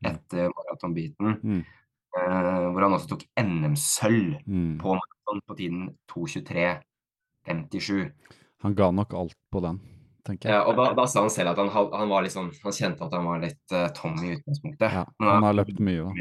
[0.06, 1.64] etter maratonbiten, Mm.
[2.20, 4.74] Eh, hvor han også tok NM-sølv Mm.
[4.82, 8.11] på maraton på tiden 2.23,57.
[8.63, 9.80] Han ga nok alt på den,
[10.28, 10.65] tenker Ja, jeg.
[10.67, 13.26] og da, da sa han selv at han, han var sånn Han kjente at han
[13.26, 14.91] var litt uh, tom i utgangspunktet.
[14.91, 16.11] Ja, han har løpt mye, da.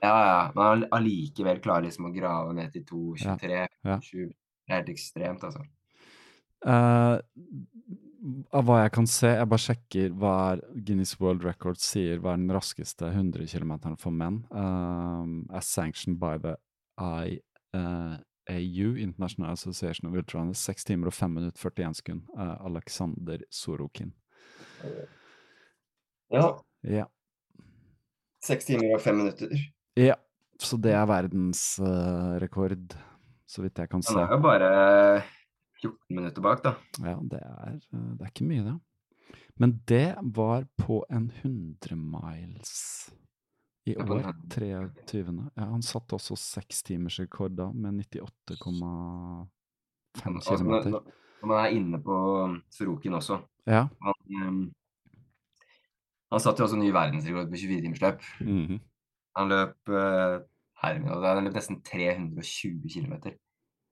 [0.00, 0.52] Ja, ja.
[0.54, 3.50] Men han allikevel klarer liksom å grave ned til 2.23.
[3.52, 3.66] Ja.
[3.84, 3.96] ja.
[4.00, 5.60] Det er helt ekstremt, altså.
[6.60, 7.16] Eh,
[8.52, 10.34] av hva jeg kan se, jeg bare sjekker hva
[10.86, 14.42] Guinness World Records sier hva er den raskeste 100 km for menn.
[14.50, 16.56] Um, as sanctioned by the
[17.00, 22.26] IAU, International Association of Ultrarunners, 6 timer og 5 minutter 41 sekund.
[22.36, 24.12] Uh, Aleksander Sorokin.
[26.30, 26.58] Ja.
[26.84, 27.06] Ja.
[28.44, 29.56] 6 timer og 5 minutter.
[29.96, 30.18] ja.
[30.60, 32.92] Så det er verdensrekord,
[33.48, 34.12] så vidt jeg kan se.
[34.12, 35.22] Han er jo bare
[35.82, 36.74] 14 minutter bak, da.
[37.00, 38.78] Ja, det er, eh, det er ikke mye, det.
[39.60, 42.74] Men det var på en 100 miles
[43.84, 44.20] i år.
[44.20, 45.50] en 23.
[45.56, 49.48] Ja, han satte også sekstimersrekord da, med 98,5
[50.26, 50.70] Altså, km.
[51.40, 52.14] når man er inne på
[52.70, 53.86] Sorokin også Ja.
[54.02, 54.14] Han,
[54.48, 54.72] um,
[56.32, 58.24] han satte jo også ny verdensrekord på 24-timersløp.
[58.40, 58.80] mhm.
[59.36, 60.40] Han løp uh,
[60.82, 63.12] han løp nesten 320 km.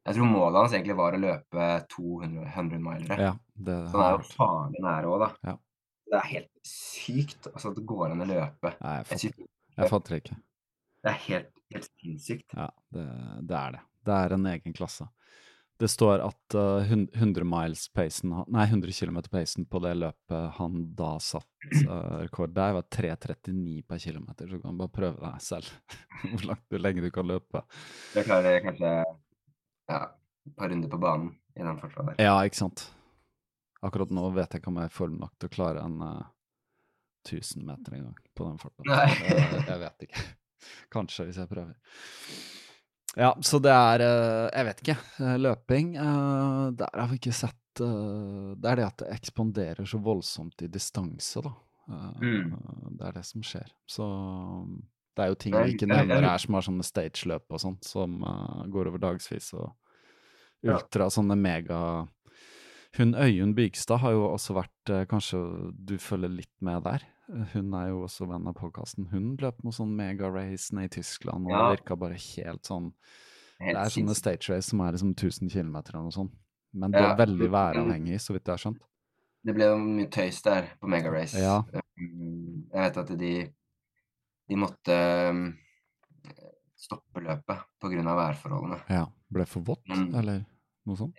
[0.09, 3.19] Jeg tror målet hans egentlig var å løpe 200 milere.
[3.21, 5.29] ja, det Så han er jo farlig nære òg, da.
[5.51, 5.55] Ja.
[6.09, 8.73] Det er helt sykt altså, at det går an å løpe.
[8.81, 10.39] Nei, jeg fatter, det ikke.
[11.05, 12.57] Det er helt, helt sinnssykt.
[12.57, 13.05] Ja, det,
[13.51, 13.85] det er det.
[14.09, 15.11] Det er en egen klasse.
[15.79, 20.81] Det står at uh, 100 miles pacen, nei 100 km pacen på det løpet han
[20.99, 24.27] da satt uh, rekord der, var 3.39 per km.
[24.33, 25.71] Så du kan bare prøve deg selv
[26.33, 27.63] hvor langt du lenge du kan løpe.
[28.17, 28.97] Det klarer kanskje
[29.89, 30.01] ja,
[30.47, 32.15] et par runder på banen i den der.
[32.23, 32.87] Ja, ikke sant.
[33.83, 36.01] Akkurat nå vet jeg ikke om jeg er i form nok til å klare en
[36.03, 36.27] uh,
[37.29, 38.87] 1000 meter en gang på den farten.
[38.89, 39.09] Nei.
[39.23, 40.23] jeg, jeg vet ikke.
[40.95, 41.75] Kanskje, hvis jeg prøver.
[43.19, 44.95] Ja, så det er eh, Jeg vet ikke.
[45.25, 49.89] eh, Løping eh, Der har vi ikke sett eh, Det er det at det ekspanderer
[49.89, 51.55] så voldsomt i distanse, da.
[51.89, 52.53] Eh, Mm.
[52.99, 53.71] Det er det som skjer.
[53.89, 54.05] Så
[55.19, 58.21] det er jo ting vi ikke nevner her, som har sånne stageløp og sånt, som
[58.23, 59.73] uh, går over dagsvis, og
[60.63, 60.75] Ja.
[60.79, 62.09] ultra, sånne mega
[62.97, 65.39] Hun Øyunn Bygstad har jo også vært uh, Kanskje
[65.77, 67.05] du følger litt med der?
[67.53, 69.07] Hun er jo også venn av podkasten.
[69.13, 71.59] Hun løp noe sånn megarace nede i Tyskland, og Ja.
[71.69, 72.93] det virka bare helt sånn
[73.61, 76.33] Det er sånne stage race som er liksom 1000 km eller noe sånt.
[76.73, 77.13] Men det Ja.
[77.13, 78.81] er veldig væravhengig, så vidt jeg har skjønt.
[79.45, 81.37] Det ble jo mye tøys der på Mega Race.
[81.39, 81.59] Ja.
[82.01, 83.51] Um, Jeg vet at de,
[84.49, 84.95] de måtte
[85.31, 85.43] um,
[86.79, 88.03] stoppe løpet pga.
[88.17, 88.81] værforholdene.
[88.89, 89.07] Ja.
[89.31, 90.45] Ble for vått, Men, eller
[90.89, 91.17] noe sånt?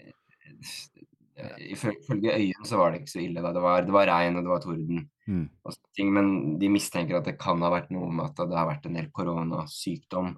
[1.61, 3.41] Ifø- Ifølge Øyen så var det ikke så ille.
[3.41, 3.51] da.
[3.53, 5.09] Det var, det var regn og det var torden.
[5.29, 5.45] Mm.
[5.63, 8.65] og ting, Men de mistenker at det kan ha vært noe med at det har
[8.67, 10.33] vært en del koronasykdom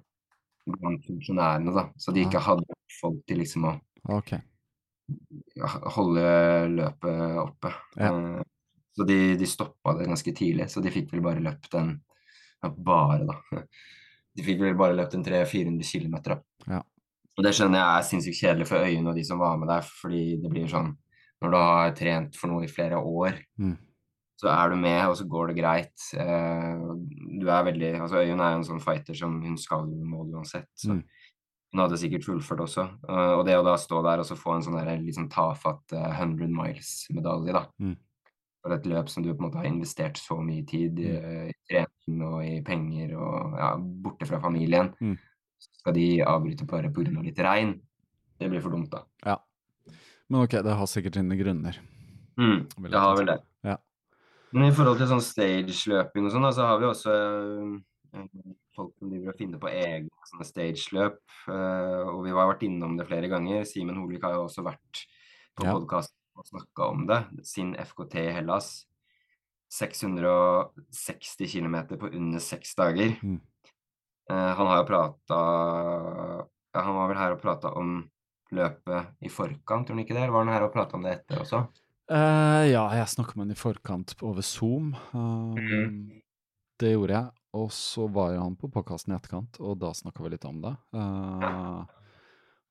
[0.76, 1.74] blant funksjonærene.
[1.74, 1.88] da.
[1.96, 2.46] Så de ikke Ah.
[2.52, 3.80] hadde folk til liksom å
[4.12, 4.42] okay.
[5.96, 6.22] holde
[6.76, 7.72] løpet oppe.
[7.96, 8.12] Ja.
[8.38, 8.42] Eh,
[8.94, 12.11] Så de, de stoppa det ganske tidlig, så de fikk vel bare løpt en ja,
[12.70, 13.36] Bare, da.
[14.36, 16.38] De fikk vel bare løpt en 300-400 km.
[16.70, 16.78] Ja.
[17.36, 19.80] Og det skjønner jeg er sinnssykt kjedelig for Øyunn og de som var med der,
[19.84, 20.94] fordi det blir sånn
[21.42, 23.76] Når du har trent for noe i flere år, Mm.
[24.38, 26.04] så er du med, og så går det greit.
[26.14, 26.84] Eh,
[27.40, 30.04] du er veldig Altså Øyunn er jo en sånn fighter som hun skal jo i
[30.06, 30.68] mål uansett.
[30.76, 31.02] Så Mm.
[31.72, 32.84] hun hadde sikkert fullført også.
[33.08, 35.92] Uh, og det å da stå der og så få en sånn der sånn tafatt
[35.92, 37.66] uh, 100 miles-medalje, da.
[37.80, 37.96] Mm.
[38.62, 41.48] For et løp som du på en måte har investert så mye tid i, Mm.
[41.50, 44.92] i trening og i penger og ja, borte fra familien.
[45.00, 45.16] Mm.
[45.58, 47.22] Så skal de avbryte bare pga.
[47.22, 47.80] litt regn.
[48.38, 49.02] Det blir for dumt, da.
[49.26, 49.36] Ja.
[50.30, 51.76] Men ok, det har sikkert sine grunner.
[52.38, 53.40] Mm, det har vel det.
[53.64, 53.76] Ja.
[54.52, 57.12] Men i forhold til sånn stage-løping og sånn, så har vi også
[58.14, 58.28] eh,
[58.76, 61.18] folk som driver og finner på egne sånne stage-løp.
[61.48, 63.64] eh, og vi har vært innom det flere ganger.
[63.64, 65.04] Simen Holvik har jo også vært
[65.56, 65.74] på Ja.
[65.74, 67.20] podkast og snakka om det.
[67.46, 68.72] Sin FKT i Hellas.
[69.72, 73.14] 660 km på under seks dager.
[73.22, 73.40] Mm.
[74.30, 75.38] Eh, han har jo prata
[76.72, 78.02] ja, Han var vel her og prata om
[78.52, 80.26] løpet i forkant, tror han ikke det?
[80.26, 81.62] Eller var han her og prata om det etter også?
[82.12, 84.92] Uh, ja, jeg snakka med han i forkant over Zoom.
[85.14, 86.22] Uh, mm.
[86.82, 87.42] Det gjorde jeg.
[87.52, 90.72] Og så var han på podkasten i etterkant, og da snakka vi litt om det.
[90.96, 91.80] Eh,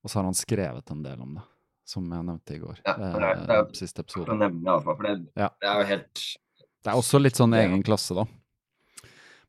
[0.02, 1.44] og så har han skrevet en del om det,
[1.86, 2.78] som jeg nevnte i går.
[2.86, 4.38] Ja, det er- det er- eh, siste episode.
[4.38, 5.50] nevne iallfall, for det, Ja.
[5.62, 6.38] det er jo helt
[6.84, 8.26] Det er også litt sånn egen klasse, da.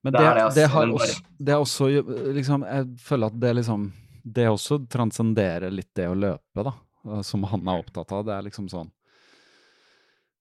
[0.04, 0.68] Men Det det, det, altså.
[0.68, 3.92] har også, det er også liksom Jeg føler at det liksom
[4.24, 6.72] Det også transcenderer litt det å løpe, da.
[7.06, 8.24] eh, Som han er opptatt av.
[8.24, 8.90] Det er liksom sånn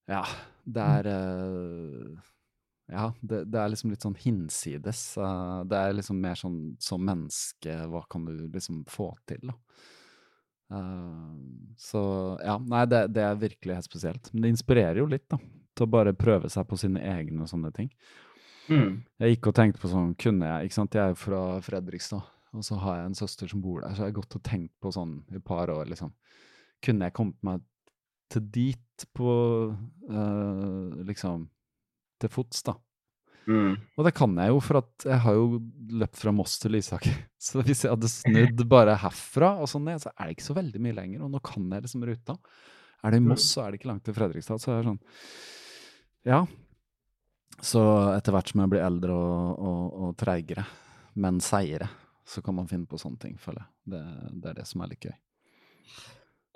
[0.08, 0.26] Ja,
[0.66, 2.18] det er eh,
[2.92, 5.18] Ja, det, det er liksom litt sånn hinsides.
[5.18, 9.54] eh, Det er liksom mer sånn som menneske, hva kan du liksom få til, da?
[10.72, 11.32] Eh,
[11.78, 12.02] så
[12.44, 14.34] ja, nei, det, det er virkelig helt spesielt.
[14.34, 15.40] Men det inspirerer jo litt, da.
[15.76, 17.90] Til å bare prøve seg på sine egne sånne ting.
[18.68, 18.92] mm.
[19.24, 22.66] Jeg gikk og tenkte på sånn, kunne jeg Ikke sant, jeg er fra Fredrikstad, og
[22.68, 24.92] så har jeg en søster som bor der, så jeg har gått og tenkt på
[24.94, 26.14] sånn i et par år, liksom.
[26.84, 27.66] Kunne jeg kommet meg
[28.32, 29.32] til dit på
[29.72, 31.50] eh, liksom
[32.22, 32.76] til fots, da?
[33.50, 33.74] Mm.
[33.98, 35.62] Og det kan jeg jo, for at jeg har jo
[36.02, 37.16] løpt fra Moss til Lysaker.
[37.48, 40.58] Så hvis jeg hadde snudd bare herfra og sånn ned, så er det ikke så
[40.58, 41.24] veldig mye lenger.
[41.26, 42.36] Og nå kan jeg liksom ruta.
[43.02, 44.62] Er det i Moss, så er det ikke langt til Fredrikstad.
[44.62, 45.02] Så er det sånn
[46.30, 46.44] Ja.
[47.62, 47.82] Så
[48.14, 50.64] etter hvert som jeg blir eldre og, og, og treigere,
[51.22, 51.90] men seigere,
[52.26, 53.74] så kan man finne på sånne ting, føler jeg.
[53.94, 54.02] Det,
[54.42, 55.18] det er det som er litt gøy.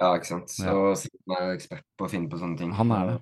[0.01, 0.51] Ja, ikke sant.
[0.51, 0.95] Så Ja.
[0.99, 2.73] Simen er jo ekspert på å finne på sånne ting.
[2.77, 3.17] Han er det.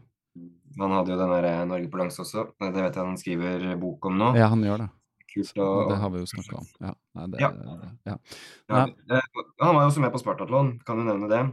[0.80, 2.48] Han hadde jo den der eh, Norge på langs også.
[2.58, 4.32] Det vet jeg han skriver bok om nå.
[4.40, 4.90] Ja, han gjør det.
[5.34, 6.72] Kult å det har vi jo snakka om.
[6.82, 6.94] Ja.
[7.18, 7.52] Nei, det, Ja.
[8.10, 8.18] ja.
[8.70, 8.82] ja,
[9.18, 11.44] eh, Han var jo også med på Spartatlon, kan du nevne det?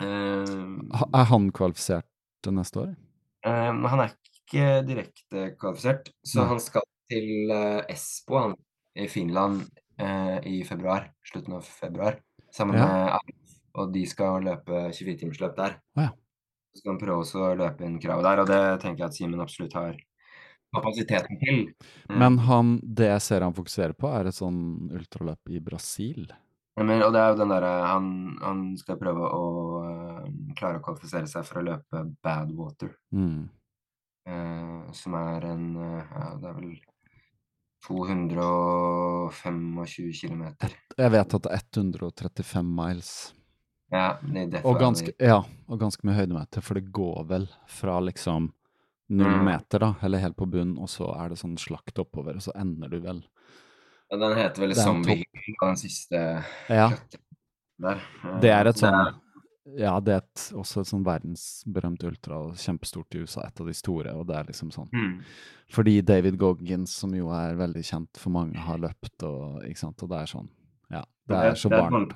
[0.00, 0.80] Uh,
[1.12, 2.08] Er han kvalifisert
[2.42, 2.92] til neste år?
[3.44, 6.48] Uh, han er ikke direkte kvalifisert, så Nei.
[6.54, 7.52] han skal til
[7.92, 8.56] Espo han,
[8.96, 9.66] i Finland
[10.00, 11.10] uh, i februar.
[11.28, 12.18] Slutten av februar.
[12.52, 15.78] Sammen med Arif, og de skal løpe 24-timersløp der.
[15.96, 16.10] Ja.
[16.72, 19.16] Så skal han prøve også å løpe inn kravet der, og det tenker jeg at
[19.18, 19.94] Simen absolutt har
[20.72, 21.58] kapasiteten til.
[22.08, 22.16] Mm.
[22.22, 24.60] Men han, det jeg ser han fokuserer på, er et sånn
[24.92, 26.22] ultraløp i Brasil.
[26.78, 28.06] Ja, Men, og det er jo den derre han,
[28.40, 29.42] han skal prøve å
[29.84, 30.22] uh,
[30.56, 33.42] klare å kvalifisere seg for å løpe Badwater, Mm.
[34.22, 36.78] Uh, som er en uh, Ja, det er vel
[37.82, 39.74] 225
[40.14, 40.54] km.
[40.94, 43.34] Jeg vet at det er 135 miles.
[43.92, 44.16] Ja,
[44.64, 48.50] Og ganske, ja, og ganske mye høydemeter, for det går vel fra liksom
[49.12, 49.44] null Mm.
[49.44, 52.52] meter, da, eller helt på bunnen, og så er det sånn slakt oppover, og så
[52.56, 53.22] ender du vel
[54.10, 56.88] ja, Den heter vel Zombie Hill, den siste Ja,
[57.78, 58.00] der.
[58.40, 59.18] Det er et sånn
[59.78, 63.72] Ja, det er et, også et sånn verdensberømt ultra, kjempestort i USA, et av de
[63.74, 65.20] store, og det er liksom sånn Mm.
[65.70, 70.02] Fordi David Goggins, som jo er veldig kjent for mange, har løpt, og ikke sant,
[70.02, 70.48] og det er sånn
[70.90, 72.12] Ja, det er så varmt.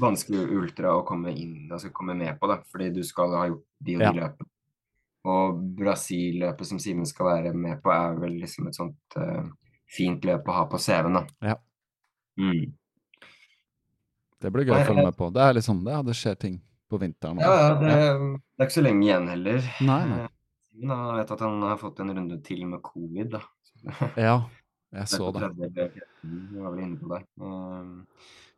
[0.00, 3.64] Vanskelig ultra å komme inn, altså komme med på, da, fordi du skal ha gjort
[3.80, 4.12] de og de Ja.
[4.12, 4.48] løpene.
[5.24, 9.44] Og Brasil-løpet som Simen skal være med på, er vel liksom et sånt uh,
[9.86, 11.52] fint løp å ha på CV-en, da.
[11.52, 11.56] Ja.
[12.40, 12.72] Mm.
[14.42, 15.28] Det blir gøy å følge med på.
[15.30, 16.56] Det er liksom det, ja, det skjer ting
[16.90, 17.38] på vinteren.
[17.38, 19.68] Ja, ja, det, det er ikke så lenge igjen heller.
[19.86, 20.18] Nei, nei.
[20.24, 20.32] Eh,
[20.72, 23.44] Simen har vet at han har fått en runde til med covid, da.
[24.26, 24.36] Ja,
[24.92, 25.46] jeg så det.
[25.46, 25.52] det.
[25.54, 27.22] 30 eller 14, Vi var vel inne på det.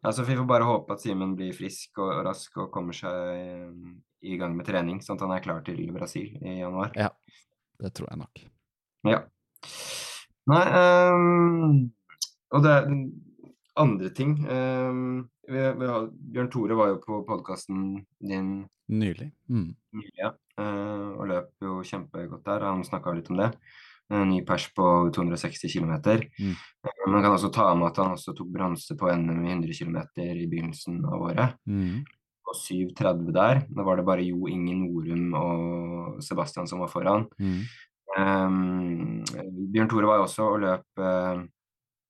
[0.05, 2.93] Ja, så Vi får bare håpe at Simen blir frisk og, og rask og kommer
[2.93, 3.95] seg um,
[4.25, 6.93] i gang med trening, sånn at han er klar til Brasil i januar.
[6.99, 7.09] Ja,
[7.81, 8.43] det tror jeg nok.
[9.09, 9.23] Ja.
[10.53, 11.79] Nei um,
[12.53, 12.91] Og det er
[13.81, 18.53] andre ting um, vi, vi har, Bjørn Tore var jo på podkasten din
[18.93, 19.31] Nylig.
[19.49, 19.71] Mm.
[19.97, 22.67] nylig, ja, eh, og løp jo kjempegodt der.
[22.69, 23.47] Han snakka litt om det.
[24.13, 24.87] En ny pers på
[25.17, 25.95] 260 km.
[26.37, 26.57] Mm.
[27.09, 29.97] Man kan også ta med at han også tok bronse på NM i 100 km
[30.21, 31.57] i begynnelsen av året.
[31.65, 32.03] Mm.
[32.45, 33.63] Og 7,30 der.
[33.73, 37.25] Da var det bare Jo Inge Norum og Sebastian som var foran.
[37.41, 37.63] Mm.
[38.15, 39.25] Um,
[39.73, 41.41] Bjørn Tore var også og løp uh,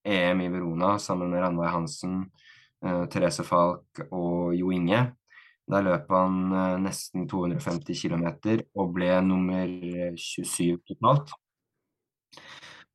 [0.04, 2.24] EM i Verona sammen med Ranveig Hansen.
[2.84, 5.06] uh, Therese Falk og Jo Inge.
[5.70, 8.26] Der løp han uh, nesten 250 km
[8.74, 9.70] og ble nummer
[10.18, 11.32] 27 totalt.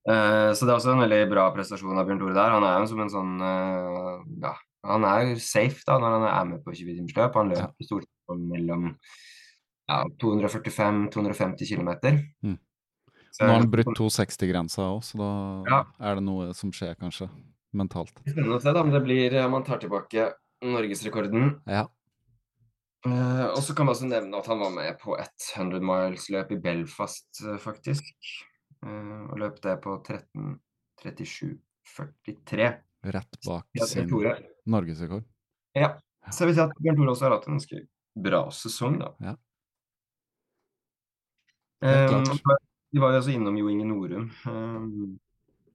[0.10, 2.56] Eh, så det er også en veldig bra prestasjon av Bjørn Tore der.
[2.56, 4.54] Han er jo som en sånn uh, Ja,
[4.90, 7.38] han er safe da når han er med på 24-timersløp.
[7.38, 8.90] Han løper stort sett mellom
[9.90, 11.92] ja, 245-250 km.
[12.46, 12.58] Mm.
[13.40, 15.30] Nå har han brutt 260-grensa òg, så da
[15.70, 15.80] Ja.
[16.10, 17.30] er det noe som skjer, kanskje.
[17.72, 18.16] Mentalt.
[18.26, 20.32] Spennende å se da, om det blir om han tar tilbake
[20.66, 21.60] norgesrekorden.
[21.70, 21.86] Ja.
[23.06, 26.52] Uh, og så kan man også nevne at han var med på et 100 miles-løp
[26.52, 28.04] i Belfast, eh, faktisk.
[28.86, 32.70] Eh, og løp det på 13.37,43.
[33.16, 34.08] Rett bak sin
[34.68, 35.26] norgesrekord.
[35.78, 35.90] Ja.
[36.30, 37.78] Så jeg vil si at Bjørn Tore også har hatt en ganske
[38.20, 39.10] bra sesong, da.
[39.24, 39.34] Ja.
[41.80, 42.44] Eh, Helt
[43.00, 44.26] var jo også innom Jo Inge Norum.
[44.50, 45.20] Um,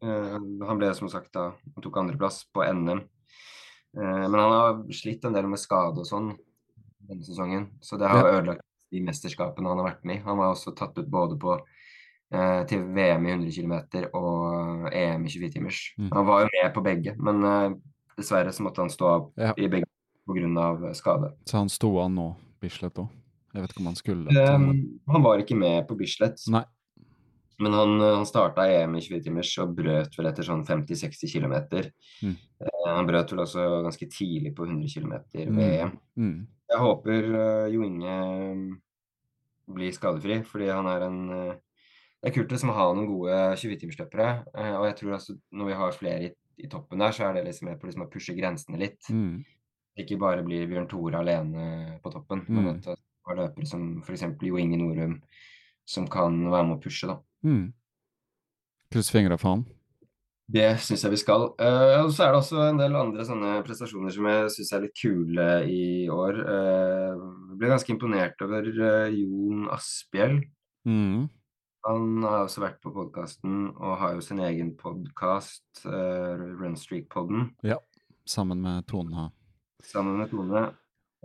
[0.02, 3.00] uh, han ble som sagt da Han tok andreplass på NM.
[3.94, 6.28] Uh, men han har slitt en del med skade og sånn
[7.04, 8.32] denne sesongen, så det har Ja.
[8.38, 10.22] ødelagt de mesterskapene han har vært med i.
[10.24, 11.60] Han var også tatt ut både på
[12.68, 13.74] til VM i 100 km
[14.18, 15.80] og EM i 24-timers.
[15.98, 16.10] Mm.
[16.12, 17.74] Han var jo med på begge, men eh,
[18.18, 19.52] dessverre så måtte han stå av Ja.
[19.56, 19.86] i begge
[20.26, 20.94] pga.
[20.94, 21.32] skade.
[21.46, 22.28] Så han sto an nå,
[22.62, 23.08] Bislett òg.
[23.54, 26.64] Jeg vet ikke om han skulle Um, han var ikke med på Bislett, Nei.
[27.60, 31.54] men han, eh, han starta EM i 24-timers og brøt vel etter sånn 50-60 km.
[32.22, 32.36] Mm.
[32.86, 35.12] han brøt vel også ganske tidlig på 100 km
[35.52, 35.58] Mm.
[35.60, 35.92] EM.
[36.18, 36.46] Mm.
[36.70, 38.16] Jeg håper eh, Jo Inge
[39.74, 41.54] blir skadefri, fordi han er en eh,
[42.24, 45.66] Det er kult liksom å ha noen gode 24-timersløpere, eh, og jeg tror altså når
[45.68, 46.30] vi har flere i,
[46.64, 49.10] i toppen der, så er det liksom med på liksom å pushe grensene litt.
[49.12, 49.42] Mm.
[50.00, 52.70] Ikke bare blir Bjørn Tore alene på toppen, men Mm.
[52.72, 54.24] at det er løpere som f.eks.
[54.40, 55.18] Jo Inge Norum,
[55.84, 57.18] som kan være med å pushe, da.
[57.44, 57.74] Mm.
[58.90, 59.68] Kryss fingra for han.
[60.48, 61.46] Det syns jeg vi skal.
[61.60, 64.82] Uh, og så er det også en del andre sånne prestasjoner som jeg syns er
[64.88, 66.40] litt kule i år.
[66.40, 67.22] Uh,
[67.56, 70.40] ble ganske imponert over uh, Jon Asphjell.
[70.88, 71.28] Mm.
[71.84, 77.80] Han har også vært på podkasten og har jo sin egen podkast, uh, Runstreak-podden, Ja.
[78.24, 79.28] Sammen med Tone
[79.84, 80.66] sammen med Tone.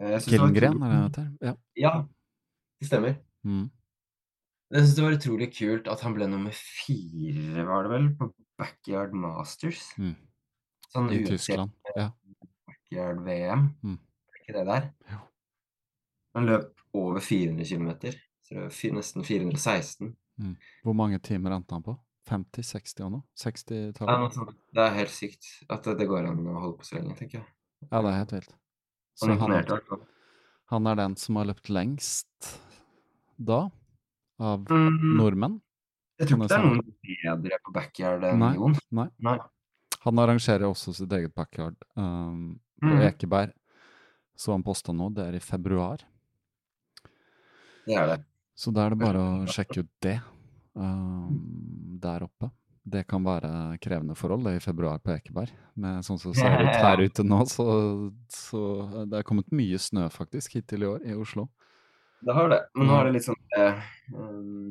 [0.02, 1.28] Eh, Gillengren, er det det heter?
[1.42, 1.54] Ja.
[1.76, 1.94] Ja,
[2.80, 3.16] det stemmer.
[3.44, 3.70] Mm.
[4.70, 8.30] Jeg syns det var utrolig kult at han ble nummer fire, var det vel, på
[8.60, 9.82] Backyard Masters.
[9.98, 10.16] Mm.
[10.94, 11.74] Sånn I Tyskland.
[11.96, 12.10] Ja.
[12.70, 13.68] Backyard-VM.
[13.84, 13.98] Mm.
[13.98, 14.90] Er ikke det der?
[15.14, 15.22] Jo.
[16.38, 17.90] Han løp over 400 km.
[18.96, 20.14] Nesten 416.
[20.84, 21.98] Hvor mange timer endte han på?
[22.30, 23.20] 50-60 år nå?
[23.42, 24.36] 60-tallet?
[24.38, 24.54] noe.
[24.76, 27.48] Det er helt sykt at det går an å holde på så lenge, tenker jeg.
[27.90, 28.52] Ja, det er helt vilt.
[29.18, 29.40] Så Han
[30.70, 32.52] han, er den som har løpt lengst
[33.40, 33.70] da,
[34.40, 35.56] av Mm, nordmenn.
[36.20, 38.54] jeg tror ikke det er noen bedre på backyard enn Nei.
[38.56, 38.76] Jon.
[38.92, 39.08] Nei.
[39.20, 39.38] Nei.
[40.06, 43.02] Han arrangerer også sitt eget backyard um, på Mm.
[43.10, 43.52] Ekeberg.
[44.38, 45.98] Så han posta nå, det er i februar.
[47.86, 48.20] Det er det.
[48.60, 50.18] Så da er det bare å sjekke ut det
[50.76, 51.38] um,
[52.02, 52.50] der oppe.
[52.90, 55.54] Det kan være krevende forhold det er i februar på Ekeberg.
[55.80, 57.66] Men sånn som det ser ut her ute nå, så,
[58.34, 58.62] så
[59.08, 61.48] det er kommet mye snø faktisk hittil i år i Oslo.
[62.26, 62.60] Det har det.
[62.76, 64.70] Men nå er det litt sånn eh, um,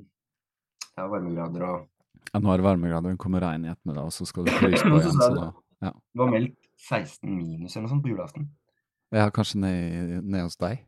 [0.98, 1.86] ja, varmegrader og
[2.28, 4.84] Ja, nå er det varmegrader, det kommer regn i ettermiddag, og så skal det fryse
[4.84, 5.16] på igjen.
[5.16, 5.50] Så da,
[5.86, 5.94] ja.
[5.96, 6.58] Det var meldt
[6.90, 8.50] 16 minus eller noe sånt på julaften.
[9.16, 10.84] ja, kanskje ned, ned hos deg.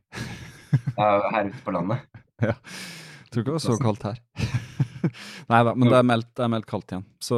[0.99, 2.05] Ja, her ute på landet.
[2.49, 2.55] Ja.
[3.31, 4.17] Tror ikke det var så kaldt her.
[5.51, 7.05] Nei da, men det er, meldt, det er meldt kaldt igjen.
[7.23, 7.37] Så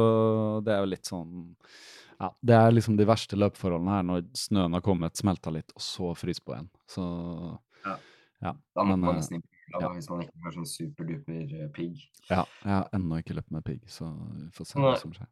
[0.66, 1.34] det er jo litt sånn
[2.18, 5.84] Ja, det er liksom de verste løpeforholdene her, når snøen har kommet, smelta litt, og
[5.84, 6.68] så fryser på igjen.
[6.90, 7.04] Så
[7.84, 7.94] Ja.
[8.48, 8.54] ja.
[8.74, 9.92] Da må man eh, nesten ja.
[9.94, 12.02] hvis man ikke har sånn superduper eh, pigg.
[12.28, 15.30] ja, jeg har ennå ikke løpt med pigg, så vi får se hva som skjer.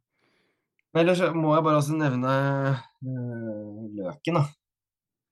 [0.93, 2.33] Men ellers må jeg bare også nevne
[2.77, 4.47] øh, Løken, da.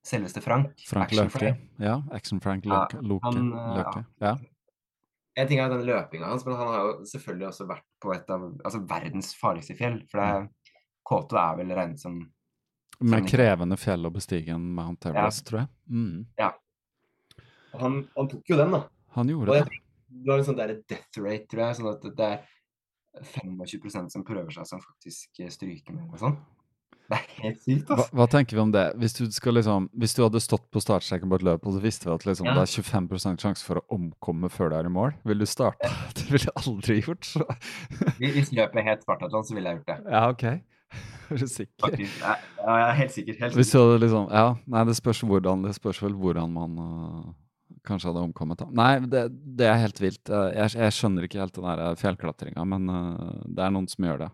[0.06, 0.72] Selveste Frank.
[0.88, 1.38] Frank Action Løke.
[1.38, 1.68] Frank.
[1.82, 3.00] Ja, Action Frank Løke.
[3.22, 4.04] Han, eh, Løke.
[4.22, 4.36] Ja.
[5.38, 8.30] En ting er den løpinga hans, men han har jo selvfølgelig også vært på et
[8.34, 10.00] av altså, verdens farligste fjell.
[10.10, 10.78] For det er,
[11.10, 12.18] K2 er vel regnet som
[13.00, 15.70] Med krevende fjell å bestige en Mount Everest, tror jeg.
[15.88, 16.26] Mm.
[17.80, 18.82] han, han tok jo den, da.
[19.16, 19.78] Han gjorde det.
[20.10, 21.78] det var en sånn der death rate, tror jeg.
[21.78, 22.42] Sånn at det er
[23.38, 26.36] 25% som prøver seg som faktisk stryker med og sånn.
[27.10, 28.14] Det er helt sykt, Hva, altså.
[28.20, 28.84] hva tenker vi om det?
[29.02, 32.06] Hvis du, liksom, hvis du hadde stått på startstreken på et løp, og så visste
[32.06, 32.54] vi at liksom, Ja.
[32.54, 35.90] det er 25 sjanse for å omkomme før du er i mål, vil du starte?
[36.16, 37.26] Det ville jeg aldri gjort.
[37.26, 37.46] Så.
[38.20, 39.98] Hvis løpet het Spartathlon, så ville jeg gjort det.
[40.14, 40.46] Ja, ok.
[41.30, 41.74] Er du sikker?
[41.84, 42.16] Faktisk.
[42.22, 42.32] Ja,
[42.62, 43.36] jeg er helt sikker.
[43.42, 46.80] Helt Hvis du hadde liksom Ja, nei, det spørs hvordan Det spørs vel hvordan man
[46.82, 47.28] uh,
[47.86, 48.58] kanskje hadde omkommet.
[48.58, 48.66] Da.
[48.74, 49.22] Nei, det,
[49.58, 50.26] det er helt vilt.
[50.28, 54.26] Eh, Jeg, jeg skjønner ikke helt den fjellklatringa, men uh, det er noen som gjør
[54.26, 54.30] det.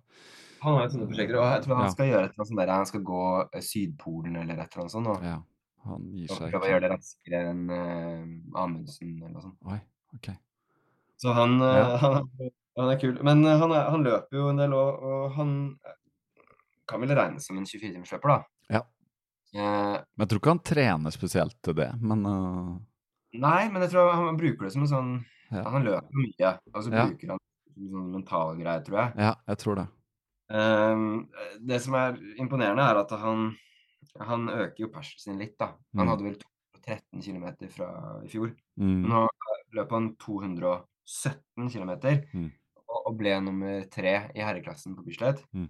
[0.63, 1.91] Han har jo sånne prosjekter, og jeg tror han Ja.
[1.93, 5.11] skal gjøre et eller annet han skal gå eh, Sydpolen eller et eller annet sånt,
[5.13, 5.37] og, Ja,
[5.85, 9.59] han gir seg prøve å gjøre det raskere enn uh, Amundsen eller noe sånt.
[9.67, 9.79] Oi,
[10.17, 10.31] ok.
[11.21, 11.97] Så han, eh, Ja.
[12.07, 13.15] han, han er kul.
[13.23, 15.53] Men han, er, han løper jo en del, og, og han
[16.87, 18.43] kan vel regnes som en 24-timersløper, da.
[18.79, 18.83] Ja.
[19.57, 22.77] Uh, Men jeg tror ikke han trener spesielt til det, men uh...
[23.33, 25.13] nei, men jeg tror han bruker det som en sånn
[25.55, 25.63] Ja.
[25.71, 27.05] Han løper mye, og så Ja.
[27.07, 27.39] bruker han
[27.77, 29.13] sånn mental greie, tror jeg.
[29.23, 29.87] ja, jeg tror det.
[30.51, 31.29] Ehm,
[31.67, 33.57] det som er imponerende, er at han,
[34.21, 35.73] han øker jo persen sin litt, da.
[35.97, 36.11] Han Mm.
[36.13, 37.89] hadde vel 213 km fra
[38.25, 38.53] i fjor.
[38.79, 39.03] Mm.
[39.09, 39.27] Nå
[39.75, 41.91] løp han 217 km
[42.35, 42.51] Mm.
[42.89, 45.43] og, og ble nummer tre i herreklassen på Bislett.
[45.55, 45.69] Mm.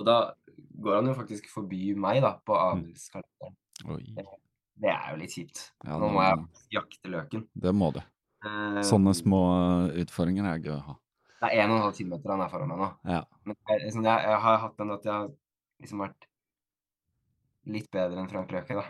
[0.00, 0.32] Og da
[0.80, 2.84] går han jo faktisk forbi meg, da, på Mm.
[2.88, 3.56] adelskalenderen.
[4.80, 5.72] Det er jo litt kjipt.
[5.84, 7.46] Ja, Nå må jeg jakte løken.
[7.54, 8.00] Det må du.
[8.46, 9.40] Ehm, Sånne små
[9.92, 10.94] øh, utfordringer er gøy å ha.
[11.40, 12.88] Det er 1,5 km han er foran meg nå.
[13.08, 13.20] Ja.
[13.48, 15.30] Men jeg, liksom, jeg, jeg har hatt den at jeg har
[15.80, 16.26] liksom vært
[17.70, 18.84] litt bedre enn Frank Løke, da.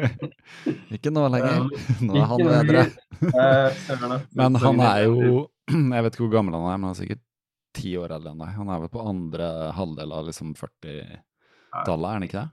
[0.96, 1.66] ikke nå lenger.
[2.06, 2.84] Nå er han bedre.
[3.30, 3.82] Eh.
[4.40, 5.48] Men han er jo
[5.96, 7.20] Jeg vet ikke hvor gammel han er, men han er sikkert
[7.76, 8.54] ti år eldre enn deg.
[8.56, 12.48] Han er vel på andre halvdel av liksom 40-tallet, er han ikke det?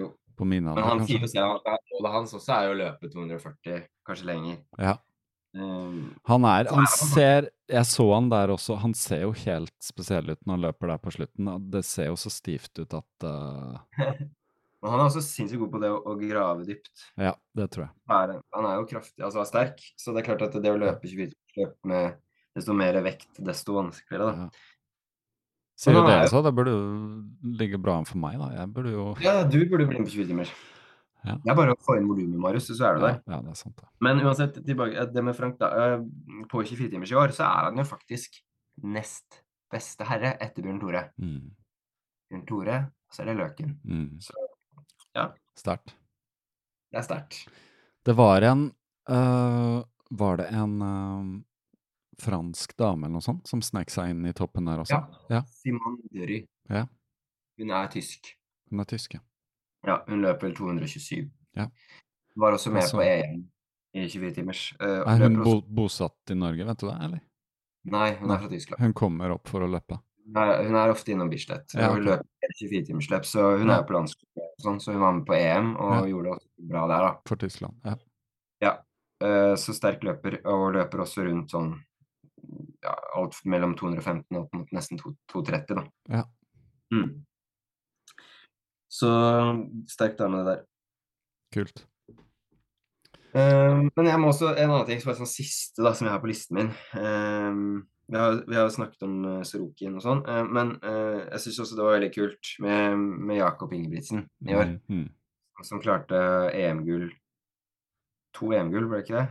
[0.00, 0.08] Jo.
[0.34, 3.10] På min Men alder, han sier jo selv at målet hans også er å løpe
[3.12, 4.58] 240, kanskje lenger.
[4.82, 4.96] Ja.
[5.50, 8.76] Um, Han er Han ser Jeg så han der også.
[8.82, 11.50] Han ser jo helt spesiell ut når han løper der på slutten.
[11.70, 13.80] Det ser jo så stivt ut at uh...
[14.80, 17.04] men han er også sinnssykt god på det å, å grave dypt.
[17.20, 17.94] Ja, det tror jeg.
[18.16, 20.80] Er, han er jo kraftig, altså er sterk, så det er klart at det å
[20.80, 22.16] løpe 24-løp med
[22.56, 24.46] desto mer vekt, desto vanskeligere, da.
[24.46, 24.78] Ja.
[25.80, 26.80] Sier jo det er så, det burde jo
[27.56, 28.50] ligge bra an for meg, da.
[28.56, 30.50] Jeg burde jo Ja, du burde bli med på 20 timer.
[31.24, 31.34] Ja.
[31.44, 33.18] Det er bare å få inn volumet, Marius, så er du der.
[33.28, 33.88] ja, det er sant, det.
[34.00, 35.68] Men uansett, tilbake, eh, det med Frank, da.
[35.96, 36.00] eh,
[36.48, 38.40] På 24 timers i år så er han jo faktisk
[38.82, 41.02] nest beste herre etter Bjørn Tore.
[41.20, 41.50] Mm,
[42.30, 43.76] Bjørn Tore, og så er det Løken.
[43.84, 44.20] mm.
[44.24, 44.32] Så
[45.14, 45.92] ja, Sterkt.
[46.90, 47.40] det er sterkt.
[48.06, 48.70] Det var en
[49.10, 51.42] øh, Var det en øh,
[52.20, 54.96] fransk dame eller noe sånt som snek seg inn i toppen der også?
[55.28, 55.36] Ja.
[55.36, 55.42] Ja.
[55.60, 56.40] Simon Dury.
[56.70, 56.86] Ja.
[57.60, 58.32] Hun er tysk.
[58.70, 59.20] Hun er tysk, ja.
[59.86, 61.30] Ja, hun løper vel 227.
[61.56, 61.66] Ja.
[62.36, 63.50] Var også med Altså- på EM
[63.94, 64.72] i 24 timers.
[64.80, 67.20] Uh, Er hun bo bosatt i Norge, vet du det, eller?
[67.84, 68.36] Nei, hun Nei.
[68.36, 68.80] er fra Tyskland.
[68.80, 69.98] Hun kommer opp for å løpe.
[70.26, 71.72] Hun er, hun er ofte innom Bislett.
[71.74, 74.52] Ja, og Hun løper 24-timersløp, så hun er på landslaget.
[74.62, 76.02] Sånn, så hun var med på EM og Ja.
[76.12, 77.12] gjorde det også bra der, da.
[77.26, 77.74] For Tyskland.
[77.84, 77.94] Ja.
[78.60, 78.72] Ja.
[79.22, 81.72] Uh, så sterk løper, og løper også rundt sånn
[82.82, 84.98] ja, alt mellom 215 og opp mot nesten
[85.32, 85.84] 230, da.
[86.08, 86.22] Ja.
[86.92, 87.24] Mm.
[88.90, 89.10] Så
[89.90, 90.66] sterk dame, det der.
[91.54, 91.84] Kult.
[93.30, 96.14] Um, men jeg må også, en annen ting som er sånn siste da, som jeg
[96.16, 96.70] har på listen min.
[96.98, 97.60] Um,
[98.10, 101.60] vi, har, vi har snakket om uh, Sorokin og sånn, uh, men uh, jeg syns
[101.62, 105.62] også det var veldig kult med, med Jakob Ingebrigtsen i år, Mm, mm.
[105.68, 106.18] som klarte
[106.58, 107.06] EM-gull.
[108.40, 109.28] To EM-gull, ble det ikke det?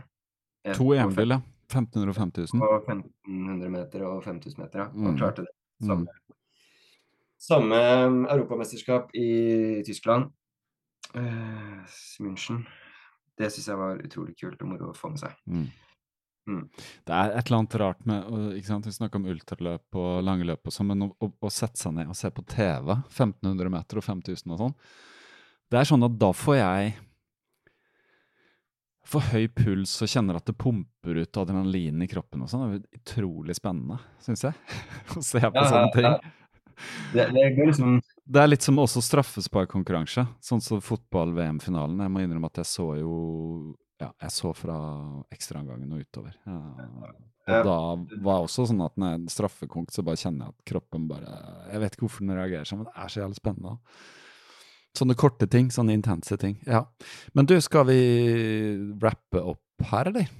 [0.70, 1.40] Et To EM-gull, ja.
[1.70, 2.64] 1500 og 5000.
[2.64, 4.88] Og 1500 meter og 5000 meter, ja.
[4.88, 5.20] Og Mm.
[5.20, 5.52] klarte det.
[5.84, 6.08] Mm.
[7.40, 9.28] Samme, um, europamesterskap i
[9.86, 10.28] Tyskland.
[11.16, 11.80] Uh,
[12.20, 12.64] München.
[13.40, 15.32] Det syns jeg var utrolig kult og moro å få med seg.
[15.48, 15.68] Mm.
[16.50, 16.64] Mm.
[17.06, 18.86] Det er et eller annet rart med ikke sant?
[18.88, 21.94] Vi snakker om ultraløp og lange løp og sånn, men å, å, å sette seg
[21.96, 24.74] ned og se på TV 1500 meter og 5000 og sånn
[25.70, 26.94] Det er sånn at da får jeg
[29.10, 32.66] for høy puls og kjenner at det pumper ut adrenalin i kroppen og sånn.
[32.76, 34.54] Det er utrolig spennende, syns jeg.
[35.18, 36.06] Å se på Ja, sånne ting.
[36.06, 36.18] ja.
[37.12, 42.04] Det, det går liksom Det er litt som også straffesparkkonkurranse, sånn som fotball-VM-finalen.
[42.04, 43.16] Jeg må innrømme at jeg så jo
[44.00, 44.76] Ja, jeg så fra
[45.34, 46.36] ekstraomgangen og utover.
[46.48, 46.60] Ja.
[47.50, 47.76] Og da
[48.22, 51.36] var det også sånn at når jeg straffekonk, så bare kjenner jeg at kroppen bare
[51.72, 53.76] Jeg vet ikke hvorfor den reagerer sånn, men det er så jævlig spennende.
[54.96, 56.56] Sånne korte ting, sånne intense ting.
[56.66, 56.84] Ja.
[57.34, 58.00] Men du, skal vi
[59.02, 60.32] rappe opp her, eller?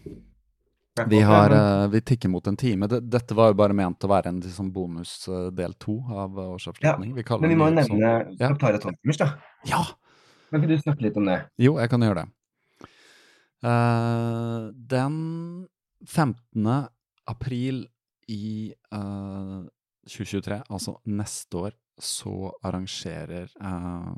[1.06, 2.86] Vi, har, eh, vi tikker mot en time.
[2.86, 6.50] Dette var jo bare ment å være en liksom, bonus eh, del to av eh,
[6.56, 7.14] årsavslutning.
[7.14, 8.10] Vi Men vi må jo nevne
[8.40, 8.50] Ja.
[8.54, 9.30] Tomtmers, da.
[9.70, 9.84] Ja!
[10.50, 11.38] Kan ikke du snakke litt om det?
[11.62, 12.28] Jo, jeg kan gjøre det.
[13.60, 15.16] Uh, den
[16.08, 16.88] 15.
[17.28, 17.84] april
[18.26, 19.62] i uh,
[20.08, 24.10] 2023, altså neste år, så arrangerer uh,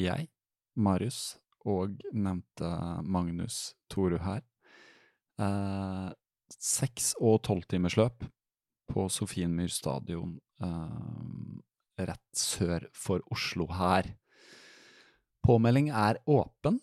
[0.00, 0.30] jeg,
[0.74, 1.36] Marius
[1.68, 2.72] og nevnte
[3.04, 4.40] Magnus Toru her
[5.38, 6.08] eh,
[6.58, 8.26] seks- og tolvtimersløp
[8.88, 14.14] på Sofienmyr stadion eh, rett sør for Oslo her.
[15.44, 16.78] Påmelding er åpen.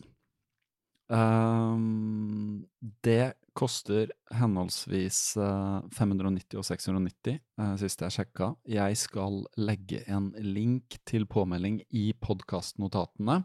[1.06, 2.66] Um,
[3.06, 8.50] det koster henholdsvis eh, 590 og 690, siste sist jeg sjekka.
[8.68, 13.44] Jeg skal legge en link til påmelding i podkastnotatene,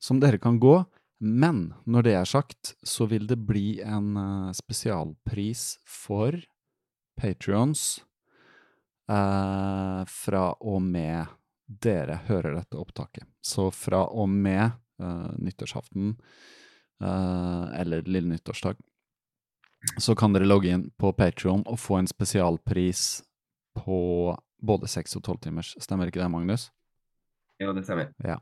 [0.00, 0.80] som dere kan gå.
[1.20, 6.38] Men når det er sagt, så vil det bli en eh, spesialpris for
[7.20, 8.00] Patrions
[9.10, 11.28] eh, fra og med
[11.70, 13.28] dere hører dette opptaket.
[13.44, 16.14] Så fra og med eh, nyttårsaften
[17.04, 18.80] eh, eller lille nyttårsdag,
[20.00, 23.22] så kan dere logge inn på Patreon og få en spesialpris
[23.80, 24.00] på
[24.60, 25.74] både 6 og 12 timers.
[25.80, 26.68] Stemmer ikke det, Magnus?
[27.60, 28.10] Ja, det stemmer.
[28.24, 28.40] Ja.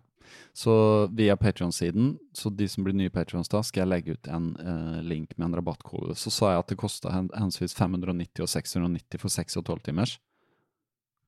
[0.57, 0.72] Så
[1.16, 4.99] via Patreon-siden, så de som blir nye Patrons da, skal jeg legge ut en eh,
[5.07, 6.16] link med en rabattkode.
[6.18, 9.85] Så sa jeg at det kosta hen henholdsvis 590 og 690 for 6 og 12
[9.91, 10.16] timers.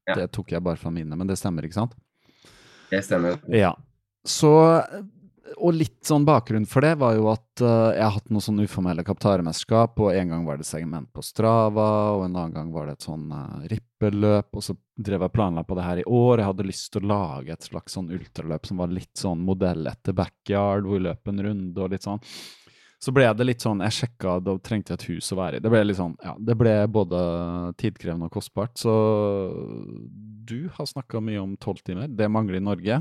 [0.09, 0.16] Ja.
[0.22, 1.94] Det tok jeg bare fra minnet, men det stemmer, ikke sant?
[2.90, 3.38] Det stemmer.
[3.55, 3.74] Ja.
[4.26, 4.51] Så
[5.61, 8.66] Og litt sånn bakgrunn for det var jo at eh, jeg har hatt noen sånne
[8.68, 12.86] uformelle kaptaremesterskap, og en gang var det segment på Strava, og en annen gang var
[12.86, 16.41] det et sånn uh, rippelløp, og så drev jeg planla på det her i år.
[16.43, 19.91] Jeg hadde lyst til å lage et slags sånn ultraløp som var litt sånn modell
[19.91, 22.22] etter backyard, hvor løp en runde og litt sånn.
[23.01, 25.64] Så ble det litt sånn Jeg sjekka, da trengte jeg et hus å være i.
[25.64, 27.20] Det ble litt sånn, ja, det ble både
[27.80, 28.76] tidkrevende og kostbart.
[28.78, 28.93] Så
[30.51, 32.12] du har snakka mye om tolv timer.
[32.12, 33.01] Det mangler i Norge.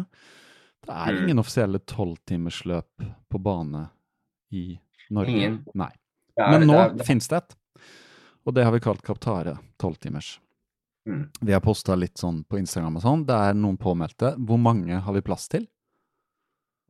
[0.86, 1.24] Det er Mm.
[1.24, 3.90] ingen offisielle tolvtimersløp på bane
[4.52, 4.80] i
[5.12, 5.30] Norge.
[5.30, 5.66] Ingen.
[5.76, 5.92] Nei.
[6.38, 7.56] Er- Men nå det det- fins det et,
[8.46, 10.40] og det har vi kalt Kaptare tolvtimers.
[11.08, 11.30] Mm.
[11.42, 13.26] Vi har posta litt sånn på Instagram og sånn.
[13.26, 14.36] Det er noen påmeldte.
[14.38, 15.68] Hvor mange har vi plass til?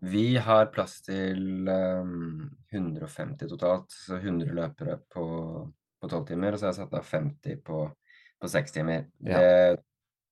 [0.01, 5.71] Vi har plass til um, 150 totalt, så 100 løpere på,
[6.01, 7.91] på 12 timer, og så har jeg satt av 50 på,
[8.41, 9.07] på 6 timer.
[9.21, 9.37] Ja.
[9.39, 9.83] Det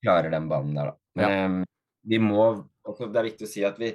[0.05, 0.95] klarer den banen der, da.
[1.15, 1.45] Men Ja.
[1.45, 1.65] um,
[2.05, 3.93] vi må altså, Det er viktig å si at vi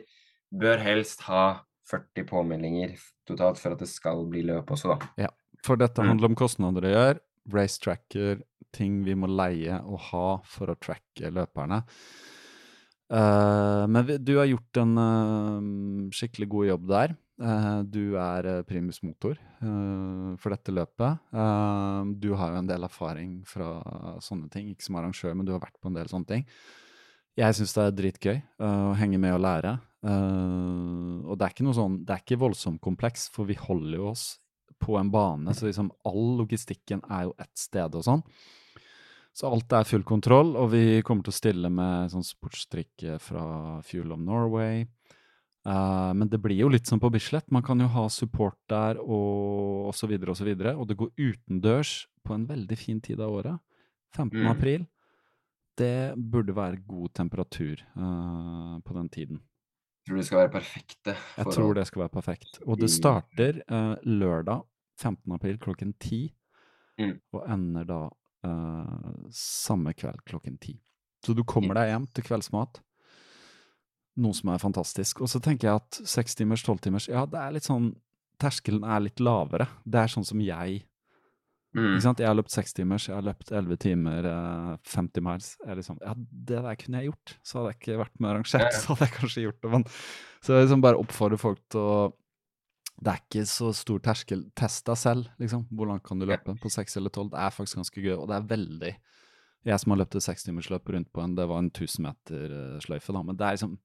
[0.52, 2.94] bør helst ha 40 påmeldinger
[3.28, 5.28] totalt for at det skal bli løp også, da.
[5.62, 6.08] For dette Mm.
[6.08, 7.20] handler om kostnader å gjøre.
[7.52, 11.82] Racetracker, ting vi må leie og ha for å tracke løperne.
[13.12, 17.14] Uh, men vi, du har gjort en uh, skikkelig god jobb der.
[17.42, 21.20] Uh, du er primus motor for dette løpet.
[22.18, 23.76] Du har jo en del erfaring fra
[24.18, 26.42] sånne ting, ikke som arrangør, men du har vært på en del sånne ting.
[27.38, 29.76] Jeg syns det er dritgøy uh, å henge med og lære.
[30.04, 33.96] Uh, og det er ikke noe sånn, det er ikke voldsomt kompleks, for vi holder
[34.00, 34.26] jo oss
[34.82, 38.24] på en bane, så liksom all logistikken er jo ett sted og sånn.
[39.32, 43.44] Så alt er full kontroll, og vi kommer til å stille med sånn sportsdrikke fra
[43.86, 44.84] Fuel of Norway.
[45.62, 47.46] Uh, men det blir jo litt som på Bislett.
[47.54, 50.44] Man kan jo ha support der og, og så videre og så.
[50.74, 51.94] Og det går utendørs
[52.26, 53.62] på en veldig fin tid av året.
[54.12, 54.42] 15.
[54.42, 54.50] Mm.
[54.50, 54.84] april.
[55.78, 59.40] Det burde være god temperatur uh, på den tiden.
[60.06, 61.14] Tror det skal være perfekte.
[61.14, 61.54] Jeg forhold.
[61.54, 62.58] tror det skal være perfekt.
[62.66, 64.62] Og det starter uh, lørdag
[65.00, 65.32] 15.
[65.32, 66.34] april klokken 10,
[67.00, 67.14] Mm.
[67.32, 68.00] og ender da
[68.44, 70.74] uh, samme kveld klokken 10.
[71.24, 72.82] Så du kommer deg hjem til kveldsmat,
[74.20, 75.22] noe som er fantastisk.
[75.24, 77.94] Og så tenker jeg at seks timers, tolv timers, ja, det er litt sånn
[78.42, 79.68] Terskelen er litt lavere.
[79.86, 80.80] Det er sånn som jeg
[81.72, 81.94] Mm.
[82.04, 85.52] Jeg har løpt seks timers, jeg har løpt 11 timer, eh, 50 miles.
[85.62, 87.36] Jeg er liksom, ja, det der kunne jeg gjort.
[87.40, 89.70] Så hadde jeg ikke vært med arrangert, så hadde jeg kanskje gjort det.
[89.72, 89.86] Men,
[90.44, 91.94] så jeg liksom bare oppfordrer folk til å
[93.02, 94.44] Det er ikke så stor terskel.
[94.54, 95.64] Test deg selv, liksom.
[95.72, 96.54] Hvor langt kan du løpe?
[96.60, 97.32] På seks eller tolv?
[97.32, 98.92] Det er faktisk ganske gøy, og det er veldig
[99.64, 103.02] Jeg som har løpt et sekstimersløp rundt på en, det var en 1000 meter eh,
[103.08, 103.78] da, men det er liksom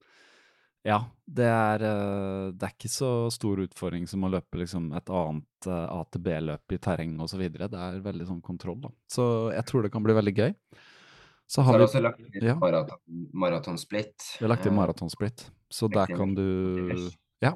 [0.86, 5.10] ja, det er, eh, det er ikke så stor utfordring som å løpe liksom et
[5.10, 7.42] annet eh, ATB-løp i terreng osv.
[7.50, 8.92] Det er veldig sånn kontroll, da.
[9.10, 10.54] Så jeg tror det kan bli veldig gøy.
[11.48, 12.54] Så Så har har vi, også lagt inn Ja.
[12.60, 12.98] maraton,
[13.32, 14.36] maratonsplitt.
[14.38, 17.10] vi har lagt inn maratonsplitt, så der kan du.
[17.40, 17.54] Ja.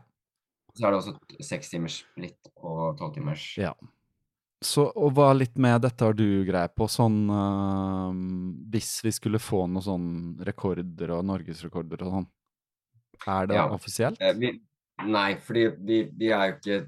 [0.74, 3.56] Så er det også seks timers splitt og tolv timers.
[3.58, 3.74] Ja.
[4.62, 8.12] Så, og hva litt med dette har du greie på, sånn eh,
[8.70, 10.08] Hvis vi skulle få noen sånn
[10.46, 12.28] rekorder og norgesrekorder og sånn,
[13.26, 13.68] er det Ja.
[13.70, 14.20] offisielt?
[14.20, 14.60] Eh, vi,
[15.04, 16.86] nei, fordi vi, vi er jo ikke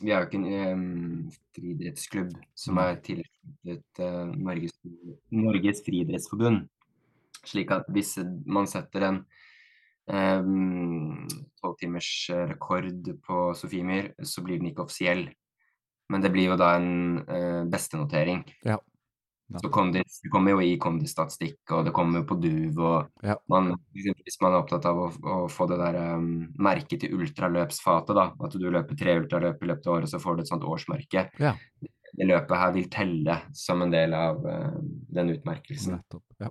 [0.00, 4.74] vi er jo ikke en um, friidrettsklubb som er tilknyttet uh, Norges,
[5.32, 6.66] Norges friidrettsforbund.
[7.46, 9.22] Slik at hvis man setter en
[10.06, 15.24] tolv timers eh, rekord på Sofiemyr, så blir den ikke offisiell.
[16.12, 18.44] Men det blir jo da en uh, bestenotering.
[18.62, 18.76] Ja.
[19.54, 22.80] Så kondis, det kommer jo i kondisstatistikk, og det kommer på DUV.
[22.82, 23.36] og Ja.
[23.48, 28.14] man, Hvis man er opptatt av å, å få det der um, merket til ultraløpsfatet,
[28.16, 30.66] da, at du løper tre ultraløp i løpet av året, så får du et sånt
[30.66, 31.28] årsmerke.
[31.38, 31.54] Ja.
[32.16, 34.78] Det løpet her vil telle som en del av uh,
[35.14, 36.00] den utmerkelsen.
[36.00, 36.24] Nettopp.
[36.42, 36.50] Ja.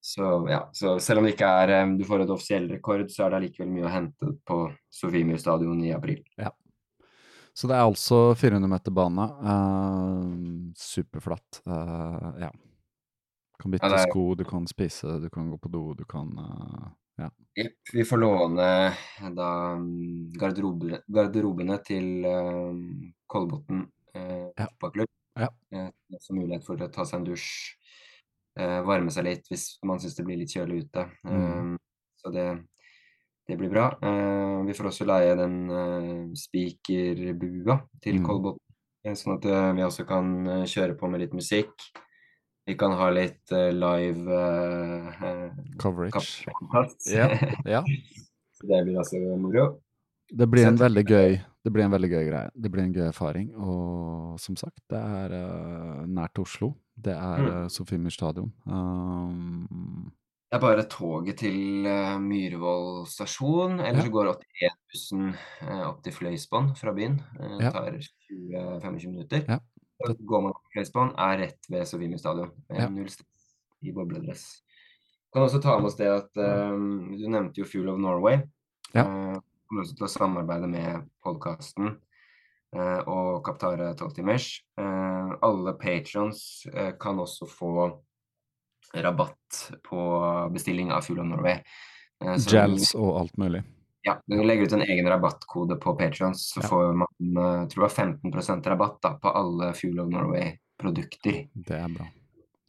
[0.00, 3.26] Så ja, så selv om det ikke er um, du får et offisiell rekord, så
[3.26, 6.24] er det allikevel mye å hente på Sofiemyr stadion i april.
[7.58, 9.24] Så det er altså 400 meter bane.
[9.42, 11.58] Uh, superflatt.
[11.66, 12.52] Uh, ja.
[13.58, 16.30] Kan bytte Ja, er- sko, du kan spise, du kan gå på do, du kan
[16.38, 16.88] uh,
[17.18, 17.30] Ja.
[17.58, 17.74] Jepp.
[17.92, 18.68] Vi får låne
[19.34, 19.48] da
[20.38, 22.78] garderobe, garderobene til uh,
[23.26, 24.68] Kolbotn Ja.
[24.68, 25.10] fotballklubb.
[25.38, 25.48] Ja.
[26.14, 27.74] Også mulighet for å ta seg en dusj,
[28.58, 31.04] varme seg litt hvis man syns det blir litt kjølig ute.
[31.26, 31.74] Mm.
[32.18, 32.46] Så det,
[33.48, 33.86] det blir bra.
[34.04, 38.26] Uh, vi får også leie den uh, spikerbua til Mm.
[38.26, 38.60] Kolbotn,
[39.04, 41.72] eh, sånn at uh, vi også kan eh, kjøre på med litt musikk.
[42.68, 46.44] Vi kan ha litt eh, live eh, eh, Coverage.
[47.16, 47.80] Ja.
[48.52, 49.78] Så det blir altså moro.
[50.28, 52.50] Det blir en veldig gøy Det blir en veldig gøy greie.
[52.52, 53.48] Det blir en gøy erfaring.
[53.56, 56.74] Og som sagt, det er eh, nært Oslo.
[56.94, 57.68] Det er Mm.
[57.70, 58.52] Sofiemyr stadion.
[58.66, 60.12] Um,
[60.48, 64.04] Det er bare toget til uh, Myhrvold stasjon, eller Ja.
[64.06, 65.26] så går 81-bussen
[65.62, 67.18] uh, opp til Fløysbånd fra byen.
[67.36, 67.70] Uh, Ja.
[67.74, 69.44] tar 20-25 minutter.
[69.48, 69.58] Ja.
[70.06, 72.50] Så går man til Fløysbånd, er rett ved Sofiemyr stadion.
[72.70, 72.88] Med Ja.
[72.88, 74.62] null stress i bobledress.
[75.34, 78.40] Kan også ta med oss det at uh, du nevnte jo Fuel of Norway.
[78.94, 79.04] Ja.
[79.04, 79.36] Uh,
[79.68, 81.98] kommer også til å samarbeide med podkasten
[82.72, 84.62] uh, og Kaptare 12-timers.
[84.80, 86.64] Uh, alle patrons
[86.98, 88.00] kan også få
[88.94, 89.98] rabatt på
[90.54, 91.62] bestilling av Fuel of Norway.
[92.24, 93.62] Uh, så Gels og alt mulig.
[94.06, 96.68] ja, du legger ut en egen rabattkode på Patreon, så Ja.
[96.68, 101.48] får man uh, tror jeg 15% rabatt da, på alle Fuel of Norway-produkter.
[101.54, 102.06] Det er bra.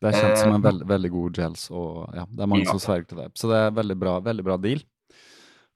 [0.02, 2.64] Det er kjent som en Eh, veld, veldig god gels, og ja, det er mange
[2.66, 2.72] Ja.
[2.72, 3.32] som sverger til det.
[3.36, 4.80] Så det er veldig bra, veldig bra deal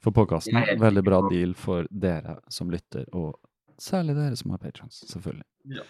[0.01, 0.53] for podkasten.
[0.79, 3.35] Veldig bra deal for dere som lytter, og
[3.79, 5.43] særlig dere som har patrons, selvfølgelig.
[5.65, 5.83] Ja.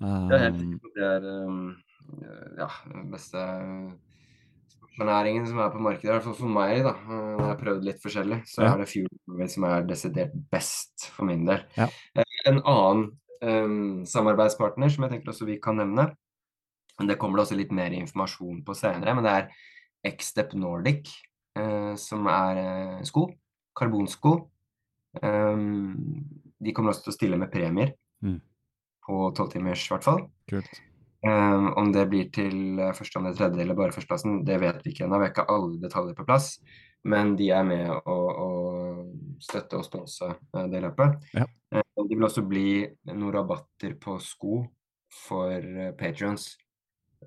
[0.00, 1.76] Jeg er helt sikker på at det er um,
[2.58, 3.38] ja, den beste
[4.98, 6.82] næringen som er på markedet, i hvert fall for meg.
[6.82, 6.92] da.
[7.06, 8.72] Uh, Jeg har prøvd litt forskjellig, så Ja.
[8.74, 11.60] er det Fuel som er desidert best for min del.
[11.76, 11.88] Ja.
[12.16, 16.14] Eh, En annen um, samarbeidspartner som jeg tenker også vi kan nevne,
[17.06, 19.32] det kommer det også litt mer informasjon på senere, men det
[20.04, 21.10] er Xtep Nordic,
[21.58, 23.28] uh, som er uh, sko.
[23.76, 24.48] Karbonsko.
[25.22, 26.24] Um,
[26.60, 27.92] de kommer også til å stille med premier
[28.22, 28.40] Mm.
[29.06, 30.28] på tolvtimers, i hvert fall.
[30.50, 30.80] kult.
[31.26, 34.92] Um, om det blir til eh, første, andre, tredje eller bare førsteplassen, det vet vi
[34.92, 35.18] ikke ennå.
[35.18, 36.52] Vi har ikke alle detaljer på plass.
[37.08, 38.14] Men de er med å,
[38.44, 38.48] å
[39.42, 41.18] støtte og sponse eh, det løpet.
[41.34, 41.46] Ja.
[41.74, 42.68] Um, Det vil også bli
[43.10, 44.62] noen rabatter på sko
[45.26, 45.96] for patrons.
[45.98, 46.46] patrions.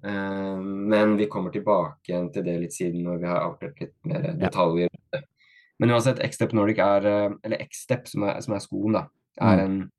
[0.04, 3.96] Eh, men vi kommer tilbake igjen til det litt siden når vi har avklart litt
[4.08, 4.34] mer Ja.
[4.48, 4.90] detaljer.
[5.82, 7.06] Men uansett, X-Step Nordic er,
[7.44, 9.08] eller Xstep, som som er skoen, da,
[9.42, 9.66] er Mm.
[9.66, 9.92] en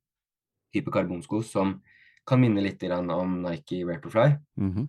[0.72, 1.82] type karbonsko som
[2.26, 4.36] kan minne litt om Nike Vaporfly.
[4.58, 4.88] -hmm.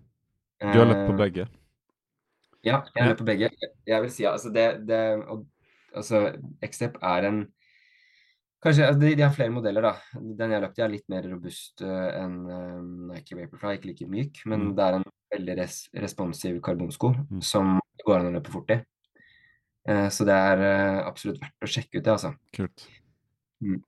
[0.62, 1.48] Du har løpt på Eh, begge.
[2.64, 3.50] Ja, jeg har løpt på begge.
[3.86, 5.24] Jeg vil si altså det, det
[5.96, 6.34] Altså,
[6.66, 7.48] Xtep er en
[8.64, 9.94] Kanskje altså, de, de har flere modeller, da.
[10.16, 12.82] Den jeg løpte i, er litt mer robust uh, enn uh,
[13.14, 13.74] Nike Vaporfly.
[13.76, 14.76] Ikke like myk, men Mm.
[14.76, 15.04] det er en
[15.36, 17.42] veldig res responsiv karbonsko Mm.
[17.42, 18.80] som går an å løpe fort i.
[19.90, 22.34] Uh, så det er absolutt verdt å sjekke ut, det, altså.
[22.56, 22.88] Kult.
[23.62, 23.84] Mm.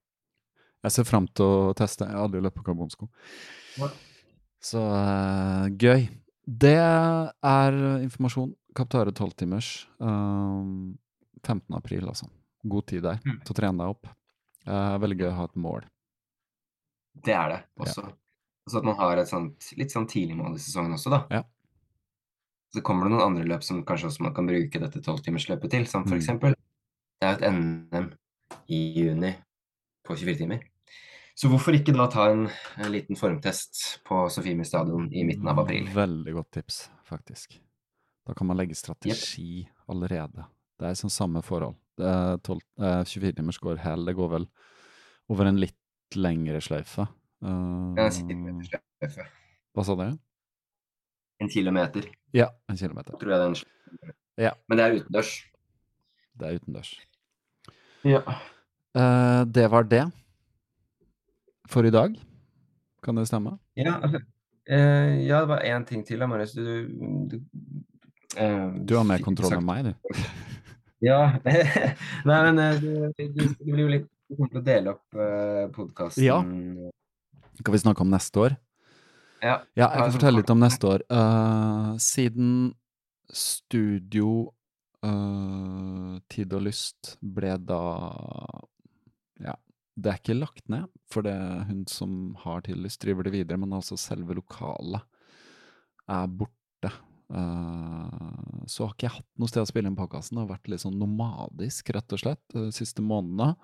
[0.86, 2.06] Jeg ser fram til å teste.
[2.06, 3.08] Jeg har aldri løpt på karbonsko.
[3.82, 3.90] Ja.
[4.66, 6.06] Så uh, gøy.
[6.46, 8.52] Det er informasjon.
[8.78, 9.70] Kaptare 12-timers.
[10.04, 10.94] Um,
[11.46, 11.74] 15.
[11.78, 12.28] april, altså.
[12.66, 13.40] God tid der Mm.
[13.46, 14.08] til å trene deg opp.
[14.66, 15.84] Uh, veldig gøy å ha et mål.
[17.26, 18.06] Det er det også.
[18.70, 21.20] Så at man har et sånt litt sånn tidlig mål i sesongen også, da.
[21.32, 21.44] Ja.
[22.74, 25.86] Så kommer det noen andre løp som kanskje også man kan bruke dette tolvtimersløpet til,
[25.88, 26.22] som for Mm.
[26.22, 26.56] eksempel
[27.22, 28.10] Det er jo et NM
[28.68, 29.36] i juni
[30.06, 30.60] på 24 timer.
[31.36, 32.46] Så hvorfor ikke da ta en,
[32.80, 35.90] en liten formtest på Sofiemyr stadion i midten av april?
[35.92, 36.78] Veldig godt tips,
[37.10, 37.58] faktisk.
[38.26, 40.46] Da kan man legge strategi allerede.
[40.80, 41.76] Det er sånn samme forhold.
[42.00, 44.08] Det er 12, eh, 24 timers går hell.
[44.08, 44.48] Det går vel
[45.32, 47.06] over en litt lengre sløyfe.
[47.46, 49.28] En kilometer sløyfe.
[49.76, 50.06] hva sa du?
[51.44, 53.18] En kilometer, Ja, en kilometer.
[53.20, 53.56] tror jeg den
[54.38, 54.52] Ja.
[54.70, 55.34] Men det er utendørs.
[56.40, 56.96] Det er utendørs.
[58.04, 58.22] Ja.
[58.96, 60.06] Eh, det var det
[61.70, 62.16] for i dag.
[63.06, 63.58] Kan det stemme?
[63.78, 64.22] Ja, altså,
[64.68, 66.56] eh, ja, det var én ting til, Marius.
[66.58, 66.88] Du,
[67.30, 67.40] du,
[68.38, 69.94] eh, Du har mer kontroll enn meg, du.
[71.04, 71.38] Ja.
[72.26, 75.66] Nei, men eh, du, du, blir jo litt Du kommer til å dele opp uh,
[75.76, 76.40] podkasten Ja.
[77.60, 78.56] Skal vi snakke om neste år?
[79.44, 79.60] ja.
[79.78, 81.04] Ja, jeg kan fortelle litt om neste år.
[81.12, 82.74] Uh, siden
[83.30, 84.32] Studio
[85.06, 87.84] uh, Tid og Lyst ble da
[89.96, 93.60] det er ikke lagt ned, for det er hun som har tillyst, driver det videre,
[93.62, 95.04] men altså selve lokalet
[96.12, 96.92] er borte.
[97.32, 100.42] Uh, så har ikke jeg hatt noe sted å spille inn podkasten.
[100.42, 103.56] Har vært litt sånn nomadisk, rett og slett, de siste månedene.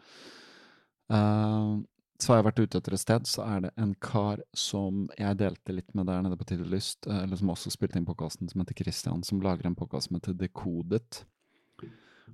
[1.12, 1.84] Uh,
[2.22, 5.40] så har jeg vært ute etter et sted, så er det en kar som jeg
[5.40, 8.45] delte litt med der nede på Tidlig Lyst, eh, eller som også spilte inn podkasten,
[8.52, 11.24] som heter Christian, som lager en podkast som heter Dekodet.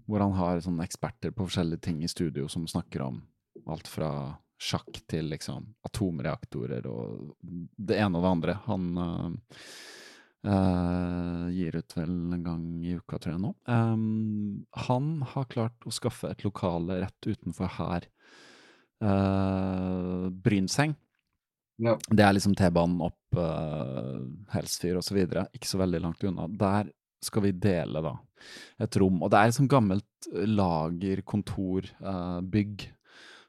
[0.03, 3.21] Hvor han har sånne eksperter på forskjellige ting i studio som snakker om
[3.65, 4.11] alt fra
[4.57, 8.55] sjakk til liksom atomreaktorer og det ene og det andre.
[8.65, 9.29] Han uh,
[10.47, 13.53] uh, gir ut vel en gang i uka, tror jeg nå.
[13.69, 18.09] Um, han har klart å skaffe et lokale rett utenfor her.
[19.03, 20.97] Uh, Brynseng.
[21.77, 21.93] Ja.
[22.09, 24.25] Det er liksom T-banen opp uh,
[24.55, 25.21] Helsfyr osv.
[25.53, 26.49] Ikke så veldig langt unna.
[26.49, 26.89] Der
[27.21, 28.17] skal vi dele da
[28.81, 29.21] et rom.
[29.21, 30.05] Og det er et sånt gammelt
[32.49, 32.87] bygg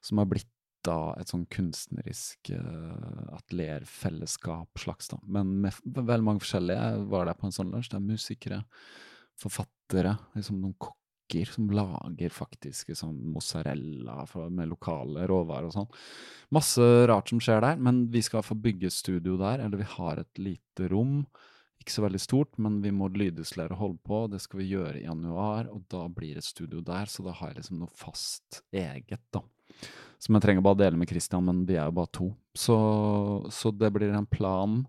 [0.04, 0.50] som har blitt
[0.86, 5.18] da et sånn kunstnerisk uh, atelierfellesskap slags, da.
[5.26, 7.08] Men med veldig mange forskjellige.
[7.10, 7.90] Var der på en sånn lunsj.
[7.92, 8.60] Det er musikere,
[9.38, 15.90] forfattere, liksom noen kokker som lager faktisk sånn mozzarella med lokale råvarer og sånn.
[16.56, 20.22] Masse rart som skjer der, men vi skal få bygge studio der, eller vi har
[20.22, 21.20] et lite rom.
[21.78, 24.22] Ikke så veldig stort, men vi må lydisolere og holde på.
[24.32, 27.52] Det skal vi gjøre i januar, og da blir det studio der, så da har
[27.52, 29.44] jeg liksom noe fast eget, da.
[30.18, 32.28] Som jeg trenger bare å dele med Christian, men vi er jo bare to.
[32.58, 32.76] Så,
[33.54, 34.80] så det blir en plan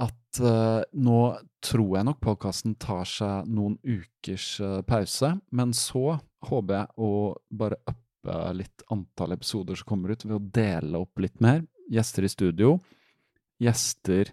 [0.00, 1.18] at uh, nå
[1.62, 6.16] tror jeg nok podkasten tar seg noen ukers uh, pause, men så
[6.48, 7.10] håper jeg å
[7.52, 11.62] bare uppe litt antall episoder som kommer ut, ved å dele opp litt mer.
[11.92, 12.76] Gjester i studio,
[13.62, 14.32] gjester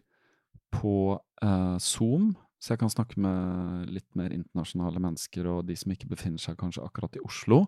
[0.73, 5.93] på uh, Zoom, så jeg kan snakke med litt mer internasjonale mennesker og de som
[5.93, 7.65] ikke befinner seg kanskje akkurat i Oslo.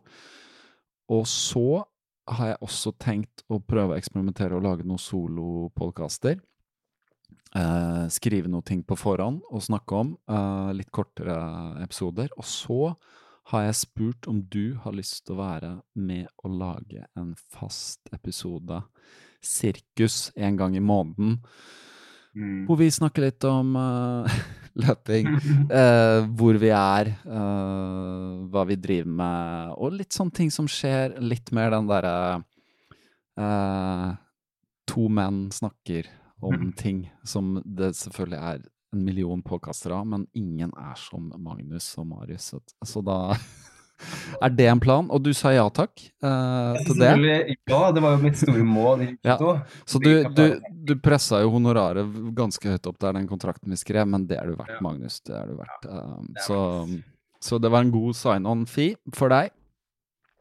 [1.11, 1.83] Og så
[2.31, 6.39] har jeg også tenkt å prøve å eksperimentere og lage noen solopodkaster.
[7.51, 10.13] Eh, skrive noen ting på forhånd og snakke om.
[10.29, 11.35] Eh, litt kortere
[11.83, 12.29] episoder.
[12.37, 12.79] Og så
[13.51, 18.07] har jeg spurt om du har lyst til å være med å lage en fast
[18.15, 18.83] episode,
[19.43, 21.41] sirkus, en gang i måneden,
[22.33, 22.65] Mm.
[22.65, 24.35] hvor vi snakker litt om eh,
[24.79, 25.27] løping,
[25.71, 31.17] Uh, hvor vi er, uh, hva vi driver med, og litt sånne ting som skjer.
[31.23, 32.15] Litt mer den derre
[33.39, 34.09] uh,
[34.91, 36.09] To menn snakker
[36.43, 41.93] om ting, som det selvfølgelig er en million påkaster av, men ingen er som Magnus
[42.01, 42.49] og Marius.
[42.51, 43.19] Så, så da
[44.41, 45.07] er det en plan.
[45.13, 47.11] Og du sa ja takk uh, til det.
[47.69, 49.37] Ja, det var jo mitt store mål Ja,
[49.85, 50.45] Så du, du,
[50.87, 54.51] du pressa jo honoraret ganske høyt opp der, den kontrakten vi skrev, men det er
[54.51, 54.83] du verdt, Ja.
[54.85, 55.21] Magnus.
[55.25, 55.87] Det er du verdt.
[55.87, 56.59] Um, det er så,
[57.41, 59.51] så det var en god sign-on-fee for deg.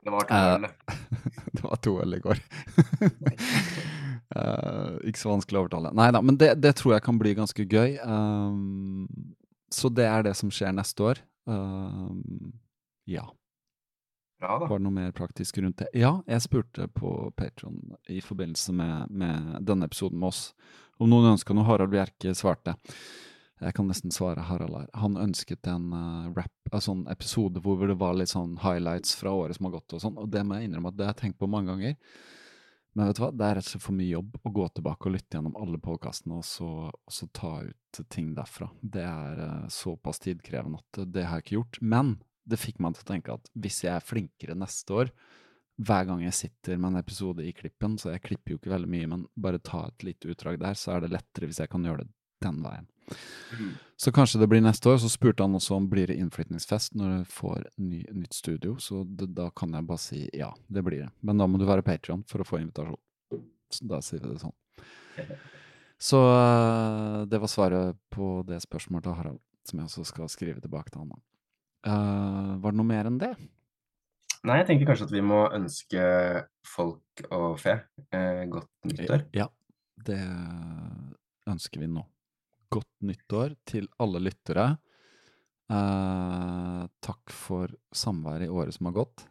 [0.01, 1.62] Det var to Eh, øl, det.
[1.69, 2.39] var to øl i går.
[4.31, 5.91] Eh, ikke så vanskelig å overtale.
[5.99, 7.97] Nei da, men det, det tror jeg kan bli ganske gøy.
[8.07, 9.09] Um,
[9.74, 11.20] så det er det som skjer neste år.
[11.51, 12.53] Um,
[13.11, 13.24] ja.
[14.41, 14.67] Bra, da.
[14.71, 15.91] Var det noe mer praktisk rundt det?
[16.01, 20.55] Ja, jeg spurte på Patron i forbindelse med, med denne episoden med oss
[20.97, 21.67] om noen ønska noe.
[21.69, 22.79] Harald Bjerke svarte.
[23.61, 24.89] Jeg kan nesten svare Harald her.
[24.97, 29.35] Han ønsket en uh, rap, en sånn episode hvor det var litt sånn highlights fra
[29.37, 31.21] året som har gått og sånn, og det må jeg innrømme at det har jeg
[31.27, 31.99] tenkt på mange ganger.
[32.97, 35.07] Men vet du hva, det er rett og slett for mye jobb å gå tilbake
[35.07, 36.49] og lytte gjennom alle podkastene og,
[36.89, 38.71] og så ta ut ting derfra.
[38.81, 41.83] Det er uh, såpass tidkrevende at det har jeg ikke gjort.
[41.85, 42.17] Men
[42.51, 45.13] det fikk meg til å tenke at hvis jeg er flinkere neste år,
[45.81, 48.91] hver gang jeg sitter med en episode i klippen, så jeg klipper jo ikke veldig
[48.93, 51.87] mye, men bare ta et lite utdrag der, så er det lettere hvis jeg kan
[51.87, 52.87] gjøre det den veien.
[53.97, 54.99] Så kanskje det blir neste år.
[55.03, 58.77] Så spurte han også om blir det innflytningsfest når du får ny, nytt studio.
[58.81, 61.11] Så det, da kan jeg bare si ja, det blir det.
[61.21, 63.01] Men da må du være Patrion for å få invitasjon.
[63.71, 64.57] Så da sier vi det sånn.
[66.01, 70.63] Så øh, det var svaret på det spørsmålet til Harald, som jeg også skal skrive
[70.65, 71.21] tilbake til han.
[71.86, 73.32] Eh, var det noe mer enn det?
[74.48, 76.05] Nei, jeg tenker kanskje at vi må ønske
[76.65, 77.74] folk og fe
[78.09, 79.27] eh, godt nyttår.
[79.36, 79.51] Ja,
[80.09, 80.20] det
[81.51, 82.07] ønsker vi nå.
[82.73, 84.70] Godt nyttår til alle lyttere.
[85.70, 89.27] Eh, takk for samværet i året som har gått.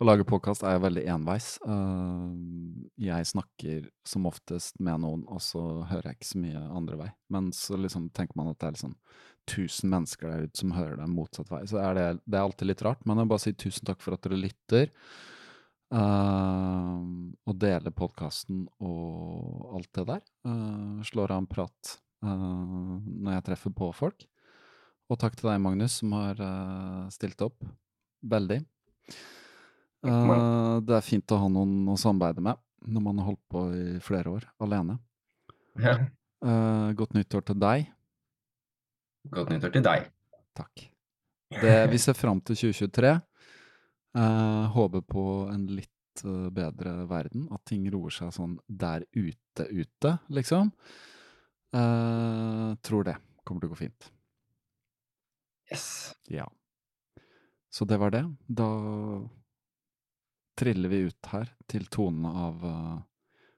[0.00, 1.52] Å lage podkast er jo veldig enveis.
[1.66, 2.30] Eh,
[3.02, 7.10] jeg snakker som oftest med noen, og så hører jeg ikke så mye andre vei.
[7.34, 8.96] Men så liksom tenker man at det er litt liksom
[9.50, 11.64] 1000 mennesker der ute som hører deg motsatt vei.
[11.68, 13.02] Så er det, det er alltid litt rart.
[13.04, 14.94] Men jeg vil bare si tusen takk for at dere lytter.
[15.90, 20.22] Uh, og deler podkasten og alt det der.
[20.46, 24.26] Uh, slår av en prat uh, når jeg treffer på folk.
[25.10, 26.38] Og takk til deg, Magnus, som har
[27.10, 27.64] stilt opp.
[28.22, 28.60] Veldig.
[30.06, 33.96] Det er fint å ha noen å samarbeide med når man har holdt på i
[34.04, 35.00] flere år alene.
[35.82, 35.96] Ja.
[36.94, 37.90] Godt nyttår til deg.
[39.28, 40.06] Godt nyttår til deg.
[40.56, 40.86] Takk.
[41.50, 43.14] Det, vi ser fram til 2023.
[44.16, 47.48] Uh, håper på en litt eh, bedre verden.
[47.54, 50.72] At ting roer seg sånn der ute, ute, liksom.
[51.74, 54.08] Uh, tror det kommer til å gå fint.
[55.70, 55.86] Yes.
[56.26, 56.48] Ja.
[57.70, 58.24] Så det var det.
[58.46, 58.70] Da
[60.58, 62.96] triller vi ut her til tonene av eh,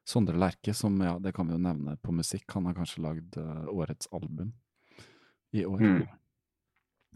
[0.06, 2.44] Sondre Lerche, som, ja, det kan vi jo nevne på musikk.
[2.52, 4.52] Han har kanskje lagd eh, årets album
[5.52, 5.80] i år.
[5.80, 6.06] Mm.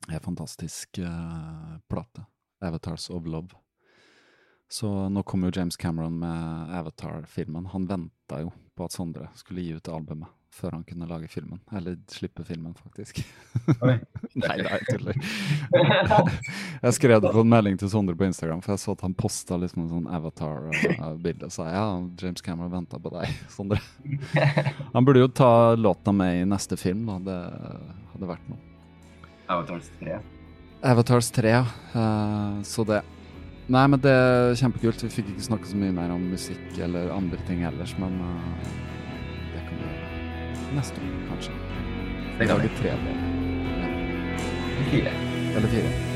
[0.08, 2.24] En fantastisk uh, plate.
[2.60, 3.56] 'Avatars of Love'.
[4.68, 7.66] Så nå kommer jo James Cameron med Avatar-filmen.
[7.66, 11.60] Han venta jo på at Sondre skulle gi ut albumet før han kunne lage filmen.
[11.76, 13.20] Eller slippe filmen, faktisk.
[13.86, 13.98] Nei,
[14.36, 15.18] nei, jeg tuller.
[16.86, 19.16] jeg skrev det på en melding til Sondre på Instagram, for jeg så at han
[19.18, 21.50] posta liksom en sånn Avatar-bilde.
[21.50, 21.84] Så sa, ja,
[22.20, 23.80] James Cameron venta på deg, Sondre.
[24.94, 27.18] Han burde jo ta låta med i neste film, da.
[27.26, 27.40] Det
[28.14, 28.60] hadde vært noe.
[29.52, 30.18] Avatars 3.
[30.86, 31.66] Avatars 3, ja.
[31.92, 33.02] Eh, så det
[33.66, 35.00] Nei, men det er kjempekult.
[35.02, 38.95] Vi fikk ikke snakke så mye mer om musikk eller andre ting ellers, men eh,
[40.74, 41.52] neste år, kanskje.
[42.38, 42.68] Det kan vi.
[42.68, 43.14] Lage tre på.
[43.80, 43.88] Ja.
[44.90, 45.12] Fire.
[45.56, 46.15] Eller fire.